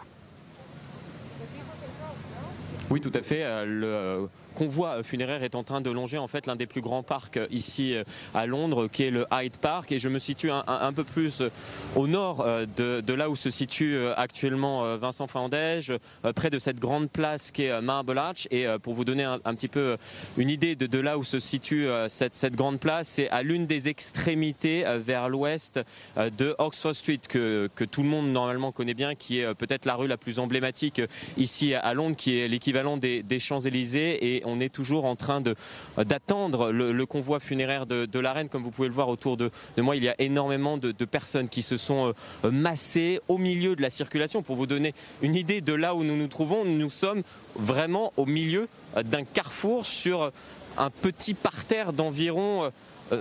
Oui, 2.91 3.01
tout 3.01 3.13
à 3.15 3.23
fait. 3.23 3.43
Euh, 3.45 4.27
convoi 4.59 5.05
funéraire 5.05 5.45
est 5.45 5.55
en 5.55 5.63
train 5.63 5.81
de 5.81 5.89
longer 5.89 6.19
en 6.19 6.27
fait 6.27 6.49
l'un 6.49 6.57
des 6.57 6.67
plus 6.67 6.81
grands 6.81 7.05
parcs 7.05 7.37
euh, 7.37 7.47
ici 7.53 7.95
euh, 7.95 8.03
à 8.35 8.47
Londres, 8.47 8.89
qui 8.89 9.05
est 9.05 9.11
le 9.13 9.25
Hyde 9.31 9.57
Park, 9.57 9.93
et 9.93 10.01
je 10.01 10.09
me 10.09 10.19
situe 10.19 10.51
un, 10.51 10.93
peu 10.93 11.05
plus 11.05 11.43
euh, 11.43 11.51
au 11.95 12.09
nord 12.09 12.45
de, 12.77 13.13
là 13.13 13.31
où 13.31 13.37
se 13.37 13.51
situe 13.51 13.99
actuellement 14.17 14.97
Vincent 14.97 15.27
Fandège, 15.27 15.93
près 16.35 16.51
de 16.51 16.59
cette 16.59 16.79
grande 16.79 17.11
place 17.11 17.51
qui 17.51 17.65
est 17.65 17.81
Marble 17.81 18.19
Arch. 18.19 18.49
Et 18.51 18.67
pour 18.83 18.95
vous 18.95 19.05
donner 19.05 19.25
un, 19.25 19.55
petit 19.55 19.69
peu 19.69 19.97
une 20.37 20.51
idée 20.51 20.77
de, 20.77 20.99
là 20.99 21.19
où 21.19 21.25
se 21.25 21.39
situe 21.39 21.89
cette, 22.09 22.55
grande 22.55 22.81
place, 22.81 23.09
c'est 23.09 23.29
à 23.31 23.43
l'une 23.43 23.67
des 23.67 23.89
extrémités 23.89 24.85
vers 24.99 25.29
l'ouest 25.29 25.81
de 26.17 26.55
Oxford 26.59 26.95
Street 26.95 27.21
que, 27.29 27.69
tout 27.91 28.03
le 28.03 28.09
monde 28.09 28.31
normalement 28.31 28.73
connaît 28.73 28.95
bien, 28.95 29.15
qui 29.15 29.41
est 29.41 29.55
peut-être 29.55 29.87
la 29.87 29.95
rue 29.95 30.09
la 30.09 30.17
plus 30.17 30.39
emblématique 30.39 31.01
ici 31.37 31.75
à 31.75 31.95
Londres, 31.95 32.17
qui 32.17 32.39
est 32.39 32.49
l'équivalent 32.49 32.97
des, 32.97 33.39
Champs-Élysées. 33.39 34.43
On 34.49 34.61
est 34.61 34.73
toujours 34.73 35.05
en 35.05 35.17
train 35.17 35.41
de- 35.41 35.55
d'attendre 35.97 36.71
le, 36.73 37.07
convoi 37.07 37.41
funéraire 37.41 37.87
de, 37.87 38.19
la 38.19 38.33
reine. 38.33 38.49
Comme 38.49 38.63
vous 38.63 38.71
pouvez 38.71 38.89
le 38.89 38.95
voir 38.95 39.09
autour 39.09 39.37
de, 39.37 39.51
moi, 39.77 39.97
il 39.97 40.05
y 40.05 40.09
a 40.09 40.15
énormément 40.19 40.77
de, 40.77 40.93
personnes 41.05 41.49
qui 41.49 41.63
se 41.63 41.77
sont 41.77 42.13
euh, 42.45 42.51
massées 42.51 43.21
au 43.29 43.39
milieu 43.39 43.77
de 43.77 43.83
la 43.83 43.91
circulation. 43.91 44.43
Pour 44.43 44.57
vous 44.57 44.67
donner 44.67 44.95
une 45.23 45.35
idée 45.35 45.61
de 45.61 45.73
là 45.73 45.95
où 45.95 46.05
nous 46.05 46.17
nous 46.17 46.29
trouvons, 46.29 46.65
nous 46.65 46.91
sommes 46.91 47.23
vraiment 47.57 48.13
au 48.17 48.27
milieu 48.27 48.69
euh, 48.97 49.03
d'un 49.03 49.25
carrefour 49.25 49.87
sur 49.87 50.33
un 50.79 50.91
petit 50.91 51.35
parterre 51.35 51.93
d'environ 51.93 52.65
euh, 52.65 52.71
euh, 53.13 53.21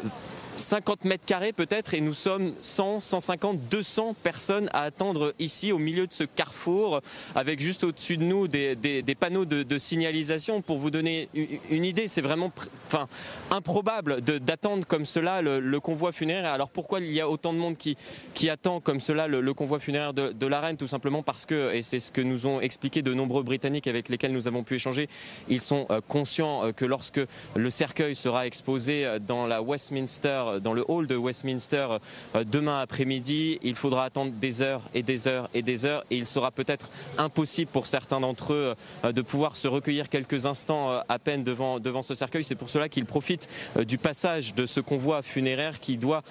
50 0.58 1.06
mètres 1.06 1.26
carrés 1.26 1.54
peut-être 1.54 1.94
et 1.94 2.02
nous 2.02 2.14
sommes 2.14 2.54
100, 2.62 3.02
150, 3.02 3.60
200 3.70 4.16
personnes 4.22 4.70
à 4.74 4.82
attendre 4.82 5.34
ici 5.40 5.72
au 5.72 5.78
milieu 5.78 6.08
de 6.08 6.14
ce 6.14 6.24
carrefour 6.24 7.02
avec 7.36 7.60
juste 7.60 7.84
au-dessus 7.84 8.18
de 8.18 8.24
nous 8.24 8.48
des, 8.48 8.76
panneaux 9.20 9.46
de, 9.46 9.78
signalisation. 9.78 10.62
Pour 10.62 10.78
vous 10.78 10.92
donner 10.92 11.30
une, 11.34 11.86
idée 11.86 12.08
c'est 12.08 12.22
vraiment 12.22 12.52
enfin, 12.88 13.08
improbable 13.52 14.22
d'attendre 14.22 14.86
comme 14.86 15.06
cela 15.06 15.42
le, 15.42 15.80
convoi 15.80 16.12
funéraire. 16.12 16.52
Alors 16.52 16.70
pourquoi 16.70 17.00
il 17.00 17.14
y 17.14 17.22
a 17.22 17.30
autant 17.30 17.54
de 17.54 17.60
monde 17.60 17.78
qui, 17.78 17.98
qui 18.34 18.50
attend 18.50 18.80
comme 18.80 19.00
cela 19.00 19.28
le, 19.28 19.54
convoi 19.54 19.80
funéraire 19.80 20.14
de, 20.14 20.32
de 20.32 20.48
la 20.48 20.60
reine? 20.60 20.78
Tout 20.78 20.88
simplement 20.88 21.24
parce 21.24 21.46
que 21.46 21.74
et 21.74 21.82
c'est 21.82 22.00
ce 22.00 22.12
que 22.12 22.22
nous 22.22 22.48
ont 22.48 22.60
expliqué 22.60 23.02
de 23.02 23.14
nombreux 23.14 23.44
Britanniques 23.44 23.88
avec 23.88 24.10
lesquels 24.10 24.32
nous 24.34 24.48
avons 24.48 24.64
pu 24.64 24.76
échanger 24.76 25.08
ils 25.50 25.62
sont 25.62 25.88
euh, 25.90 26.02
conscients 26.08 26.66
euh, 26.66 26.72
que 26.72 26.86
lorsque 26.86 27.22
le 27.56 27.70
cercueil 27.70 28.16
sera 28.16 28.46
exposé 28.46 29.06
euh, 29.06 29.20
dans 29.20 29.48
la 29.48 29.62
Westminster, 29.62 30.44
dans 30.60 30.74
le 30.74 30.84
hall 30.88 31.08
de 31.08 31.16
Westminster 31.16 31.88
euh, 32.36 32.44
demain 32.44 32.80
après-midi, 32.80 33.60
il 33.62 33.76
faudra 33.76 34.06
attendre 34.06 34.32
des 34.32 34.62
heures 34.62 34.82
et 34.94 35.04
des 35.04 35.28
heures 35.28 35.50
et 35.54 35.62
des 35.62 35.86
heures 35.86 36.04
et 36.10 36.18
il 36.18 36.26
sera 36.26 36.52
peut-être 36.52 36.90
impossible 37.18 37.70
pour 37.72 37.88
certains 37.88 38.20
d'entre 38.20 38.54
eux 38.54 38.76
euh, 39.04 39.12
de 39.12 39.22
pouvoir 39.22 39.58
se 39.58 39.68
recueillir 39.68 40.10
quelques 40.10 40.46
instants 40.46 40.92
euh, 40.92 41.00
à 41.10 41.20
peine 41.20 41.44
devant, 41.44 41.80
devant 41.80 42.02
ce 42.02 42.16
cercueil. 42.16 42.44
C'est 42.44 42.56
pour 42.56 42.70
cela 42.70 42.90
qu'ils 42.90 43.06
profitent 43.06 43.48
du 43.86 43.98
passage 43.98 44.56
de 44.56 44.66
ce 44.66 44.80
convoi 44.80 45.22
funéraire 45.22 45.80
qui 45.80 45.98
doit 45.98 46.24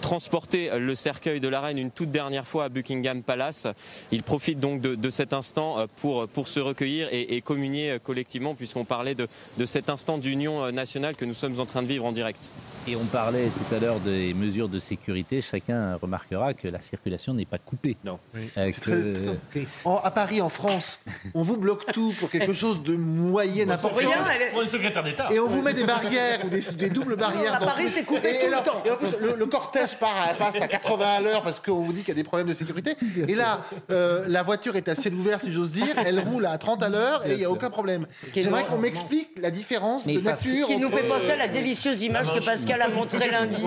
transporter 0.00 0.70
le 0.78 0.94
cercueil 0.94 1.40
de 1.40 1.48
la 1.48 1.60
reine 1.60 1.78
une 1.78 1.90
toute 1.90 2.10
dernière 2.10 2.46
fois 2.46 2.64
à 2.64 2.68
Buckingham 2.68 3.22
Palace. 3.22 3.66
Il 4.12 4.22
profite 4.22 4.58
donc 4.60 4.80
de, 4.80 4.94
de 4.94 5.10
cet 5.10 5.32
instant 5.32 5.78
euh, 5.78 5.86
pour, 6.00 6.26
pour 6.28 6.48
se 6.48 6.60
recueillir 6.60 7.08
et, 7.12 7.36
et 7.36 7.40
communier 7.40 7.90
euh, 7.92 7.98
collectivement 7.98 8.54
puisqu'on 8.54 8.84
parlait 8.84 9.14
de, 9.14 9.28
de 9.56 9.66
cet 9.66 9.88
instant 9.90 10.18
d'union 10.18 10.64
euh, 10.64 10.70
nationale 10.70 11.14
que 11.16 11.24
nous 11.24 11.34
sommes 11.34 11.58
en 11.60 11.66
train 11.66 11.82
de 11.82 11.88
vivre 11.88 12.04
en 12.04 12.12
direct. 12.12 12.50
Et 12.86 12.96
on 12.96 13.04
parlait 13.04 13.46
tout 13.48 13.74
à 13.74 13.78
l'heure 13.78 14.00
des 14.00 14.32
mesures 14.34 14.68
de 14.68 14.78
sécurité. 14.78 15.42
Chacun 15.42 15.96
remarquera 15.96 16.54
que 16.54 16.68
la 16.68 16.80
circulation 16.80 17.34
n'est 17.34 17.44
pas 17.44 17.58
coupée. 17.58 17.96
Non. 18.04 18.18
Euh, 18.56 18.70
C'est 18.72 18.80
que- 18.80 19.14
très- 19.50 19.66
En- 19.84 19.96
à 19.96 20.10
Paris, 20.10 20.40
en 20.40 20.48
France, 20.48 21.00
on 21.34 21.42
vous 21.42 21.58
bloque 21.58 21.92
tout 21.92 22.14
pour 22.18 22.30
quelque 22.30 22.54
chose 22.54 22.82
de 22.82 22.96
moyenne 22.96 23.70
importance. 23.70 23.98
Rien, 23.98 24.22
elle- 24.40 24.50
Pour 24.52 24.62
le 24.62 24.66
secrétaire 24.66 25.02
d'État. 25.04 25.26
Et 25.30 25.38
on 25.38 25.46
vous 25.46 25.60
met 25.60 25.74
des 25.74 25.84
barrières 25.84 26.44
ou 26.44 26.48
des, 26.48 26.60
des 26.78 26.88
doubles 26.90 27.16
barrières. 27.16 27.56
à 27.56 27.58
dans 27.58 27.66
Paris, 27.66 27.88
c'est 27.88 28.04
coupé 28.04 28.30
et, 28.30 28.34
tout 28.40 28.46
le 28.46 28.52
alors- 28.52 28.64
temps. 28.64 28.82
et 28.86 28.90
en 28.90 28.96
plus, 28.96 29.08
le, 29.20 29.34
le 29.36 29.46
cortège 29.46 29.87
part 29.96 30.14
à, 30.30 30.34
passe 30.34 30.60
à 30.60 30.68
80 30.68 31.04
à 31.06 31.20
l'heure 31.20 31.42
parce 31.42 31.60
qu'on 31.60 31.80
vous 31.82 31.92
dit 31.92 32.00
qu'il 32.00 32.08
y 32.08 32.12
a 32.12 32.14
des 32.14 32.24
problèmes 32.24 32.48
de 32.48 32.52
sécurité. 32.54 32.94
Et 33.26 33.34
là, 33.34 33.60
euh, 33.90 34.24
la 34.28 34.42
voiture 34.42 34.76
est 34.76 34.88
à 34.88 34.94
ciel 34.94 35.14
ouvert, 35.14 35.40
si 35.40 35.52
j'ose 35.52 35.72
dire. 35.72 35.94
Elle 36.04 36.20
roule 36.20 36.46
à 36.46 36.56
30 36.58 36.82
à 36.82 36.88
l'heure 36.88 37.24
et 37.26 37.32
il 37.32 37.38
n'y 37.38 37.44
a 37.44 37.50
aucun 37.50 37.70
problème. 37.70 38.06
J'aimerais 38.34 38.64
qu'on 38.64 38.78
m'explique 38.78 39.38
la 39.40 39.50
différence 39.50 40.06
Mais 40.06 40.16
de 40.16 40.20
nature. 40.20 40.66
Qui 40.66 40.78
nous 40.78 40.88
fait 40.90 41.02
penser 41.08 41.30
à 41.32 41.36
la 41.36 41.48
délicieuse 41.48 42.02
image 42.02 42.32
que 42.32 42.44
Pascal 42.44 42.82
a 42.82 42.88
montrée 42.88 43.30
lundi 43.30 43.62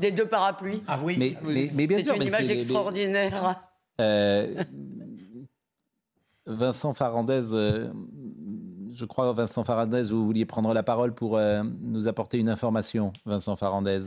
des 0.00 0.10
deux 0.10 0.26
parapluies. 0.26 0.82
Ah 0.88 0.98
oui. 1.02 1.16
mais, 1.18 1.36
mais, 1.44 1.70
mais 1.74 1.86
bien 1.86 1.98
C'est 1.98 2.04
sûr, 2.04 2.14
une 2.14 2.20
mais 2.20 2.26
image 2.26 2.42
c'est- 2.46 2.54
mais- 2.54 2.60
extraordinaire. 2.60 3.62
Euh, 4.00 4.62
Vincent 6.46 6.92
Farandez, 6.94 7.42
euh, 7.52 7.92
je 8.92 9.04
crois, 9.04 9.32
Vincent 9.32 9.64
Farandez, 9.64 10.02
vous 10.02 10.24
vouliez 10.26 10.44
prendre 10.44 10.74
la 10.74 10.82
parole 10.82 11.14
pour 11.14 11.36
euh, 11.36 11.62
nous 11.82 12.08
apporter 12.08 12.38
une 12.38 12.48
information, 12.48 13.12
Vincent 13.24 13.54
Farandez. 13.56 14.00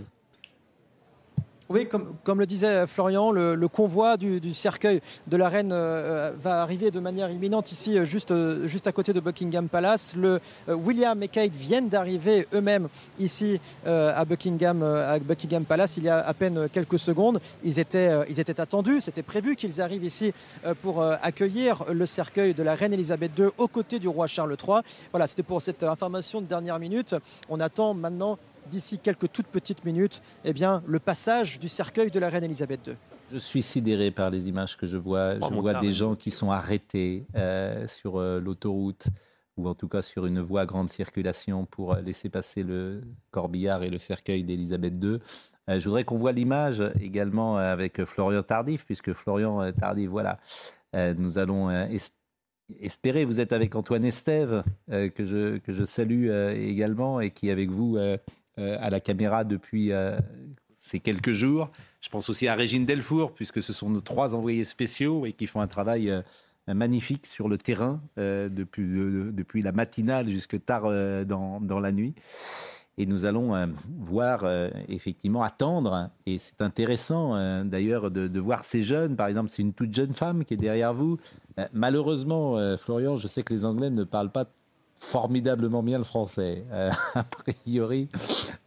Oui, 1.67 1.87
comme, 1.87 2.39
le 2.39 2.45
disait 2.45 2.85
Florian, 2.85 3.31
le, 3.31 3.67
convoi 3.67 4.17
du, 4.17 4.53
cercueil 4.53 5.01
de 5.25 5.35
la 5.35 5.49
reine 5.49 5.71
euh, 5.73 6.31
va 6.39 6.61
arriver 6.61 6.91
de 6.91 6.99
manière 6.99 7.31
imminente 7.31 7.71
ici, 7.71 7.97
juste, 8.05 8.31
juste 8.67 8.85
à 8.85 8.91
côté 8.91 9.13
de 9.13 9.19
Buckingham 9.19 9.67
Palace. 9.67 10.15
Le, 10.15 10.39
William 10.67 11.21
et 11.23 11.27
Kate 11.27 11.51
viennent 11.51 11.89
d'arriver 11.89 12.47
eux-mêmes 12.53 12.87
ici 13.17 13.59
à, 13.83 14.23
Buckingham, 14.25 15.65
Palace 15.67 15.97
il 15.97 16.03
y 16.03 16.09
a 16.09 16.19
à 16.19 16.33
peine 16.35 16.69
quelques 16.71 16.99
secondes. 16.99 17.39
Ils 17.63 17.79
étaient, 17.79 18.11
ils 18.29 18.39
étaient 18.39 18.61
attendus, 18.61 19.01
c'était 19.01 19.23
prévu 19.23 19.55
qu'ils 19.55 19.81
arrivent 19.81 20.03
ici 20.03 20.33
pour 20.83 21.01
accueillir 21.01 21.85
le 21.91 22.05
cercueil 22.05 22.53
de 22.53 22.61
la 22.61 22.75
reine 22.75 22.93
Elisabeth 22.93 23.31
II 23.39 23.47
aux 23.57 23.67
côtés 23.67 23.97
du 23.97 24.07
roi 24.07 24.27
Charles 24.27 24.55
III. 24.55 24.81
Voilà, 25.11 25.25
c'était 25.25 25.43
pour 25.43 25.63
cette 25.63 25.83
information 25.83 26.41
de 26.41 26.45
dernière 26.45 26.77
minute. 26.77 27.15
On 27.49 27.59
attend 27.59 27.95
maintenant 27.95 28.37
d'ici 28.69 28.99
quelques 28.99 29.31
toutes 29.31 29.47
petites 29.47 29.85
minutes 29.85 30.21
eh 30.43 30.53
bien, 30.53 30.83
le 30.87 30.99
passage 30.99 31.59
du 31.59 31.69
cercueil 31.69 32.11
de 32.11 32.19
la 32.19 32.29
reine 32.29 32.43
Elisabeth 32.43 32.87
II. 32.87 32.95
Je 33.31 33.37
suis 33.37 33.63
sidéré 33.63 34.11
par 34.11 34.29
les 34.29 34.47
images 34.47 34.77
que 34.77 34.85
je 34.85 34.97
vois. 34.97 35.35
je 35.35 35.53
vois 35.53 35.73
des 35.75 35.93
gens 35.93 36.15
qui 36.15 36.31
sont 36.31 36.51
arrêtés 36.51 37.25
euh, 37.35 37.87
sur 37.87 38.17
euh, 38.17 38.39
l'autoroute 38.39 39.07
ou 39.57 39.67
en 39.67 39.73
tout 39.73 39.87
cas 39.87 40.01
sur 40.01 40.25
une 40.25 40.41
voie 40.41 40.61
à 40.61 40.65
grande 40.65 40.89
circulation 40.89 41.65
pour 41.65 41.95
laisser 41.95 42.29
passer 42.29 42.61
le 42.61 43.01
corbillard 43.31 43.83
et 43.83 43.89
le 43.89 43.99
cercueil 43.99 44.43
d'Elisabeth 44.43 44.93
II. 45.01 45.19
Euh, 45.69 45.79
je 45.79 45.89
voudrais 45.89 46.03
qu'on 46.03 46.17
voit 46.17 46.33
l'image 46.33 46.83
également 46.99 47.57
avec 47.57 48.03
Florian 48.03 48.43
Tardif, 48.43 48.85
puisque 48.85 49.13
Florian 49.13 49.71
Tardif, 49.71 50.09
voilà, 50.09 50.37
nous 50.93 51.37
allons 51.37 51.69
espérer, 52.79 53.25
vous 53.25 53.39
êtes 53.39 53.53
avec 53.53 53.75
Antoine 53.75 54.05
Estève, 54.05 54.63
que, 54.87 55.25
je, 55.25 55.57
que 55.57 55.73
je 55.73 55.83
salue 55.83 56.29
également, 56.29 57.19
et 57.19 57.31
qui 57.31 57.49
avec 57.49 57.69
vous 57.69 57.97
euh, 57.97 58.17
à 58.57 58.89
la 58.89 58.99
caméra 58.99 59.43
depuis 59.43 59.91
euh, 59.91 60.17
ces 60.75 60.99
quelques 60.99 61.31
jours. 61.31 61.69
Je 62.01 62.09
pense 62.09 62.29
aussi 62.29 62.47
à 62.47 62.55
Régine 62.55 62.85
Delfour, 62.85 63.33
puisque 63.33 63.61
ce 63.61 63.73
sont 63.73 63.89
nos 63.89 64.01
trois 64.01 64.35
envoyés 64.35 64.63
spéciaux 64.63 65.25
et 65.25 65.33
qui 65.33 65.47
font 65.47 65.61
un 65.61 65.67
travail 65.67 66.09
euh, 66.09 66.21
magnifique 66.67 67.25
sur 67.25 67.47
le 67.47 67.57
terrain 67.57 68.01
depuis, 68.17 68.87
depuis 68.87 69.61
la 69.61 69.71
matinale 69.71 70.27
jusque 70.27 70.63
tard 70.65 70.89
dans, 71.25 71.61
dans, 71.61 71.79
la 71.79 71.91
nuit. 71.91 72.15
Et 72.97 73.05
nous 73.05 73.25
allons 73.25 73.53
voir, 73.99 74.45
effectivement, 74.89 75.43
attendre. 75.43 76.09
Et 76.25 76.39
c'est 76.39 76.61
intéressant, 76.63 77.63
d'ailleurs, 77.65 78.09
de, 78.09 78.39
voir 78.39 78.63
ces 78.63 78.81
jeunes. 78.81 79.15
Par 79.15 79.27
exemple, 79.27 79.51
c'est 79.51 79.61
une 79.61 79.73
toute 79.73 79.93
jeune 79.93 80.13
femme 80.13 80.43
qui 80.43 80.55
est 80.55 80.57
derrière 80.57 80.95
vous. 80.95 81.19
malheureusement, 81.71 82.57
Florian, 82.77 83.15
je 83.15 83.27
sais 83.27 83.43
que 83.43 83.53
les 83.53 83.63
Anglais 83.63 83.91
ne 83.91 84.03
parlent 84.03 84.31
pas 84.31 84.47
formidablement 84.99 85.83
bien 85.83 85.97
le 85.97 86.03
français, 86.03 86.63
euh, 86.71 86.91
a 87.15 87.23
priori. 87.23 88.09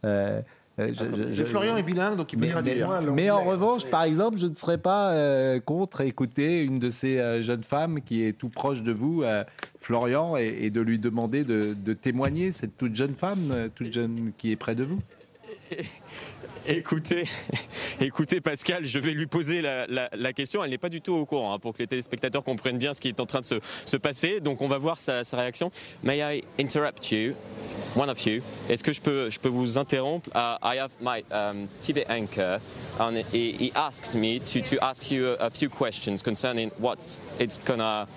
Euh, 0.05 0.41
euh 0.79 1.45
Florian 1.45 1.75
est 1.75 1.83
bilingue, 1.83 2.15
donc 2.15 2.31
il 2.31 2.39
peut 2.39 2.47
traduire. 2.47 3.01
Mais, 3.13 3.29
en 3.29 3.43
revanche, 3.43 3.85
par 3.85 4.03
exemple, 4.03 4.37
je 4.37 4.47
ne 4.47 4.55
serais 4.55 4.77
pas 4.77 5.11
euh, 5.11 5.59
contre 5.59 6.01
écouter 6.01 6.63
une 6.63 6.79
de 6.79 6.89
ces 6.89 7.43
jeunes 7.43 7.63
femmes 7.63 8.01
qui 8.01 8.23
est 8.23 8.31
tout 8.31 8.47
proche 8.47 8.81
de 8.81 8.93
vous, 8.93 9.23
Florian, 9.79 10.37
et, 10.37 10.69
de 10.69 10.79
lui 10.79 10.97
demander 10.97 11.43
de, 11.43 11.73
de, 11.73 11.93
témoigner, 11.93 12.53
cette 12.53 12.77
toute 12.77 12.95
jeune 12.95 13.15
femme, 13.15 13.69
toute 13.75 13.91
jeune 13.91 14.31
qui 14.37 14.51
est 14.51 14.55
près 14.55 14.75
de 14.75 14.85
vous. 14.85 15.01
Écoutez, 16.65 17.25
écoutez 18.01 18.41
Pascal, 18.41 18.85
je 18.85 18.99
vais 18.99 19.11
lui 19.11 19.27
poser 19.27 19.61
la, 19.61 20.33
question. 20.33 20.63
Elle 20.63 20.71
n'est 20.71 20.77
pas 20.77 20.89
du 20.89 21.01
tout 21.01 21.13
au 21.13 21.25
courant 21.25 21.53
hein, 21.53 21.59
pour 21.59 21.73
que 21.73 21.79
les 21.79 21.87
téléspectateurs 21.87 22.43
comprennent 22.43 22.77
bien 22.77 22.93
ce 22.93 23.01
qui 23.01 23.07
est 23.07 23.19
en 23.19 23.25
train 23.25 23.41
de 23.41 23.45
se, 23.45 23.97
passer. 23.97 24.39
Donc 24.39 24.61
on 24.61 24.67
va 24.67 24.77
voir 24.77 24.99
sa, 24.99 25.21
réaction. 25.33 25.71
May 26.03 26.19
I 26.19 26.43
interrupt 26.59 27.11
you? 27.11 27.33
One 27.95 28.09
of 28.09 28.23
you. 28.25 28.41
Est-ce 28.69 28.83
que 28.83 28.91
je 28.91 29.01
peux, 29.01 29.29
je 29.29 29.39
peux 29.39 29.49
vous 29.49 29.77
interrompre? 29.77 30.29
Uh, 30.35 30.57
I 30.61 30.77
have 30.77 30.91
my 31.01 31.23
um, 31.31 31.67
TV 31.81 32.05
anchor 32.07 32.59
and 32.99 33.23
he, 33.33 33.53
he 33.53 33.71
asked 33.73 34.13
me 34.13 34.39
to, 34.39 34.61
to 34.61 34.83
ask 34.83 35.09
you 35.09 35.29
a, 35.39 35.47
a 35.47 35.49
few 35.49 35.69
questions 35.69 36.21
concerning 36.21 36.71
what 36.77 36.97
it's 37.39 37.57
gonna 37.57 38.07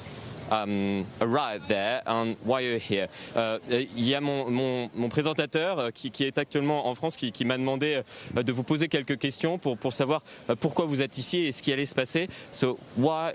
um, 0.53 1.05
arrive 1.21 1.67
there 1.69 2.03
and 2.07 2.37
why 2.45 2.61
you're 2.61 2.79
here. 2.79 3.09
Euh, 3.37 3.59
il 3.71 4.09
y 4.09 4.15
a 4.15 4.21
mon, 4.21 5.09
présentateur 5.09 5.79
euh, 5.79 5.91
qui, 5.91 6.11
est 6.25 6.39
actuellement 6.39 6.89
en 6.89 6.95
France 6.95 7.17
qui, 7.17 7.45
m'a 7.45 7.59
demandé 7.59 8.03
euh, 8.37 8.43
de 8.43 8.53
vous 8.53 8.63
poser 8.63 8.89
quelques 8.89 9.19
questions 9.19 9.59
pour, 9.59 9.93
savoir 9.93 10.23
pourquoi 10.61 10.87
vous 10.87 11.03
êtes 11.03 11.19
ici 11.19 11.39
et 11.39 11.53
ce 11.53 11.63
qui 11.63 11.73
allait 11.73 11.87
se 11.87 11.95
passer. 11.95 12.29
So 12.51 12.79
why 12.97 13.33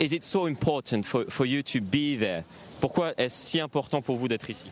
is 0.00 0.14
it 0.14 0.24
so 0.24 0.46
important 0.46 1.02
for 1.04 1.46
you 1.46 1.62
to 1.62 1.80
be 1.80 2.18
there? 2.18 2.42
Pourquoi 2.80 3.12
est-ce 3.16 3.50
si 3.50 3.60
important 3.60 4.02
pour 4.02 4.16
vous 4.16 4.28
d'être 4.28 4.50
ici? 4.50 4.68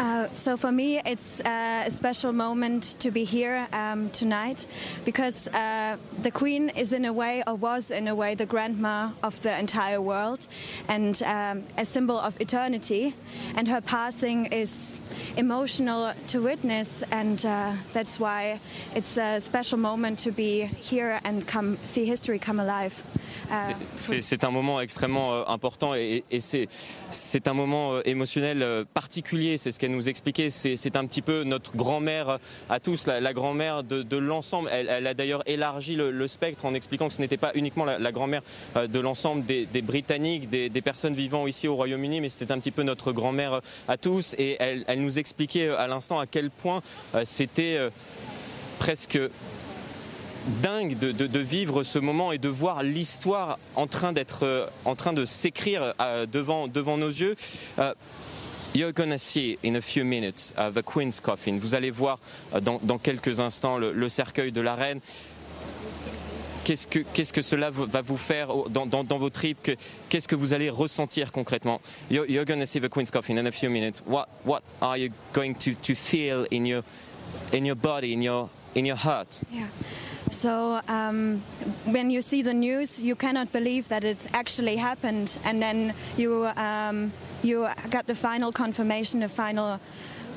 Uh, 0.00 0.26
so 0.32 0.56
for 0.56 0.72
me, 0.72 0.98
it's 1.04 1.40
uh, 1.40 1.84
a 1.86 1.90
special 1.90 2.32
moment 2.32 2.96
to 2.98 3.10
be 3.10 3.22
here 3.22 3.68
um, 3.74 4.08
tonight 4.08 4.64
because 5.04 5.46
uh, 5.48 5.94
the 6.22 6.30
Queen 6.30 6.70
is 6.70 6.94
in 6.94 7.04
a 7.04 7.12
way, 7.12 7.42
or 7.46 7.54
was 7.54 7.90
in 7.90 8.08
a 8.08 8.14
way, 8.14 8.34
the 8.34 8.46
grandma 8.46 9.10
of 9.22 9.38
the 9.42 9.58
entire 9.58 10.00
world 10.00 10.48
and 10.88 11.22
um, 11.24 11.64
a 11.76 11.84
symbol 11.84 12.18
of 12.18 12.40
eternity. 12.40 13.14
And 13.56 13.68
her 13.68 13.82
passing 13.82 14.46
is 14.46 15.00
emotional 15.36 16.14
to 16.28 16.40
witness, 16.40 17.02
and 17.10 17.44
uh, 17.44 17.74
that's 17.92 18.18
why 18.18 18.58
it's 18.94 19.18
a 19.18 19.38
special 19.38 19.76
moment 19.76 20.18
to 20.20 20.32
be 20.32 20.64
here 20.64 21.20
and 21.24 21.46
come 21.46 21.76
see 21.82 22.06
history 22.06 22.38
come 22.38 22.58
alive. 22.58 23.04
Uh, 23.50 23.74
c'est 23.94 24.44
un 24.44 24.50
moment 24.50 24.80
extrêmement 24.80 25.34
euh, 25.34 25.42
important 25.46 25.94
et, 25.94 26.24
et 26.30 26.40
c'est 26.40 27.48
un 27.48 27.54
moment 27.54 27.94
euh, 27.94 28.02
émotionnel 28.04 28.62
euh, 28.62 28.84
particulier, 28.92 29.56
c'est 29.56 29.72
ce 29.72 29.78
qu'elle 29.78 29.90
nous 29.92 30.08
expliquait. 30.08 30.50
C'est 30.50 30.96
un 30.96 31.06
petit 31.06 31.22
peu 31.22 31.44
notre 31.44 31.76
grand-mère 31.76 32.38
à 32.68 32.80
tous, 32.80 33.06
la, 33.06 33.32
grand-mère 33.32 33.82
de, 33.82 34.16
l'ensemble. 34.16 34.68
Elle, 34.72 35.06
a 35.06 35.14
d'ailleurs 35.14 35.42
élargi 35.46 35.96
le, 35.96 36.26
spectre 36.26 36.64
en 36.64 36.74
expliquant 36.74 37.08
que 37.08 37.14
ce 37.14 37.20
n'était 37.20 37.36
pas 37.36 37.52
uniquement 37.54 37.84
la, 37.84 38.12
grand-mère 38.12 38.42
de 38.76 39.00
l'ensemble 39.00 39.44
des, 39.44 39.82
Britanniques, 39.82 40.48
des, 40.48 40.82
personnes 40.82 41.14
vivant 41.14 41.46
ici 41.46 41.68
au 41.68 41.76
Royaume-Uni, 41.76 42.20
mais 42.20 42.28
c'était 42.28 42.52
un 42.52 42.58
petit 42.58 42.70
peu 42.70 42.82
notre 42.82 43.12
grand-mère 43.12 43.60
à 43.88 43.96
tous. 43.96 44.34
Et 44.38 44.56
elle, 44.60 44.84
elle 44.86 45.02
nous 45.02 45.18
expliquait 45.18 45.68
à 45.68 45.86
l'instant 45.86 46.18
à 46.18 46.26
quel 46.26 46.50
point 46.50 46.82
c'était 47.24 47.78
presque 48.78 49.18
dingue 50.62 50.96
de, 50.98 51.38
vivre 51.38 51.82
ce 51.82 51.98
moment 51.98 52.32
et 52.32 52.38
de 52.38 52.48
voir 52.48 52.82
l'histoire 52.82 53.58
en 53.76 53.86
train 53.86 54.12
d'être, 54.12 54.44
euh, 54.44 54.66
en 54.84 54.94
train 54.94 55.12
de 55.12 55.24
s'écrire 55.24 55.94
euh, 56.00 56.26
devant, 56.26 56.68
devant 56.68 56.96
nos 56.96 57.08
yeux. 57.08 57.36
Euh, 57.78 57.94
you're 58.74 58.92
gonna 58.92 59.18
see 59.18 59.58
in 59.64 59.74
a 59.74 59.80
few 59.80 60.04
minutes 60.04 60.52
uh, 60.56 60.70
the 60.70 60.82
Queen's 60.82 61.20
coffin. 61.20 61.58
Vous 61.58 61.74
allez 61.74 61.90
voir 61.90 62.18
dans, 62.62 62.98
quelques 62.98 63.40
instants 63.40 63.78
le, 63.78 64.08
cercueil 64.08 64.52
de 64.52 64.60
la 64.60 64.74
reine. 64.74 65.00
Qu'est-ce 66.64 66.86
que, 66.86 67.00
qu'est-ce 67.00 67.32
que 67.32 67.42
cela 67.42 67.70
va 67.70 68.02
vous 68.02 68.18
faire 68.18 68.48
dans, 68.68 68.86
dans, 68.86 69.18
vos 69.18 69.30
tripes? 69.30 69.72
Qu'est-ce 70.08 70.28
que 70.28 70.36
vous 70.36 70.52
allez 70.52 70.70
ressentir 70.70 71.32
concrètement? 71.32 71.80
You're, 72.10 72.30
you're 72.30 72.44
to 72.44 72.66
see 72.66 72.80
the 72.80 72.88
Queen's 72.88 73.10
coffin 73.10 73.38
in 73.38 73.46
a 73.46 73.50
few 73.50 73.70
minutes. 73.70 74.02
What, 74.06 74.28
what 74.44 74.62
are 74.80 74.96
you 74.96 75.10
going 75.32 75.54
to, 75.54 75.74
to 75.74 75.94
feel 75.94 76.46
in 76.50 76.66
your, 76.66 76.82
in 77.52 77.64
your 77.64 77.76
body, 77.76 78.12
in 78.12 78.22
your, 78.22 78.50
in 78.74 78.86
your 78.86 78.96
heart? 78.96 79.40
Yeah. 79.50 79.66
So 80.30 80.80
um, 80.88 81.42
when 81.84 82.10
you 82.10 82.22
see 82.22 82.42
the 82.42 82.54
news, 82.54 83.02
you 83.02 83.16
cannot 83.16 83.52
believe 83.52 83.88
that 83.88 84.04
it 84.04 84.28
actually 84.32 84.76
happened, 84.76 85.38
and 85.44 85.60
then 85.60 85.94
you 86.16 86.46
um, 86.56 87.12
you 87.42 87.68
got 87.90 88.06
the 88.06 88.14
final 88.14 88.52
confirmation, 88.52 89.20
the 89.20 89.28
final 89.28 89.80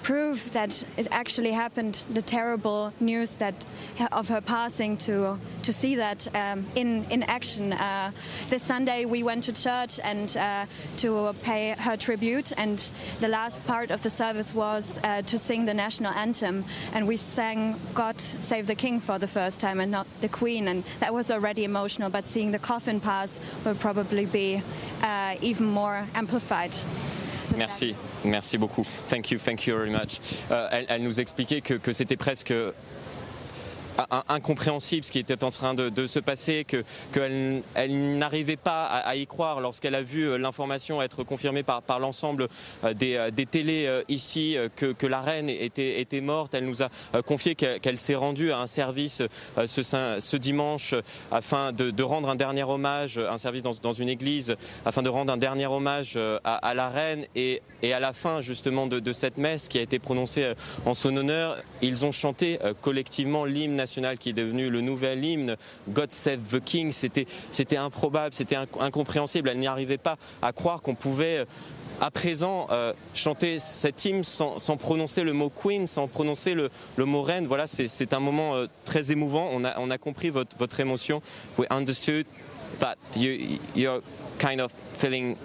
proof 0.03 0.51
that 0.51 0.85
it 0.97 1.07
actually 1.11 1.51
happened, 1.51 2.05
the 2.13 2.21
terrible 2.21 2.93
news 2.99 3.37
that 3.37 3.65
of 4.11 4.27
her 4.27 4.41
passing, 4.41 4.97
to 4.97 5.39
to 5.63 5.73
see 5.73 5.95
that 5.95 6.27
um, 6.35 6.65
in 6.75 7.05
in 7.09 7.23
action. 7.23 7.73
Uh, 7.73 8.11
this 8.49 8.61
Sunday 8.61 9.05
we 9.05 9.23
went 9.23 9.43
to 9.45 9.53
church 9.53 9.99
and 10.03 10.37
uh, 10.37 10.65
to 10.97 11.33
pay 11.41 11.73
her 11.79 11.97
tribute, 11.97 12.51
and 12.57 12.91
the 13.21 13.27
last 13.27 13.65
part 13.65 13.91
of 13.91 14.01
the 14.01 14.09
service 14.09 14.53
was 14.53 14.99
uh, 15.03 15.21
to 15.23 15.37
sing 15.37 15.65
the 15.65 15.73
national 15.73 16.13
anthem, 16.13 16.65
and 16.93 17.07
we 17.07 17.15
sang 17.15 17.79
"God 17.93 18.19
Save 18.19 18.67
the 18.67 18.75
King" 18.75 18.99
for 18.99 19.17
the 19.17 19.27
first 19.27 19.59
time, 19.59 19.79
and 19.79 19.91
not 19.91 20.05
the 20.21 20.29
Queen, 20.29 20.67
and 20.67 20.83
that 20.99 21.13
was 21.13 21.31
already 21.31 21.63
emotional. 21.63 22.09
But 22.09 22.25
seeing 22.25 22.51
the 22.51 22.59
coffin 22.59 22.99
pass 22.99 23.39
will 23.65 23.75
probably 23.75 24.25
be 24.25 24.61
uh, 25.01 25.35
even 25.41 25.65
more 25.65 26.07
amplified. 26.13 26.75
Merci, 27.57 27.95
merci 28.25 28.57
beaucoup. 28.57 28.85
Thank 29.09 29.31
you, 29.31 29.39
thank 29.39 29.65
you 29.67 29.75
very 29.75 29.89
much. 29.89 30.19
Euh, 30.51 30.67
elle, 30.71 30.85
elle, 30.89 31.03
nous 31.03 31.19
expliquait 31.19 31.61
que, 31.61 31.75
que 31.75 31.91
c'était 31.91 32.17
presque 32.17 32.53
incompréhensible 34.27 35.05
ce 35.05 35.11
qui 35.11 35.19
était 35.19 35.43
en 35.43 35.49
train 35.49 35.73
de, 35.73 36.07
se 36.07 36.19
passer, 36.19 36.65
que 36.65 36.83
qu'elle 37.11 37.63
elle, 37.75 38.17
n'arrivait 38.17 38.57
pas 38.57 38.85
à, 38.85 39.15
y 39.15 39.25
croire 39.27 39.61
lorsqu'elle 39.61 39.95
a 39.95 40.01
vu 40.01 40.23
euh, 40.23 40.37
l'information 40.37 41.01
être 41.01 41.23
confirmée 41.23 41.63
par, 41.63 41.81
par 41.81 41.99
l'ensemble 41.99 42.47
euh, 42.83 42.93
des, 42.93 43.15
euh, 43.15 43.31
des, 43.31 43.45
télés 43.45 43.89
ici 44.09 44.57
que, 44.75 44.87
que, 44.87 45.05
la 45.05 45.21
reine 45.21 45.49
était, 45.49 45.99
était 45.99 46.21
morte. 46.21 46.53
Elle 46.53 46.65
nous 46.65 46.81
a 46.81 46.89
confié 47.25 47.55
qu'elle 47.55 47.97
s'est 47.97 48.15
rendue 48.15 48.51
à 48.51 48.59
un 48.59 48.67
service 48.67 49.21
ce, 49.65 50.17
ce 50.19 50.37
dimanche 50.37 50.95
afin 51.31 51.71
de, 51.71 52.03
rendre 52.03 52.29
un 52.29 52.35
dernier 52.35 52.63
hommage, 52.63 53.17
un 53.17 53.37
service 53.37 53.61
dans, 53.61 53.73
dans, 53.81 53.93
une 53.93 54.09
église, 54.09 54.55
afin 54.85 55.01
de 55.01 55.09
rendre 55.09 55.31
un 55.31 55.37
dernier 55.37 55.67
hommage 55.67 56.17
à, 56.43 56.73
la 56.73 56.89
reine 56.89 57.25
et, 57.35 57.61
et, 57.81 57.93
à 57.93 57.99
la 57.99 58.13
fin 58.13 58.41
justement 58.41 58.87
de, 58.87 59.13
cette 59.13 59.37
messe 59.37 59.67
qui 59.67 59.77
a 59.77 59.81
été 59.81 59.99
prononcée 59.99 60.53
en 60.85 60.93
son 60.93 61.15
honneur, 61.15 61.57
ils 61.81 62.05
ont 62.05 62.11
chanté 62.11 62.59
collectivement 62.81 63.45
l'hymne 63.45 63.82
qui 64.19 64.29
est 64.29 64.33
devenu 64.33 64.69
le 64.69 64.81
nouvel 64.81 65.23
hymne, 65.23 65.57
God 65.89 66.11
Save 66.11 66.39
the 66.51 66.63
King, 66.63 66.91
c'était, 66.91 67.27
c'était 67.51 67.77
improbable, 67.77 68.33
c'était 68.33 68.57
incompréhensible. 68.79 69.49
Elle 69.49 69.59
n'y 69.59 69.67
arrivait 69.67 69.97
pas 69.97 70.17
à 70.41 70.51
croire 70.51 70.81
qu'on 70.81 70.95
pouvait 70.95 71.45
à 72.01 72.11
présent 72.11 72.67
euh, 72.71 72.93
chanter 73.13 73.59
cet 73.59 74.03
hymne 74.05 74.23
sans, 74.23 74.57
prononcer 74.77 75.23
le 75.23 75.33
mot 75.33 75.49
Queen, 75.49 75.87
sans 75.87 76.07
prononcer 76.07 76.53
le, 76.53 76.69
mot 76.97 77.21
reine. 77.21 77.45
Voilà, 77.45 77.67
c'est 77.67 78.13
un 78.13 78.19
moment 78.19 78.55
euh, 78.55 78.67
très 78.85 79.11
émouvant. 79.11 79.49
On 79.51 79.63
a, 79.63 79.79
on 79.79 79.89
a 79.89 79.97
compris 79.97 80.29
votre, 80.29 80.57
votre 80.57 80.79
émotion. 80.79 81.21
We 81.57 81.67
understood 81.69 82.25
that 82.79 82.95
you, 83.15 83.59
you're 83.75 84.01
kind 84.39 84.59
of 84.59 84.71
feeling 84.97 85.37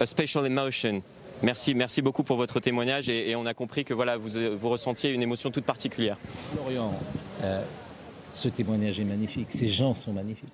a, 0.00 0.06
special 0.06 0.46
emotion. 0.46 1.02
Merci, 1.42 1.74
merci 1.74 2.02
beaucoup 2.02 2.22
pour 2.22 2.36
votre 2.36 2.60
témoignage 2.60 3.08
et, 3.08 3.34
on 3.36 3.46
a 3.46 3.54
compris 3.54 3.84
que 3.84 3.94
voilà, 3.94 4.16
vous, 4.16 4.30
vous 4.56 4.68
ressentiez 4.68 5.10
une 5.12 5.22
émotion 5.22 5.50
toute 5.50 5.64
particulière. 5.64 6.18
Florian, 6.52 6.92
euh, 7.42 7.64
ce 8.32 8.48
témoignage 8.48 9.00
est 9.00 9.04
magnifique. 9.04 9.48
Ces 9.50 9.68
gens 9.68 9.94
sont 9.94 10.12
magnifiques. 10.12 10.52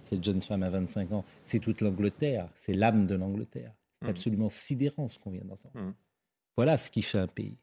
Cette 0.00 0.22
jeune 0.22 0.42
femme 0.42 0.62
à 0.62 0.70
25 0.70 1.12
ans, 1.12 1.24
c'est 1.44 1.60
toute 1.60 1.80
l'Angleterre, 1.80 2.48
c'est 2.54 2.74
l'âme 2.74 3.06
de 3.06 3.14
l'Angleterre. 3.14 3.72
C'est 4.00 4.06
mmh. 4.06 4.10
absolument 4.10 4.50
sidérant 4.50 5.08
ce 5.08 5.18
qu'on 5.18 5.30
vient 5.30 5.44
d'entendre. 5.44 5.74
Mmh. 5.74 5.94
Voilà 6.56 6.76
ce 6.76 6.90
qui 6.90 7.00
fait 7.00 7.18
un 7.18 7.26
pays. 7.26 7.56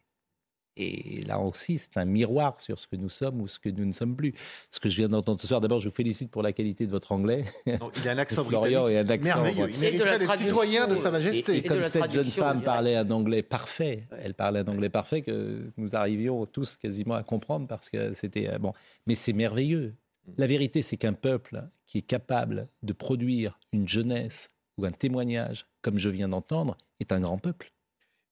Et 0.78 1.22
là 1.28 1.39
aussi, 1.39 1.78
c'est 1.78 1.97
un 1.97 2.05
miroir 2.05 2.59
sur 2.61 2.80
ce 2.80 2.88
que 2.88 2.95
nous 2.95 3.09
sommes 3.09 3.41
ou 3.41 3.47
ce 3.47 3.59
que 3.59 3.69
nous 3.69 3.86
ne 3.86 3.91
sommes 3.91 4.15
plus. 4.15 4.34
Ce 4.69 4.80
que 4.80 4.89
je 4.89 4.95
viens 4.95 5.09
d'entendre 5.09 5.39
ce 5.39 5.47
soir, 5.47 5.59
d'abord, 5.59 5.82
je 5.82 5.89
vous 5.89 5.95
félicite 5.95 6.32
pour 6.32 6.43
la 6.43 6.53
qualité 6.53 6.86
de 6.86 6.91
votre 6.91 7.11
anglais. 7.11 7.43
il 7.65 8.07
a 8.07 8.11
un 8.11 8.17
accent 8.17 8.43
Florian 8.45 8.88
et 8.88 8.97
un 8.97 9.09
accent 9.09 9.43
merveilleux. 9.43 9.69
Il 9.69 9.80
mériterait 9.80 10.19
d'être 10.19 10.38
citoyen 10.38 10.88
de 10.88 10.95
Sa 10.95 11.11
Majesté. 11.11 11.57
Et, 11.57 11.63
comme 11.63 11.84
cette 11.84 12.11
jeune 12.11 12.32
femme 12.32 12.61
parlait 12.61 12.95
un 12.95 13.09
anglais 13.11 13.43
parfait, 13.43 14.07
elle 14.22 14.34
parlait 14.34 14.61
un 14.61 14.67
anglais 14.67 14.89
parfait 14.89 15.22
que 15.22 15.72
nous 15.78 15.95
arrivions 15.95 16.45
tous 16.45 16.78
quasiment 16.78 17.15
à 17.15 17.24
comprendre 17.24 17.67
parce 17.67 17.89
que 17.89 18.13
c'était 18.13 18.49
euh, 18.49 18.57
bon. 18.57 18.74
Mais 19.07 19.15
c'est 19.15 19.34
merveilleux. 19.34 19.93
La 20.38 20.47
vérité, 20.47 20.82
c'est 20.82 20.97
qu'un 20.97 21.13
peuple 21.13 21.63
qui 21.86 21.97
est 21.97 22.03
capable 22.03 22.69
de 22.84 22.93
produire 22.93 23.59
une 23.74 23.88
jeunesse 23.88 24.51
ou 24.78 24.86
un 24.86 24.91
témoignage, 24.91 25.65
comme 25.82 25.97
je 25.97 26.09
viens 26.09 26.30
d'entendre, 26.30 26.78
est 26.99 27.11
un 27.11 27.19
grand 27.19 27.38
peuple. 27.38 27.74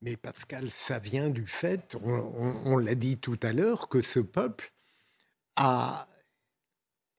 Mais 0.02 0.16
Pascal, 0.16 0.70
ça 0.70 1.00
vient 1.00 1.30
du 1.30 1.46
fait, 1.46 1.96
on, 2.04 2.78
l'a 2.78 2.96
dit 2.96 3.18
tout 3.18 3.40
à 3.44 3.52
l'heure, 3.52 3.90
que 3.90 4.02
ce 4.02 4.20
peuple 4.20 4.72
a 5.56 6.08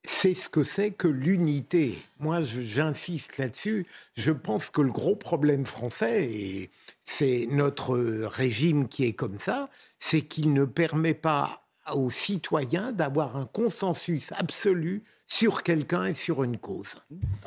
c'est 0.04 0.34
ce 0.34 0.48
que 0.48 0.64
c'est 0.64 0.92
que 0.92 1.08
l'unité. 1.08 1.98
Moi, 2.18 2.42
j'insiste 2.42 3.36
là-dessus. 3.36 3.86
Je 4.14 4.32
pense 4.32 4.70
que 4.70 4.80
le 4.80 4.90
gros 4.90 5.14
problème 5.14 5.66
français, 5.66 6.24
et 6.24 6.70
c'est 7.04 7.46
notre 7.50 7.98
régime 8.24 8.88
qui 8.88 9.04
est 9.04 9.12
comme 9.12 9.38
ça, 9.38 9.68
c'est 9.98 10.22
qu'il 10.22 10.54
ne 10.54 10.64
permet 10.64 11.14
pas 11.14 11.68
aux 11.94 12.10
citoyens 12.10 12.92
d'avoir 12.92 13.36
un 13.36 13.46
consensus 13.46 14.32
absolu 14.32 15.02
sur 15.30 15.62
quelqu'un 15.62 16.06
et 16.06 16.14
sur 16.14 16.42
une 16.42 16.58
cause. 16.58 16.96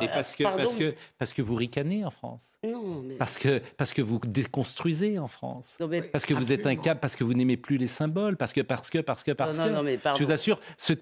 Et 0.02 0.08
parce 0.08 0.36
que, 0.36 0.44
parce 0.44 0.74
que, 0.74 0.96
parce 1.18 1.34
que 1.34 1.42
vous 1.42 1.56
ricanez 1.56 2.06
en 2.06 2.12
France. 2.12 2.56
Non, 2.64 3.02
mais... 3.02 3.16
parce, 3.16 3.38
que, 3.38 3.62
parce 3.76 3.92
que 3.92 4.02
vous 4.02 4.20
déconstruisez 4.20 5.20
en 5.20 5.28
France. 5.28 5.78
Parce 6.14 6.26
que 6.26 6.34
vous 6.34 6.54
êtes 6.54 6.66
incapable, 6.66 7.02
parce 7.02 7.18
que 7.18 7.26
vous 7.26 7.34
n'aimez 7.34 7.58
plus 7.58 7.76
les 7.78 7.88
symboles, 7.88 8.38
parce 8.38 8.54
que, 8.54 8.62
parce 8.62 8.90
que, 8.90 9.00
parce 9.00 9.24
que, 9.24 9.32
parce 9.32 9.58
non, 9.58 9.84
que. 9.84 10.00
je 10.18 10.24
vous 10.24 10.32
assure, 10.32 10.62
ce, 10.78 10.94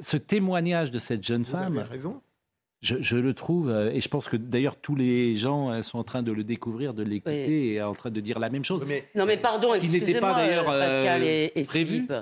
ce, 0.00 0.16
témoignage 0.16 0.92
de 0.92 1.00
cette 1.00 1.24
jeune 1.24 1.42
vous 1.42 1.50
femme. 1.50 1.76
Avez 1.76 1.88
raison. 1.88 2.22
Je, 2.80 2.94
je, 3.00 3.16
le 3.16 3.34
trouve, 3.34 3.70
euh, 3.70 3.90
et 3.90 4.00
je 4.00 4.08
pense 4.08 4.28
que 4.28 4.36
d'ailleurs 4.36 4.76
tous 4.76 4.94
les 4.94 5.36
gens 5.36 5.72
euh, 5.72 5.82
sont 5.82 5.98
en 5.98 6.04
train 6.04 6.22
de 6.22 6.30
le 6.30 6.44
découvrir, 6.44 6.94
de 6.94 7.02
l'écouter 7.02 7.72
et 7.72 7.82
en 7.82 7.94
train 7.94 8.10
de 8.10 8.20
dire 8.20 8.38
la 8.38 8.50
même 8.50 8.64
chose. 8.64 8.84
non 9.16 9.26
mais 9.26 9.36
pardon, 9.36 9.74
excusez-moi, 9.74 10.38
euh, 10.38 10.62
Pascal 10.62 11.24
et, 11.24 11.52
et 11.56 11.64
Philippe, 11.64 12.12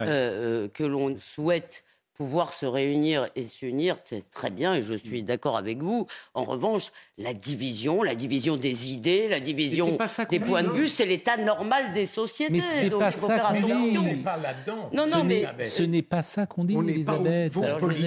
que 0.00 0.84
l'on 0.84 1.18
souhaite 1.18 1.84
pouvoir 2.16 2.52
se 2.52 2.64
réunir 2.66 3.28
et 3.36 3.44
s'unir, 3.44 3.96
c'est 4.02 4.30
très 4.30 4.50
bien 4.50 4.74
et 4.74 4.82
je 4.82 4.94
suis 4.94 5.22
mm. 5.22 5.26
d'accord 5.26 5.56
avec 5.56 5.82
vous. 5.82 6.06
En 6.34 6.44
revanche, 6.44 6.90
la 7.18 7.34
division, 7.34 8.02
la 8.02 8.14
division 8.14 8.56
des 8.56 8.92
idées, 8.92 9.28
la 9.28 9.40
division 9.40 9.98
des 10.30 10.40
points 10.40 10.62
de 10.62 10.70
vue, 10.70 10.88
c'est 10.88 11.06
l'état 11.06 11.36
normal 11.36 11.92
des 11.92 12.06
sociétés. 12.06 12.54
Mais 12.54 12.60
c'est 12.60 12.90
pas 12.90 13.12
ça 13.12 13.38
qu'on 13.38 13.66
dit. 13.66 13.98
On 13.98 14.02
n'est 14.02 14.16
pas 14.16 14.36
là-dedans. 14.36 14.90
Non, 14.92 15.06
non, 15.06 15.24
mais 15.24 15.46
ce 15.62 15.82
n'est 15.82 16.02
pas 16.02 16.22
ça 16.22 16.46
qu'on 16.46 16.64
dit, 16.64 16.76
Elisabeth. 16.76 17.52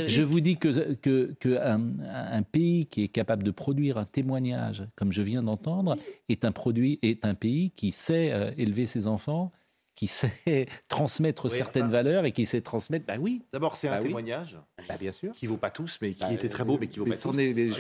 je 0.08 0.22
vous 0.24 0.40
dis 0.40 0.58
que, 0.58 0.94
que, 0.96 1.36
que 1.40 1.58
un, 1.60 2.42
pays 2.44 2.88
qui 2.88 3.04
est 3.04 3.10
capable 3.10 3.44
de 3.44 3.52
produire 3.52 3.98
un 3.98 4.06
témoignage, 4.06 4.84
comme 4.96 5.12
je 5.12 5.22
viens 5.22 5.44
d'entendre, 5.44 5.98
est 6.30 6.46
un 6.46 6.52
produit, 6.52 6.98
est 7.04 7.26
un 7.26 7.36
pays 7.36 7.72
qui 7.76 7.92
sait 7.92 8.32
euh, 8.32 8.52
élever 8.58 8.86
ses 8.86 9.08
enfants 9.08 9.52
qui 10.00 10.08
sait 10.08 10.32
transmettre 10.88 11.52
certaines 11.52 11.92
valeurs 11.92 12.24
et 12.24 12.32
qui 12.32 12.46
sait 12.46 12.62
transmettre. 12.62 13.06
Bah 13.06 13.16
oui. 13.20 13.42
D'abord, 13.52 13.76
c'est 13.76 13.90
un 13.90 13.98
bah 13.98 14.04
témoignage. 14.04 14.58
Bah, 14.88 14.96
bien 14.98 15.12
sûr. 15.12 15.34
Qui 15.34 15.46
vaut 15.46 15.58
pas 15.58 15.72
tous, 15.72 15.98
mais 16.02 16.14
qui 16.14 16.24
bah, 16.24 16.32
était 16.32 16.48
très 16.48 16.64
beau, 16.64 16.78
mais 16.80 16.88
qui 16.88 17.00
vaut 17.00 17.06
pas 17.06 17.18
tous. 17.18 17.36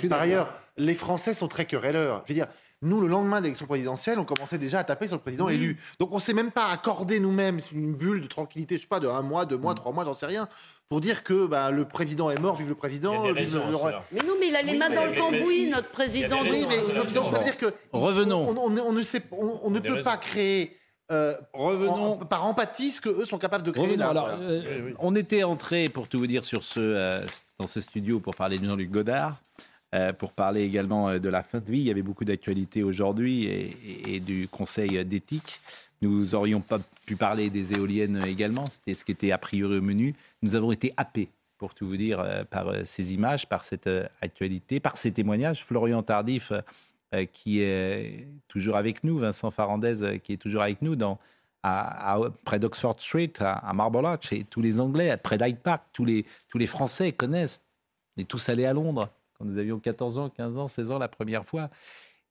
Par 0.09 0.19
ailleurs, 0.19 0.53
les 0.75 0.95
Français 0.95 1.33
sont 1.33 1.47
très 1.47 1.63
querelleurs. 1.63 2.23
Je 2.25 2.33
veux 2.33 2.35
dire, 2.35 2.47
nous, 2.81 2.99
le 2.99 3.07
lendemain 3.07 3.37
de 3.39 3.43
l'élection 3.43 3.67
présidentielle, 3.67 4.19
on 4.19 4.25
commençait 4.25 4.57
déjà 4.57 4.79
à 4.79 4.83
taper 4.83 5.07
sur 5.07 5.15
le 5.15 5.21
président 5.21 5.47
élu. 5.47 5.77
Donc, 5.97 6.11
on 6.11 6.15
ne 6.15 6.19
s'est 6.19 6.33
même 6.33 6.51
pas 6.51 6.67
accordé 6.73 7.21
nous-mêmes 7.21 7.61
une 7.71 7.95
bulle 7.95 8.19
de 8.19 8.27
tranquillité, 8.27 8.75
je 8.75 8.81
sais 8.81 8.87
pas, 8.87 8.99
de 8.99 9.07
un 9.07 9.21
mois, 9.21 9.45
deux 9.45 9.57
mois, 9.57 9.71
mm. 9.71 9.77
trois 9.77 9.93
mois, 9.93 10.03
j'en 10.03 10.13
sais 10.13 10.25
rien, 10.25 10.49
pour 10.89 10.99
dire 10.99 11.23
que 11.23 11.45
bah, 11.45 11.71
le 11.71 11.85
président 11.85 12.29
est 12.29 12.39
mort, 12.39 12.57
vive 12.57 12.67
le 12.67 12.75
président. 12.75 13.23
mais 13.31 13.45
non, 14.25 14.33
mais 14.41 14.49
il 14.49 14.55
a 14.57 14.61
les 14.61 14.77
mains 14.77 14.89
dans 14.89 15.05
le 15.05 15.17
cambouis, 15.17 15.69
notre 15.69 15.91
président. 15.91 16.41
Oui, 16.43 16.67
mais 16.67 17.13
donc 17.13 17.29
ça 17.29 17.37
veut 17.37 17.45
dire 17.45 17.55
que. 17.55 17.73
Revenons. 17.93 18.53
On, 18.57 18.91
ne, 18.91 19.03
sait, 19.03 19.23
on 19.31 19.69
ne 19.69 19.79
peut 19.79 20.01
pas 20.01 20.17
créer 20.17 20.75
euh, 21.11 21.33
revenons 21.53 22.17
par 22.17 22.45
empathie 22.45 22.91
ce 22.91 23.01
que 23.01 23.09
eux 23.09 23.25
sont 23.25 23.39
capables 23.39 23.63
de 23.63 23.71
créer. 23.71 23.99
alors, 23.99 24.29
euh, 24.39 24.91
on 24.99 25.15
était 25.15 25.43
entré, 25.43 25.89
pour 25.89 26.07
tout 26.07 26.19
vous 26.19 26.27
dire, 26.27 26.45
sur 26.45 26.63
ce, 26.63 26.79
euh, 26.79 27.25
dans 27.57 27.65
ce 27.65 27.81
studio 27.81 28.19
pour 28.19 28.35
parler 28.35 28.59
de 28.59 28.65
Jean-Luc 28.65 28.91
Godard, 28.91 29.41
pour 30.19 30.33
parler 30.33 30.61
également 30.61 31.17
de 31.17 31.29
la 31.29 31.41
fin 31.41 31.59
de 31.59 31.71
vie. 31.71 31.79
Il 31.79 31.85
y 31.85 31.89
avait 31.89 32.03
beaucoup 32.03 32.25
d'actualités 32.25 32.83
aujourd'hui 32.83 33.45
et, 34.05 34.19
du 34.19 34.47
Conseil 34.47 35.03
d'éthique. 35.03 35.61
Nous 36.03 36.35
aurions 36.35 36.61
pas 36.61 36.77
pu 37.07 37.15
parler 37.15 37.49
des 37.49 37.73
éoliennes 37.73 38.23
également. 38.27 38.65
C'était 38.69 38.93
ce 38.93 39.03
qui 39.03 39.13
était 39.13 39.31
a 39.31 39.39
priori 39.39 39.79
au 39.79 39.81
menu. 39.81 40.13
Nous 40.43 40.53
avons 40.53 40.71
été 40.71 40.93
happés 40.95 41.29
pour 41.57 41.73
tout 41.73 41.87
vous 41.87 41.97
dire, 41.97 42.23
par 42.51 42.71
ces 42.85 43.15
images, 43.15 43.49
par 43.49 43.63
cette 43.63 43.89
actualité, 44.21 44.79
par 44.79 44.95
ces 44.95 45.11
témoignages. 45.11 45.65
Florian 45.65 46.03
Tardif 46.03 46.51
euh, 46.51 46.61
qui 47.31 47.61
est 47.61 48.27
toujours 48.47 48.75
avec 48.75 49.03
nous, 49.03 49.17
Vincent 49.17 49.51
Farandez 49.51 50.03
euh, 50.03 50.17
qui 50.17 50.33
est 50.33 50.37
toujours 50.37 50.61
avec 50.61 50.81
nous 50.81 50.95
dans, 50.95 51.19
à, 51.63 52.19
près 52.45 52.59
d'Oxford 52.59 52.99
Street, 52.99 53.33
à, 53.39 53.73
Marble 53.73 54.05
Arch, 54.05 54.31
et 54.31 54.43
tous 54.43 54.61
les 54.61 54.79
Anglais, 54.79 55.15
près 55.17 55.37
d'Hyde 55.37 55.59
Park, 55.59 55.83
tous 55.93 56.05
les, 56.05 56.25
tous 56.49 56.57
les 56.57 56.67
Français 56.67 57.11
connaissent. 57.11 57.61
On 58.17 58.21
est 58.21 58.25
tous 58.25 58.49
allés 58.49 58.65
à 58.65 58.73
Londres 58.73 59.09
quand 59.37 59.45
nous 59.45 59.57
avions 59.57 59.79
14 59.79 60.17
ans, 60.17 60.29
15 60.29 60.57
ans, 60.57 60.67
16 60.67 60.91
ans 60.91 60.99
la 60.99 61.07
première 61.07 61.45
fois. 61.45 61.69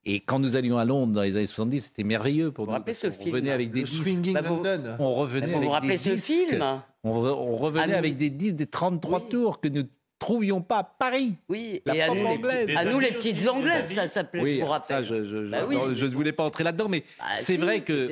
Et 0.05 0.21
quand 0.21 0.39
nous 0.39 0.57
allions 0.57 0.79
à 0.79 0.85
Londres 0.85 1.15
dans 1.15 1.23
les 1.23 1.37
années 1.37 1.47
70, 1.47 1.87
c'était 1.87 2.05
merveilleux 2.05 2.51
pour 2.51 2.67
vous 2.67 2.73
nous. 2.73 2.95
Ce 2.95 3.07
on 3.09 3.25
revenait 3.25 3.51
avec 3.51 3.71
des 3.71 3.83
disques. 3.83 4.33
Bah, 4.33 4.43
London. 4.43 4.97
On 4.99 5.13
revenait 5.13 5.67
bah, 5.67 5.77
avec 5.77 5.91
des 5.91 6.17
ce 6.17 6.17
Film 6.17 6.83
on, 7.05 7.57
revenait 7.57 7.95
avec 7.95 8.17
des 8.17 8.31
disques 8.31 8.57
des 8.57 8.67
33 8.67 9.27
tours 9.27 9.61
que 9.61 9.69
nous 9.69 9.85
trouvions 10.19 10.61
pas 10.61 10.83
Paris. 10.85 11.35
Oui, 11.49 11.83
et 11.93 12.03
à 12.03 12.15
nous, 12.15 12.27
les, 12.27 12.77
à 12.77 12.85
nous 12.85 12.99
les 12.99 13.13
petites 13.13 13.49
anglaises, 13.49 13.93
ça 13.93 14.09
s'appelait, 14.09 14.43
oui, 14.43 14.61
pour 14.61 14.71
rappel. 14.71 14.97
Ça, 14.97 15.03
je, 15.03 15.25
je, 15.25 15.51
bah 15.51 15.59
je, 15.93 16.07
ne 16.07 16.11
voulais 16.11 16.33
pas 16.33 16.45
entrer 16.45 16.65
là-dedans, 16.65 16.89
mais 16.89 17.05
bah, 17.19 17.25
c'est 17.39 17.57
vrai 17.57 17.81
que 17.81 18.11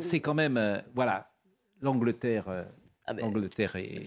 c'est 0.00 0.20
quand 0.20 0.34
même, 0.34 0.56
euh, 0.56 0.78
voilà, 0.94 1.30
l'Angleterre. 1.80 2.48
Euh, 2.48 2.64
ah 3.08 3.14
ben, 3.14 3.22
L'Angleterre 3.22 3.76
et, 3.76 4.02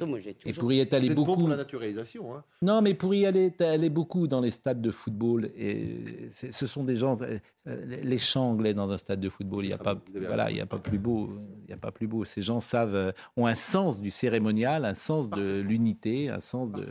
et, 0.45 0.54
pour 0.54 0.72
y 0.72 0.80
être 0.80 0.93
allé 0.93 1.10
beaucoup. 1.10 1.36
pour 1.36 1.49
la 1.49 1.58
naturalisation. 1.58 2.36
Hein? 2.36 2.43
Non, 2.62 2.82
mais 2.82 2.93
pour 2.93 3.14
y 3.16 3.26
aller, 3.26 3.52
aller 3.60 3.89
beaucoup 3.89 4.28
dans 4.28 4.41
les 4.41 4.52
stades 4.52 4.82
de 4.82 4.91
football. 4.91 5.49
Et 5.58 6.30
ce 6.32 6.68
sont 6.68 6.84
des 6.84 6.97
gens, 6.97 7.20
euh, 7.22 7.39
les 7.66 8.18
chants 8.18 8.52
anglais 8.52 8.74
dans 8.74 8.91
un 8.91 8.97
stade 8.97 9.20
de 9.20 9.30
football. 9.30 9.64
Il 9.64 9.68
n'y 9.68 9.74
a 9.74 9.80
pas, 9.80 9.99
voilà, 10.14 10.52
il 10.52 10.58
y 10.58 10.62
a 10.62 10.66
pas 10.66 10.78
plus 10.78 10.99
beau. 10.99 11.32
Il 11.66 11.72
y 11.72 11.74
a 11.74 11.78
pas 11.78 11.91
plus 11.91 12.08
beau. 12.08 12.26
Ces 12.26 12.43
gens 12.43 12.60
savent, 12.60 13.14
ont 13.38 13.47
un 13.47 13.56
sens 13.56 13.99
du 13.99 14.12
cérémonial, 14.12 14.86
un 14.86 14.95
sens 14.95 15.30
de 15.30 15.60
l'unité, 15.62 16.30
un 16.30 16.39
sens 16.39 16.72
de 16.72 16.88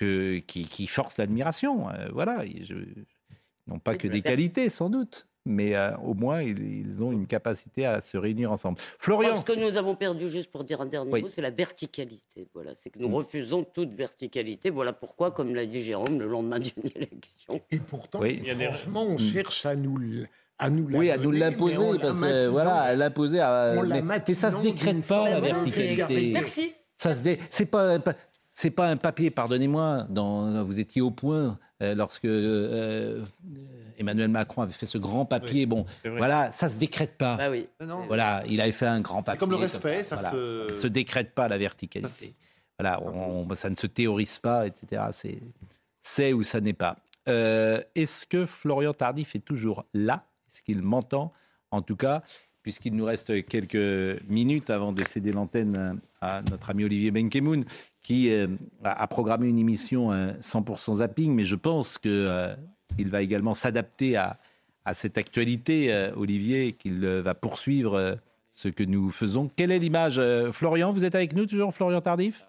que, 0.00 0.38
qui, 0.38 0.64
qui 0.64 0.86
force 0.86 1.18
l'admiration. 1.18 1.90
Euh, 1.90 2.08
voilà, 2.12 2.44
je, 2.62 2.74
non 3.66 3.78
pas 3.78 3.96
que 3.96 4.08
des 4.08 4.22
qualités 4.22 4.70
sans 4.70 4.88
doute 4.88 5.28
mais 5.46 5.74
euh, 5.74 5.96
au 5.98 6.14
moins 6.14 6.42
ils, 6.42 7.02
ont 7.02 7.12
une 7.12 7.26
capacité 7.26 7.86
à 7.86 8.00
se 8.00 8.16
réunir 8.16 8.52
ensemble. 8.52 8.78
Florian. 8.98 9.40
Ce 9.40 9.44
que 9.44 9.58
nous 9.58 9.76
avons 9.76 9.94
perdu, 9.94 10.30
juste 10.30 10.50
pour 10.50 10.64
dire 10.64 10.80
un 10.80 10.86
dernier 10.86 11.22
mot, 11.22 11.28
c'est 11.28 11.42
la 11.42 11.50
verticalité. 11.50 12.48
Voilà, 12.54 12.72
c'est 12.74 12.90
que 12.90 12.98
nous 12.98 13.08
mm. 13.08 13.14
refusons 13.14 13.64
toute 13.64 13.92
verticalité. 13.94 14.70
Voilà 14.70 14.92
pourquoi, 14.92 15.30
comme 15.30 15.54
l'a 15.54 15.66
dit 15.66 15.82
Jérôme, 15.82 16.18
le 16.18 16.26
lendemain 16.26 16.58
d'une 16.60 16.90
élection. 16.94 17.60
Et 17.70 17.78
pourtant, 17.80 18.20
franchement, 18.20 19.04
on 19.04 19.14
mm. 19.14 19.18
cherche 19.18 19.66
à 19.66 19.76
nous 19.76 19.98
à 20.58 20.68
nous 20.68 20.86
oui, 20.94 21.10
à 21.10 21.16
nous 21.16 21.30
l'imposer 21.30 21.98
parce 22.00 22.20
que 22.20 22.48
voilà, 22.48 22.74
à 22.74 22.94
l'imposer 22.94 23.40
à. 23.40 23.74
Mais, 23.82 24.34
ça 24.34 24.52
se 24.52 24.58
décrète 24.58 25.06
pas 25.06 25.30
la 25.30 25.40
verticalité. 25.40 26.30
Merci. 26.32 26.74
Ça 26.96 27.14
se 27.14 27.24
dé... 27.24 27.38
c'est 27.48 27.64
pas 27.64 27.98
c'est 28.52 28.70
pas 28.70 28.88
un 28.88 28.96
papier, 28.96 29.30
pardonnez-moi, 29.30 30.06
vous 30.66 30.78
étiez 30.80 31.00
au 31.00 31.10
point 31.10 31.58
euh, 31.82 31.94
lorsque 31.94 32.26
euh, 32.26 33.24
Emmanuel 34.00 34.28
Macron 34.28 34.62
avait 34.62 34.72
fait 34.72 34.86
ce 34.86 34.98
grand 34.98 35.26
papier. 35.26 35.66
Bon, 35.66 35.84
voilà, 36.04 36.50
ça 36.52 36.68
se 36.68 36.76
décrète 36.76 37.16
pas. 37.18 37.36
Bah 37.36 37.50
oui. 37.50 37.68
Voilà, 38.08 38.42
il 38.48 38.60
avait 38.60 38.72
fait 38.72 38.86
un 38.86 39.00
grand 39.00 39.22
papier. 39.22 39.38
Comme 39.38 39.50
le 39.50 39.56
respect, 39.56 40.04
ça, 40.04 40.30
se... 40.30 40.66
se 40.80 40.86
décrète 40.86 41.34
pas 41.34 41.48
la 41.48 41.58
verticalité. 41.58 42.34
voilà, 42.78 42.98
ça 43.54 43.68
ne 43.68 43.76
se 43.76 43.86
théorise 43.86 44.38
pas, 44.38 44.66
etc. 44.66 45.02
C'est 46.02 46.32
ou 46.32 46.42
ça 46.42 46.60
n'est 46.60 46.72
pas. 46.72 46.96
Euh, 47.28 47.82
est-ce 47.94 48.26
que 48.26 48.46
Florian 48.46 48.94
Tardif 48.94 49.36
est 49.36 49.44
toujours 49.44 49.84
là? 49.92 50.24
Est-ce 50.50 50.62
qu'il 50.62 50.80
m'entend? 50.80 51.32
En 51.70 51.82
tout 51.82 51.96
cas, 51.96 52.22
puisqu'il 52.62 52.96
nous 52.96 53.04
reste 53.04 53.44
quelques 53.46 54.20
minutes 54.26 54.70
avant 54.70 54.92
de 54.92 55.04
céder 55.04 55.32
l'antenne 55.32 56.00
à 56.22 56.40
notre 56.50 56.70
ami 56.70 56.84
Olivier 56.84 57.10
Benkemoun, 57.10 57.64
qui 58.02 58.32
euh, 58.32 58.48
a 58.82 59.06
programmé 59.06 59.48
une 59.48 59.58
émission 59.58 60.10
100% 60.10 60.96
zapping, 60.96 61.34
mais 61.34 61.44
je 61.44 61.56
pense 61.56 61.98
qu'il 62.96 63.10
va 63.10 63.22
également 63.22 63.54
s'adapter 63.54 64.16
à, 64.16 64.38
à 64.84 64.94
cette 64.94 65.18
actualité, 65.18 65.92
euh, 65.92 66.10
Olivier, 66.16 66.72
qu'il 66.72 67.04
euh, 67.04 67.22
va 67.22 67.34
poursuivre 67.34 67.94
euh, 67.94 68.14
ce 68.50 68.68
que 68.68 68.82
nous 68.82 69.10
faisons. 69.10 69.50
Quelle 69.54 69.70
est 69.70 69.78
l'image 69.78 70.20
Florian, 70.50 70.90
vous 70.90 71.04
êtes 71.04 71.14
avec 71.14 71.34
nous 71.34 71.46
toujours, 71.46 71.72
Florian 71.72 72.00
Tardif? 72.00 72.46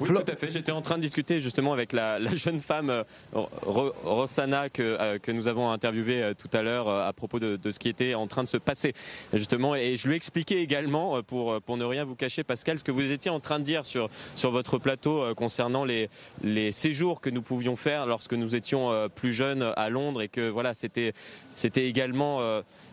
Oui, 0.00 0.08
tout 0.08 0.32
à 0.32 0.36
fait. 0.36 0.50
J'étais 0.52 0.70
en 0.70 0.80
train 0.80 0.96
de 0.96 1.02
discuter 1.02 1.40
justement 1.40 1.72
avec 1.72 1.92
la, 1.92 2.18
jeune 2.36 2.60
femme 2.60 2.90
euh, 2.90 3.02
Rossana 3.34 4.68
que, 4.68 4.82
euh, 4.82 5.18
que 5.18 5.32
nous 5.32 5.48
avons 5.48 5.70
interviewée 5.70 6.22
euh, 6.22 6.34
tout 6.34 6.48
à 6.52 6.62
l'heure 6.62 6.88
à 6.88 7.12
propos 7.12 7.40
de, 7.40 7.58
ce 7.68 7.78
qui 7.80 7.88
était 7.88 8.14
en 8.14 8.28
train 8.28 8.44
de 8.44 8.48
se 8.48 8.58
passer 8.58 8.94
justement. 9.32 9.74
Et 9.74 9.96
je 9.96 10.06
lui 10.06 10.14
ai 10.14 10.16
expliqué 10.16 10.60
également, 10.60 11.22
pour, 11.22 11.60
pour 11.62 11.76
ne 11.76 11.84
rien 11.84 12.04
vous 12.04 12.14
cacher, 12.14 12.44
Pascal, 12.44 12.78
ce 12.78 12.84
que 12.84 12.92
vous 12.92 13.10
étiez 13.10 13.30
en 13.30 13.40
train 13.40 13.58
de 13.58 13.64
dire 13.64 13.84
sur, 13.84 14.08
sur 14.36 14.52
votre 14.52 14.78
plateau 14.78 15.34
concernant 15.34 15.84
les, 15.84 16.08
les 16.44 16.70
séjours 16.70 17.20
que 17.20 17.30
nous 17.30 17.42
pouvions 17.42 17.74
faire 17.74 18.06
lorsque 18.06 18.34
nous 18.34 18.54
étions 18.54 19.08
plus 19.14 19.32
jeunes 19.32 19.72
à 19.76 19.88
Londres 19.90 20.22
et 20.22 20.28
que 20.28 20.48
voilà, 20.48 20.74
c'était 20.74 21.12
c'était 21.54 21.86
également 21.86 22.40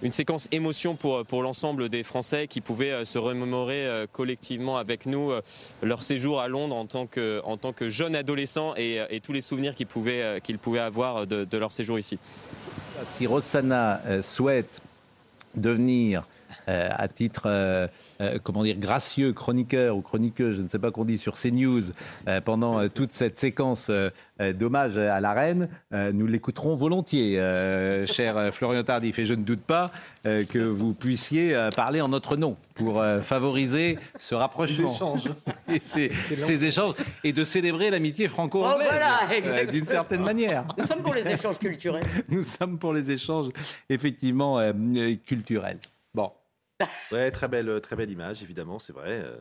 une 0.01 0.12
séquence 0.12 0.47
émotion 0.51 0.95
pour, 0.95 1.24
pour 1.24 1.43
l'ensemble 1.43 1.88
des 1.88 2.01
Français 2.01 2.47
qui 2.47 2.62
pouvaient 2.62 3.06
se 3.06 3.20
remémorer 3.20 4.06
collectivement 4.12 4.78
avec 4.78 5.06
nous 5.06 5.32
leur 5.84 6.01
séjour 6.01 6.41
à 6.41 6.47
Londres 6.47 6.76
en 6.76 6.88
tant 6.96 7.08
que, 7.08 7.41
en 7.43 7.58
tant 7.58 7.74
que 7.74 7.89
jeune 7.89 8.16
adolescent 8.16 8.74
et, 8.78 9.20
tous 9.22 9.34
les 9.34 9.41
souvenirs 9.41 9.76
qu'ils 9.76 9.86
pouvaient, 9.86 10.22
euh, 10.22 10.39
qu'ils 10.39 10.58
pouvaient 10.58 10.80
avoir 10.80 11.28
de, 11.28 11.58
leur 11.58 11.74
séjour 11.74 12.00
ici. 12.00 12.18
Si 13.04 13.28
Rossana 13.28 14.00
euh, 14.06 14.22
souhaite 14.22 14.82
devenir 15.56 16.26
euh, 16.70 16.88
à 16.96 17.10
titre 17.10 17.89
euh, 18.22 18.39
comment 18.41 18.63
dire, 18.63 18.78
gracieux 18.78 19.34
chroniqueur 19.34 19.97
ou 19.97 20.01
chroniqueuse, 20.01 20.57
je 20.57 20.61
ne 20.61 20.68
sais 20.68 20.80
pas 20.80 20.91
qu'on 20.91 21.05
dit, 21.05 21.18
sur 21.18 21.34
CNews 21.34 21.84
euh, 22.28 22.39
pendant 22.39 22.80
euh, 22.80 22.88
toute 22.88 23.11
cette 23.11 23.39
séquence 23.39 23.91
d'hommage 24.38 24.97
à 24.97 25.22
la 25.22 25.32
reine, 25.32 25.70
nous 25.91 26.28
l'écouterons 26.28 26.76
volontiers, 26.76 27.36
cher 28.05 28.53
Florian 28.53 28.84
Tardif. 28.84 29.18
Et 29.18 29.26
je 29.26 29.34
ne 29.34 29.43
doute 29.43 29.61
pas 29.61 29.91
que 30.26 30.59
vous 30.59 30.93
puissiez 30.93 31.57
parler 31.74 32.01
en 32.01 32.09
notre 32.09 32.36
nom 32.36 32.57
pour 32.74 33.01
favoriser 33.22 33.97
ce 34.20 34.36
rapprochement. 34.36 34.93
Échanges. 34.93 35.30
et 35.70 35.80
ces, 35.80 36.11
ces, 36.38 36.66
échanges. 36.66 36.95
Et 37.24 37.32
de 37.32 37.45
célébrer 37.45 37.89
l'amitié 37.89 38.28
franco-anglaise. 38.28 38.89
Oh, 38.91 39.72
d'une 39.72 39.86
certaine 39.86 40.24
manière. 40.24 40.68
Nous 40.78 40.86
sommes 40.86 41.01
pour 41.01 41.13
les 41.13 41.26
échanges 41.26 41.57
culturels. 41.57 42.03
Nous 42.28 42.43
sommes 42.43 42.78
pour 42.78 42.91
les 42.91 43.11
échanges, 43.11 43.51
effectivement, 43.89 44.59
culturels. 45.26 45.80
Ouais, 47.11 47.32
très 47.32 47.47
belle, 47.47 47.80
très 47.82 47.95
belle 47.95 48.11
image, 48.11 48.43
évidemment, 48.43 48.80
c'est 48.80 48.93
vrai. 48.93 49.21
Euh, 49.23 49.38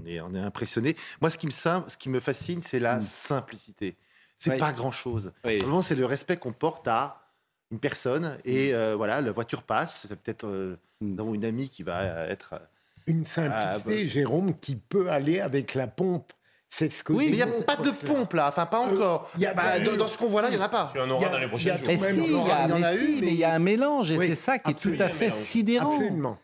on, 0.00 0.06
est, 0.06 0.20
on 0.20 0.34
est 0.34 0.40
impressionné. 0.40 0.94
Moi, 1.20 1.30
ce 1.30 1.38
qui 1.38 1.46
me, 1.46 1.52
ce 1.52 1.96
qui 1.96 2.08
me 2.08 2.20
fascine, 2.20 2.60
c'est 2.62 2.78
la 2.78 2.98
mm. 2.98 3.02
simplicité. 3.02 3.96
C'est 4.36 4.58
pas 4.58 4.72
grand-chose. 4.72 5.32
Vraiment, 5.42 5.82
c'est 5.82 5.94
le 5.94 6.04
respect 6.04 6.36
qu'on 6.36 6.52
porte 6.52 6.86
à 6.88 7.22
une 7.70 7.80
personne. 7.80 8.36
Et 8.44 8.72
mm. 8.72 8.74
euh, 8.74 8.96
voilà, 8.96 9.20
la 9.20 9.32
voiture 9.32 9.62
passe. 9.62 10.06
C'est 10.08 10.20
peut-être 10.20 10.46
euh, 10.46 10.76
mm. 11.00 11.34
une 11.34 11.44
amie 11.44 11.68
qui 11.68 11.82
va 11.82 12.26
être. 12.28 12.60
Une 13.06 13.24
simplicité, 13.24 14.08
Jérôme, 14.08 14.58
qui 14.58 14.74
peut 14.74 15.10
aller 15.10 15.40
avec 15.40 15.74
la 15.74 15.86
pompe. 15.86 16.32
C'est 16.68 16.92
ce 16.92 17.02
que 17.02 17.12
oui, 17.12 17.26
mais 17.26 17.30
il 17.30 17.36
n'y 17.36 17.42
a 17.42 17.62
pas 17.62 17.76
de 17.76 17.90
pompe 17.90 18.34
là, 18.34 18.48
enfin 18.48 18.66
pas 18.66 18.80
encore. 18.80 19.30
y 19.38 19.46
a, 19.46 19.54
bah, 19.54 19.78
dans, 19.78 20.06
ce 20.06 20.18
qu'on 20.18 20.26
voit 20.26 20.42
là, 20.42 20.48
il 20.50 20.56
n'y 20.56 20.60
en 20.60 20.64
a 20.64 20.68
pas. 20.68 20.92
Il 20.94 20.98
y 20.98 21.00
en 21.00 21.10
aura 21.10 21.28
dans 21.28 21.38
les 21.38 21.48
prochains 21.48 21.76
jours. 21.76 21.86
Il 21.88 22.70
y, 22.70 22.72
en 22.72 22.82
a 22.82 22.94
eu, 22.94 23.20
mais 23.20 23.28
il 23.28 23.36
y 23.36 23.44
a 23.44 23.54
un 23.54 23.58
mélange 23.58 24.10
et 24.10 24.18
c'est 24.18 24.34
ça 24.34 24.58
qui 24.58 24.72
est 24.72 24.74
tout 24.74 24.96
à 24.98 25.08
fait 25.08 25.30
sidérant. 25.30 25.92
Absolument. 25.92 26.38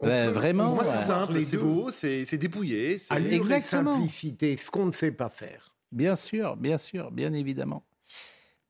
vraiment. 0.00 0.74
Moi, 0.74 0.84
c'est 0.84 1.04
simple, 1.04 1.42
c'est 1.42 1.56
beau, 1.56 1.90
c'est 1.90 2.38
dépouillé. 2.38 2.98
Exactement. 3.30 3.96
simplicité, 3.96 4.56
ce 4.56 4.70
qu'on 4.70 4.86
ne 4.86 4.92
sait 4.92 5.12
pas 5.12 5.28
faire. 5.28 5.76
Bien 5.92 6.16
sûr, 6.16 6.56
bien 6.56 6.78
sûr, 6.78 7.10
bien 7.12 7.32
évidemment. 7.32 7.84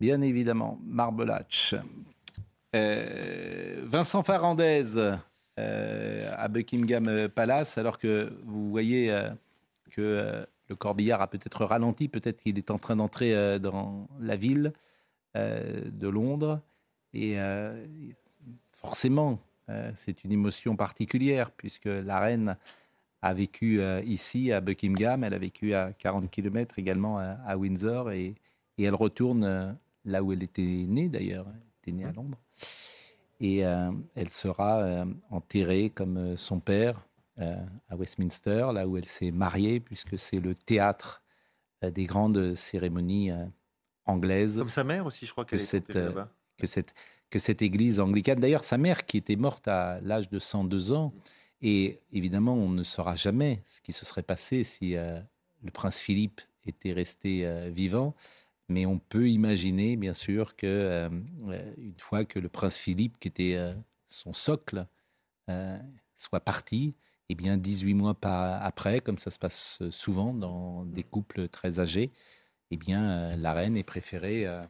Bien 0.01 0.21
évidemment. 0.21 0.79
Marbelach. 0.85 1.75
Euh, 2.75 3.81
Vincent 3.85 4.23
Farandez 4.23 4.85
euh, 5.59 6.31
à 6.37 6.49
Buckingham 6.49 7.29
Palace, 7.29 7.79
alors 7.79 7.99
que 7.99 8.33
vous 8.45 8.71
voyez 8.71 9.11
euh, 9.11 9.31
que 9.93 10.45
le 10.69 10.77
corbillard 10.77 11.21
a 11.21 11.29
peut-être 11.29 11.65
ralenti, 11.65 12.09
peut-être 12.09 12.43
qu'il 12.43 12.59
est 12.59 12.71
en 12.71 12.79
train 12.79 12.97
d'entrer 12.97 13.35
euh, 13.35 13.59
dans 13.59 14.09
la 14.21 14.37
ville 14.37 14.73
euh, 15.37 15.83
de 15.91 16.09
Londres. 16.09 16.61
Et 17.13 17.39
euh, 17.39 17.87
forcément, 18.73 19.39
c'est 19.97 20.25
une 20.25 20.33
émotion 20.33 20.77
particulière, 20.77 21.51
puisque 21.51 21.87
la 21.87 22.21
reine 22.21 22.59
a 23.23 23.33
vécu 23.33 23.81
ici, 24.05 24.53
à 24.53 24.61
Buckingham, 24.61 25.25
elle 25.25 25.33
a 25.33 25.39
vécu 25.39 25.73
à 25.73 25.95
40 25.95 26.31
km 26.31 26.79
également 26.79 27.19
à, 27.19 27.57
Windsor, 27.57 28.11
et, 28.11 28.35
elle 28.77 28.95
retourne 28.95 29.79
là 30.05 30.23
où 30.23 30.33
elle 30.35 30.43
était 30.43 30.85
née 30.87 31.09
d'ailleurs, 31.09 31.47
elle 31.49 31.63
était 31.81 31.93
née 31.93 32.05
à 32.05 32.13
Londres. 32.13 32.39
Et 33.41 33.61
elle 33.61 34.29
sera 34.29 35.07
enterrée 35.31 35.89
comme 35.89 36.37
son 36.37 36.61
père 36.61 37.07
à 37.39 37.97
Westminster, 37.97 38.69
là 38.73 38.87
où 38.87 38.97
elle 38.97 39.07
s'est 39.07 39.31
mariée, 39.31 39.81
puisque 39.81 40.19
c'est 40.19 40.41
le 40.41 40.55
théâtre 40.55 41.25
euh, 41.85 41.91
des 41.91 42.05
grandes 42.05 42.55
cérémonies 42.55 43.31
euh, 43.31 43.45
anglaises. 44.07 44.59
Comme 44.59 44.69
sa 44.69 44.85
mère 44.85 45.07
aussi, 45.07 45.27
je 45.27 45.33
crois 45.33 45.45
qu'elle 45.45 45.61
est 45.61 45.65
cette, 45.65 45.99
que 46.59 46.67
cette 46.67 46.95
que 47.31 47.39
cette 47.41 47.63
église 47.63 47.99
anglicane. 47.99 48.39
D'ailleurs, 48.39 48.63
sa 48.63 48.79
mère, 48.79 49.07
qui 49.07 49.17
était 49.17 49.35
morte 49.35 49.67
à 49.67 50.01
l'âge 50.03 50.29
de 50.29 50.39
102 50.39 50.93
ans, 50.93 51.13
et 51.63 51.99
évidemment, 52.13 52.55
on 52.55 52.69
ne 52.69 52.85
saura 52.85 53.17
jamais 53.17 53.61
ce 53.65 53.81
qui 53.81 53.93
se 53.93 54.05
serait 54.05 54.23
passé 54.23 54.63
si 54.63 54.93
le 54.93 55.71
prince 55.73 56.01
Philippe 56.01 56.43
était 56.65 56.93
resté 56.93 57.71
vivant. 57.71 58.15
Mais 58.69 58.87
on 58.87 58.99
peut 59.01 59.29
imaginer, 59.29 59.97
bien 59.97 60.15
sûr, 60.15 60.55
que 60.55 61.11
une 61.77 61.99
fois 61.99 62.25
que 62.25 62.39
le 62.39 62.49
prince 62.49 62.79
Philippe, 62.79 63.19
qui 63.19 63.27
était 63.27 63.59
son 64.07 64.33
socle, 64.33 64.87
soit 66.15 66.41
parti, 66.41 66.95
eh 67.29 67.35
bien, 67.35 67.57
18 67.57 67.95
mois 67.95 68.17
après, 68.23 69.01
comme 69.01 69.19
ça 69.19 69.31
se 69.31 69.39
passe 69.39 69.83
souvent 69.91 70.35
dans 70.35 70.85
des 70.85 71.03
couples 71.03 71.49
très 71.49 71.81
âgés, 71.81 72.13
eh 72.71 72.77
bien, 72.77 73.05
euh, 73.05 73.37
la 73.37 73.53
reine 73.53 73.77
est 73.77 73.85
préférée 73.85 74.47
euh, 74.47 74.61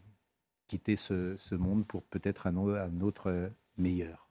quitter 0.69 0.97
ce, 0.97 1.55
monde 1.55 1.87
pour 1.87 2.03
peut-être 2.05 2.47
un, 2.47 2.57
un, 2.57 3.01
autre 3.01 3.51
meilleur. 3.77 4.29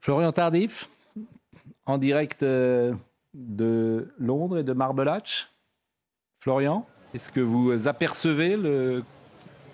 Florian 0.00 0.32
Tardif, 0.32 0.90
en 1.86 1.96
direct 1.96 2.42
euh, 2.42 2.94
de 3.32 4.12
Londres 4.18 4.58
et 4.58 4.64
de 4.64 4.74
Marblehatch. 4.74 5.50
Florian? 6.40 6.86
Est-ce 7.14 7.30
que 7.30 7.40
vous 7.40 7.86
apercevez 7.86 8.56
le 8.56 9.04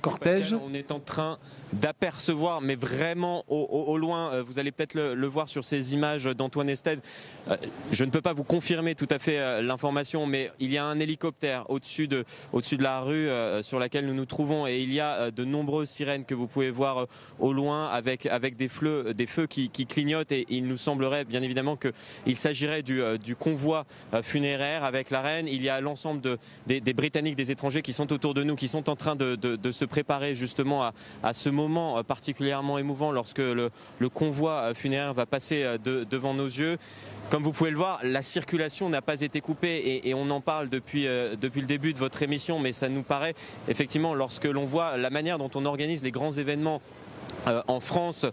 cortège? 0.02 0.54
On 0.54 0.74
est 0.74 0.92
en 0.92 1.00
train 1.00 1.38
d'apercevoir, 1.72 2.60
mais 2.60 2.74
vraiment 2.74 3.44
au, 3.48 3.96
loin, 3.96 4.32
euh, 4.32 4.42
vous 4.42 4.58
allez 4.58 4.72
peut-être 4.72 4.94
le, 4.94 5.26
voir 5.26 5.48
sur 5.48 5.64
ces 5.64 5.94
images 5.94 6.24
d'Antoine 6.24 6.68
Estève. 6.68 7.00
Euh, 7.48 7.56
je 7.92 8.04
ne 8.04 8.10
peux 8.10 8.20
pas 8.20 8.32
vous 8.32 8.44
confirmer 8.44 8.94
tout 8.94 9.06
à 9.10 9.18
fait 9.18 9.38
euh, 9.38 9.62
l'information, 9.62 10.26
mais 10.26 10.50
il 10.58 10.72
y 10.72 10.78
a 10.78 10.84
un 10.84 10.98
hélicoptère 10.98 11.70
au-dessus 11.70 12.08
de, 12.08 12.24
la 12.78 13.00
rue 13.00 13.28
sur 13.62 13.78
laquelle 13.78 14.06
nous 14.06 14.14
nous 14.14 14.24
trouvons 14.24 14.66
et 14.66 14.78
il 14.78 14.92
y 14.92 15.00
a 15.00 15.30
de 15.30 15.44
nombreuses 15.44 15.88
sirènes 15.88 16.24
que 16.24 16.34
vous 16.34 16.46
pouvez 16.46 16.70
voir 16.70 17.06
au 17.38 17.52
loin 17.52 17.88
avec, 17.88 18.28
des, 18.56 18.68
feux 18.68 19.46
qui, 19.48 19.68
clignotent 19.86 20.32
et 20.32 20.46
il 20.48 20.66
nous 20.66 20.76
semblerait 20.76 21.24
bien 21.24 21.42
évidemment 21.42 21.76
qu'il 21.76 22.36
s'agirait 22.36 22.82
du, 22.82 23.02
convoi 23.38 23.86
funéraire 24.22 24.84
avec 24.84 25.10
la 25.10 25.20
reine. 25.20 25.48
Il 25.48 25.62
y 25.62 25.68
a 25.68 25.80
l'ensemble 25.80 26.20
de, 26.20 26.38
des, 26.66 26.92
Britanniques, 26.92 27.36
des 27.36 27.50
étrangers 27.50 27.82
qui 27.82 27.92
sont 27.92 28.12
autour 28.12 28.34
de 28.34 28.42
nous, 28.42 28.56
qui 28.56 28.68
sont 28.68 28.88
en 28.88 28.96
train 28.96 29.16
de, 29.16 29.34
de, 29.34 29.70
se 29.70 29.84
préparer 29.84 30.34
justement 30.34 30.82
à, 30.82 30.94
à 31.22 31.32
ce 31.32 31.48
moment 31.48 31.59
moment 31.60 31.98
euh, 31.98 32.02
particulièrement 32.02 32.78
émouvant 32.78 33.12
lorsque 33.12 33.38
le, 33.38 33.70
convoi 34.12 34.52
euh, 34.52 34.74
funéraire 34.74 35.14
va 35.14 35.26
passer 35.26 35.62
euh, 35.62 35.78
devant 35.78 36.34
nos 36.34 36.46
yeux. 36.46 36.78
Comme 37.30 37.42
vous 37.42 37.52
pouvez 37.52 37.70
le 37.70 37.76
voir, 37.76 38.00
la 38.02 38.22
circulation 38.22 38.88
n'a 38.88 39.02
pas 39.02 39.20
été 39.20 39.40
coupée 39.40 40.00
et, 40.04 40.14
on 40.14 40.30
en 40.30 40.40
parle 40.40 40.68
depuis, 40.68 41.04
depuis 41.40 41.60
le 41.60 41.66
début 41.68 41.92
de 41.92 41.98
votre 41.98 42.24
émission, 42.24 42.58
mais 42.58 42.72
ça 42.72 42.88
nous 42.88 43.02
paraît 43.02 43.34
effectivement, 43.68 44.14
lorsque 44.14 44.46
l'on 44.46 44.64
voit 44.64 44.96
la 44.96 45.10
manière 45.10 45.38
dont 45.38 45.50
on 45.54 45.64
organise 45.64 46.02
les 46.02 46.10
grands 46.10 46.32
événements 46.32 46.82
en 47.46 47.78
France, 47.78 48.26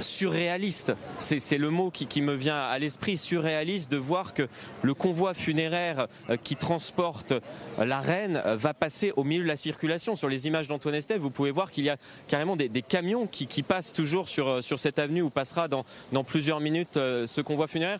surréaliste. 0.00 0.92
C'est 1.18 1.58
le 1.58 1.70
mot 1.70 1.90
qui, 1.90 2.22
me 2.22 2.34
vient 2.34 2.56
à 2.56 2.78
l'esprit, 2.78 3.16
surréaliste, 3.16 3.90
de 3.90 3.96
voir 3.96 4.34
que 4.34 4.48
le 4.82 4.94
convoi 4.94 5.34
funéraire 5.34 6.06
qui 6.42 6.56
transporte 6.56 7.34
la 7.78 8.00
reine 8.00 8.42
va 8.46 8.74
passer 8.74 9.12
au 9.16 9.24
milieu 9.24 9.42
de 9.42 9.48
la 9.48 9.56
circulation. 9.56 10.16
Sur 10.16 10.28
les 10.28 10.46
images 10.46 10.68
d'Antoine 10.68 10.94
Estève, 10.94 11.20
vous 11.20 11.30
pouvez 11.30 11.50
voir 11.50 11.70
qu'il 11.70 11.84
y 11.84 11.90
a 11.90 11.96
carrément 12.28 12.56
des, 12.56 12.70
camions 12.82 13.26
qui, 13.26 13.62
passent 13.62 13.92
toujours 13.92 14.28
sur, 14.28 14.62
cette 14.62 14.98
avenue 14.98 15.22
où 15.22 15.30
passera 15.30 15.68
dans, 15.68 15.84
plusieurs 16.24 16.60
minutes 16.60 16.94
ce 16.94 17.40
convoi 17.40 17.66
funéraire. 17.66 17.98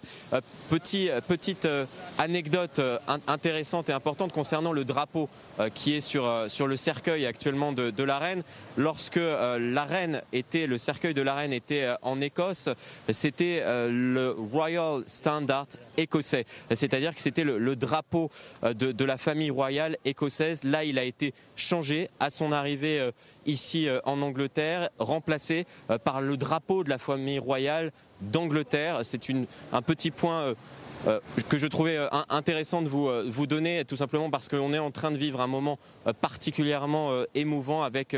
Petit, 0.70 1.10
petite 1.26 1.68
anecdote 2.18 2.80
intéressante 3.26 3.88
et 3.88 3.92
importante 3.92 4.32
concernant 4.32 4.72
le 4.72 4.84
drapeau 4.84 5.28
qui 5.74 5.94
est 5.94 6.00
sur, 6.00 6.26
le 6.66 6.76
cercueil 6.76 7.26
actuellement 7.26 7.72
de 7.72 8.02
la 8.02 8.18
reine. 8.18 8.42
Lorsque 8.76 9.16
la 9.16 9.84
reine 9.84 10.22
était, 10.32 10.66
le 10.66 10.78
cercueil 10.78 11.14
de 11.14 11.22
la 11.22 11.34
reine 11.34 11.52
était 11.52 11.84
euh, 11.84 11.94
en 12.02 12.20
Écosse, 12.20 12.68
c'était 13.08 13.60
euh, 13.62 13.88
le 13.90 14.30
Royal 14.30 15.02
Standard 15.06 15.66
écossais. 15.96 16.44
C'est-à-dire 16.72 17.14
que 17.14 17.20
c'était 17.20 17.44
le, 17.44 17.76
drapeau 17.76 18.30
euh, 18.64 18.74
de, 18.74 19.04
la 19.04 19.16
famille 19.16 19.50
royale 19.50 19.96
écossaise. 20.04 20.64
Là, 20.64 20.84
il 20.84 20.98
a 20.98 21.04
été 21.04 21.34
changé 21.56 22.10
à 22.20 22.30
son 22.30 22.52
arrivée 22.52 23.10
ici 23.46 23.88
en 24.04 24.22
Angleterre, 24.22 24.88
remplacé 24.98 25.66
par 26.04 26.20
le 26.20 26.36
drapeau 26.36 26.84
de 26.84 26.90
la 26.90 26.98
famille 26.98 27.38
royale 27.38 27.92
d'Angleterre. 28.20 29.00
C'est 29.02 29.20
un 29.72 29.82
petit 29.82 30.10
point 30.10 30.54
euh, 31.06 31.20
que 31.50 31.58
je 31.58 31.66
trouvais 31.66 31.96
euh, 31.96 32.08
intéressant 32.30 32.80
de 32.80 32.88
euh, 32.88 33.24
vous 33.28 33.46
donner, 33.46 33.84
tout 33.84 33.96
simplement 33.96 34.30
parce 34.30 34.48
qu'on 34.48 34.72
est 34.72 34.78
en 34.78 34.90
train 34.90 35.10
de 35.10 35.18
vivre 35.18 35.40
un 35.40 35.46
moment 35.46 35.78
particulièrement 36.20 37.12
émouvant 37.34 37.82
avec 37.82 38.14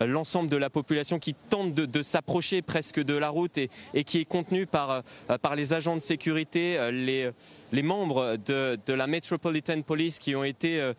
l'ensemble 0.00 0.48
de 0.48 0.56
la 0.56 0.70
population 0.70 1.18
qui 1.18 1.34
tente 1.34 1.74
de, 1.74 2.02
s'approcher 2.02 2.62
presque 2.62 3.00
de 3.00 3.14
la 3.14 3.28
route 3.28 3.58
et, 3.58 4.04
qui 4.04 4.20
est 4.20 4.24
contenue 4.24 4.66
par, 4.66 5.02
par 5.42 5.56
les 5.56 5.72
agents 5.72 5.96
de 5.96 6.00
sécurité, 6.00 6.90
les, 6.92 7.30
les 7.72 7.82
membres 7.82 8.36
de, 8.44 8.78
de, 8.86 8.92
la 8.92 9.06
Metropolitan 9.06 9.80
Police 9.82 10.18
qui 10.18 10.34
ont 10.34 10.44
été 10.44 10.92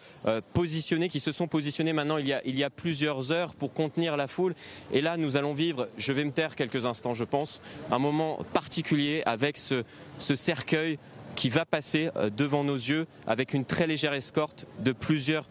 positionnés, 0.53 1.09
qui 1.09 1.19
se 1.19 1.31
sont 1.31 1.47
positionnés 1.47 1.93
maintenant 1.93 2.17
il 2.17 2.27
y, 2.27 2.33
a, 2.33 2.41
il 2.45 2.55
y 2.55 2.63
a 2.63 2.69
plusieurs 2.69 3.31
heures 3.31 3.53
pour 3.53 3.73
contenir 3.73 4.17
la 4.17 4.27
foule. 4.27 4.55
Et 4.91 5.01
là, 5.01 5.17
nous 5.17 5.37
allons 5.37 5.53
vivre, 5.53 5.87
je 5.97 6.13
vais 6.13 6.25
me 6.25 6.31
taire 6.31 6.55
quelques 6.55 6.85
instants, 6.85 7.13
je 7.13 7.23
pense, 7.23 7.61
un 7.91 7.99
moment 7.99 8.39
particulier 8.53 9.23
avec 9.25 9.57
ce, 9.57 9.83
ce 10.17 10.35
cercueil 10.35 10.97
qui 11.35 11.49
va 11.49 11.65
passer 11.65 12.09
euh, 12.15 12.29
devant 12.29 12.63
nos 12.63 12.75
yeux 12.75 13.07
avec 13.27 13.53
une 13.53 13.65
très 13.65 13.87
légère 13.87 14.13
escorte 14.13 14.65
de 14.79 14.91
plusieurs 14.91 15.47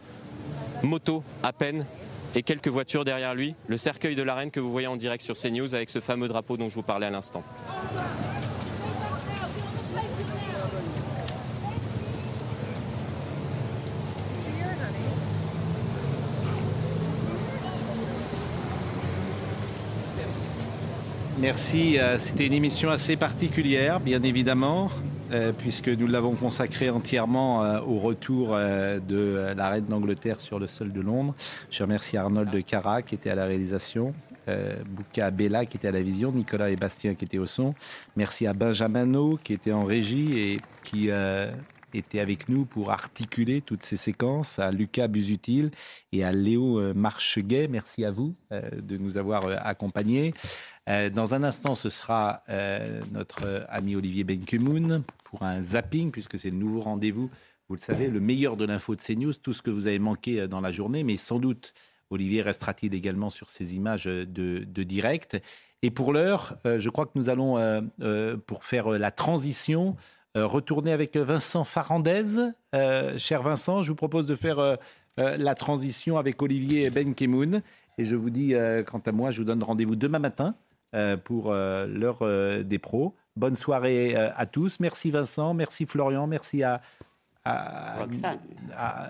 motos 0.83 1.23
à 1.43 1.53
peine 1.53 1.87
et 2.35 2.43
quelques 2.43 2.69
voitures 2.69 3.05
derrière 3.05 3.35
lui. 3.35 3.55
Le 3.69 3.77
cercueil 3.77 4.15
de 4.15 4.23
la 4.23 4.35
reine 4.35 4.51
que 4.51 4.61
vous 4.61 4.71
voyez 4.71 4.87
en 4.87 4.97
direct 4.97 5.23
sur 5.23 5.37
CNews 5.37 5.75
avec 5.75 5.91
ce 5.91 6.01
fameux 6.01 6.29
drapeau 6.29 6.57
dont 6.57 6.69
je 6.69 6.75
vous 6.75 6.83
parlais 6.83 7.07
à 7.07 7.11
l'instant. 7.11 7.43
Merci, 21.39 21.99
euh, 21.99 22.17
c'était 22.17 22.47
une 22.47 22.55
émission 22.55 22.91
assez 22.91 23.17
particulière, 23.17 24.01
bien 24.01 24.23
évidemment. 24.23 24.91
Euh, 25.33 25.53
puisque 25.57 25.89
nous 25.89 26.07
l'avons 26.07 26.35
consacré 26.35 26.91
entièrement 26.91 27.65
euh, 27.65 27.81
au 27.81 27.99
retour 27.99 28.51
euh, 28.51 29.01
de 29.01 29.55
la 29.57 29.71
reine 29.71 29.87
d'Angleterre 29.87 30.41
sur 30.41 30.59
le 30.59 30.67
sol 30.67 30.93
de 30.93 31.01
Londres. 31.01 31.35
Je 31.71 31.83
remercie 31.83 32.17
Arnold 32.17 32.65
Cara 32.65 33.01
qui 33.03 33.15
était 33.15 33.31
à 33.31 33.35
la 33.35 33.47
réalisation. 33.47 34.13
Bouka 34.87 35.31
Bella 35.31 35.65
qui 35.65 35.79
était 35.79 35.89
à 35.89 35.91
la 35.91 36.03
vision, 36.03 36.31
Nicolas 36.31 36.69
et 36.69 36.77
Bastien 36.77 37.15
qui 37.15 37.25
étaient 37.25 37.39
au 37.39 37.47
son. 37.47 37.75
Merci 38.15 38.47
à 38.47 38.53
Benjamin 38.53 39.37
qui 39.43 39.55
était 39.55 39.73
en 39.73 39.85
régie 39.85 40.39
et 40.39 40.61
qui 40.83 41.09
était 41.95 42.21
avec 42.21 42.51
nous 42.51 42.67
pour 42.67 42.91
articuler 42.91 43.63
toutes 43.63 43.85
ces 43.85 43.97
séquences, 43.97 44.59
à 44.59 44.71
Lucas 44.71 45.09
Busutil 45.09 45.71
et 46.13 46.25
à 46.25 46.33
Léo 46.33 46.93
Marcheguet. 46.93 47.69
Merci 47.69 48.05
à 48.05 48.11
vous 48.11 48.35
de 48.51 48.99
nous 48.99 49.17
avoir 49.17 49.47
accompagnés. 49.67 50.35
Euh, 50.89 51.09
dans 51.09 51.35
un 51.35 51.43
instant, 51.43 51.75
ce 51.75 51.89
sera 51.89 52.43
euh, 52.49 53.01
notre 53.13 53.67
ami 53.71 53.97
Olivier 53.97 54.25
Benkemoun 54.25 55.03
pour 55.25 55.43
un 55.43 55.63
zapping, 55.63 56.11
puisque 56.11 56.39
c'est 56.39 56.51
le 56.51 56.57
nouveau 56.57 56.81
rendez-vous. 56.81 57.31
Vous 57.69 57.75
le 57.75 57.81
savez, 57.81 58.09
le 58.09 58.21
meilleur 58.21 58.57
de 58.57 58.67
l'info 58.67 58.95
de 58.95 59.01
CNews, 59.01 59.33
tout 59.35 59.55
ce 59.55 59.63
que 59.63 59.71
vous 59.71 59.87
avez 59.87 59.99
manqué 59.99 60.41
euh, 60.41 60.47
dans 60.47 60.61
la 60.61 60.73
journée, 60.73 61.03
mais 61.03 61.17
sans 61.17 61.39
doute 61.39 61.73
Olivier 62.11 62.43
restera-t-il 62.43 62.95
également 62.95 63.31
sur 63.31 63.49
ces 63.49 63.75
images 63.75 64.05
de, 64.05 64.83
direct. 64.83 65.39
Et 65.83 65.91
pour 65.91 66.13
l'heure, 66.13 66.57
je 66.65 66.89
crois 66.91 67.07
que 67.07 67.13
nous 67.15 67.29
allons, 67.29 67.91
pour 68.47 68.65
faire 68.65 68.91
la 68.91 69.11
transition, 69.11 69.97
retourner 70.35 70.93
avec 70.93 71.17
Vincent 71.17 71.65
Farandez. 71.65 72.53
cher 73.17 73.43
Vincent, 73.43 73.83
je 73.83 73.89
vous 73.89 73.97
propose 73.97 74.27
de 74.27 74.35
faire 74.35 74.79
la 75.17 75.55
transition 75.55 76.17
avec 76.17 76.41
Olivier 76.41 76.91
Benkemoun. 76.91 77.63
Et 77.99 78.05
je 78.05 78.17
vous 78.17 78.31
dis, 78.31 78.55
quant 78.87 79.03
à 79.05 79.13
moi, 79.13 79.31
je 79.31 79.39
vous 79.39 79.47
donne 79.47 79.63
rendez-vous 79.63 79.97
demain 79.97 80.21
matin 80.21 80.55
euh, 80.55 80.74
pour 81.17 81.51
euh, 81.51 81.87
l'heure 81.87 82.19
euh, 82.23 82.63
des 82.63 82.79
pros. 82.79 83.15
Bonne 83.37 83.57
soirée 83.57 84.15
à 84.15 84.47
tous. 84.47 84.79
Merci 84.79 85.11
Vincent, 85.11 85.55
merci 85.55 85.87
Florian, 85.87 86.29
merci 86.29 86.63
à, 86.63 86.81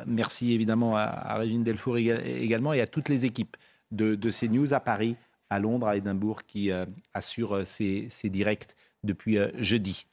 merci 0.07 0.55
évidemment 0.55 0.97
à, 0.97 1.37
Régine 1.37 1.62
Delfour 1.62 1.99
également 1.99 2.72
et 2.72 2.80
à 2.80 2.87
toutes 2.87 3.11
les 3.11 3.26
équipes 3.26 3.57
de, 3.91 4.14
de 4.14 4.30
CNews 4.30 4.72
à 4.72 4.80
Paris, 4.80 5.16
à 5.51 5.59
Londres, 5.59 5.89
à 5.89 5.97
Édimbourg 5.97 6.45
qui 6.45 6.70
assurent 7.12 7.66
ces, 7.66 8.09
ces, 8.09 8.30
directs 8.30 8.74
depuis 9.05 9.37
jeudi. 9.59 10.07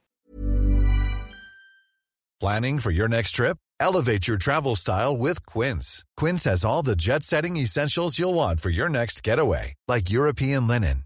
Planning 2.41 2.79
for 2.79 2.91
your 2.91 3.07
next 3.07 3.35
trip? 3.35 3.55
Elevate 3.79 4.27
your 4.27 4.37
travel 4.37 4.75
style 4.75 5.15
with 5.15 5.45
Quince. 5.45 6.03
Quince 6.17 6.43
has 6.43 6.65
all 6.65 6.83
the 6.83 6.97
jet 6.97 7.23
setting 7.23 7.55
essentials 7.55 8.19
you'll 8.19 8.35
want 8.35 8.59
for 8.59 8.69
your 8.69 8.89
next 8.89 9.23
getaway, 9.23 9.73
like 9.87 10.11
European 10.11 10.67
linen 10.67 11.05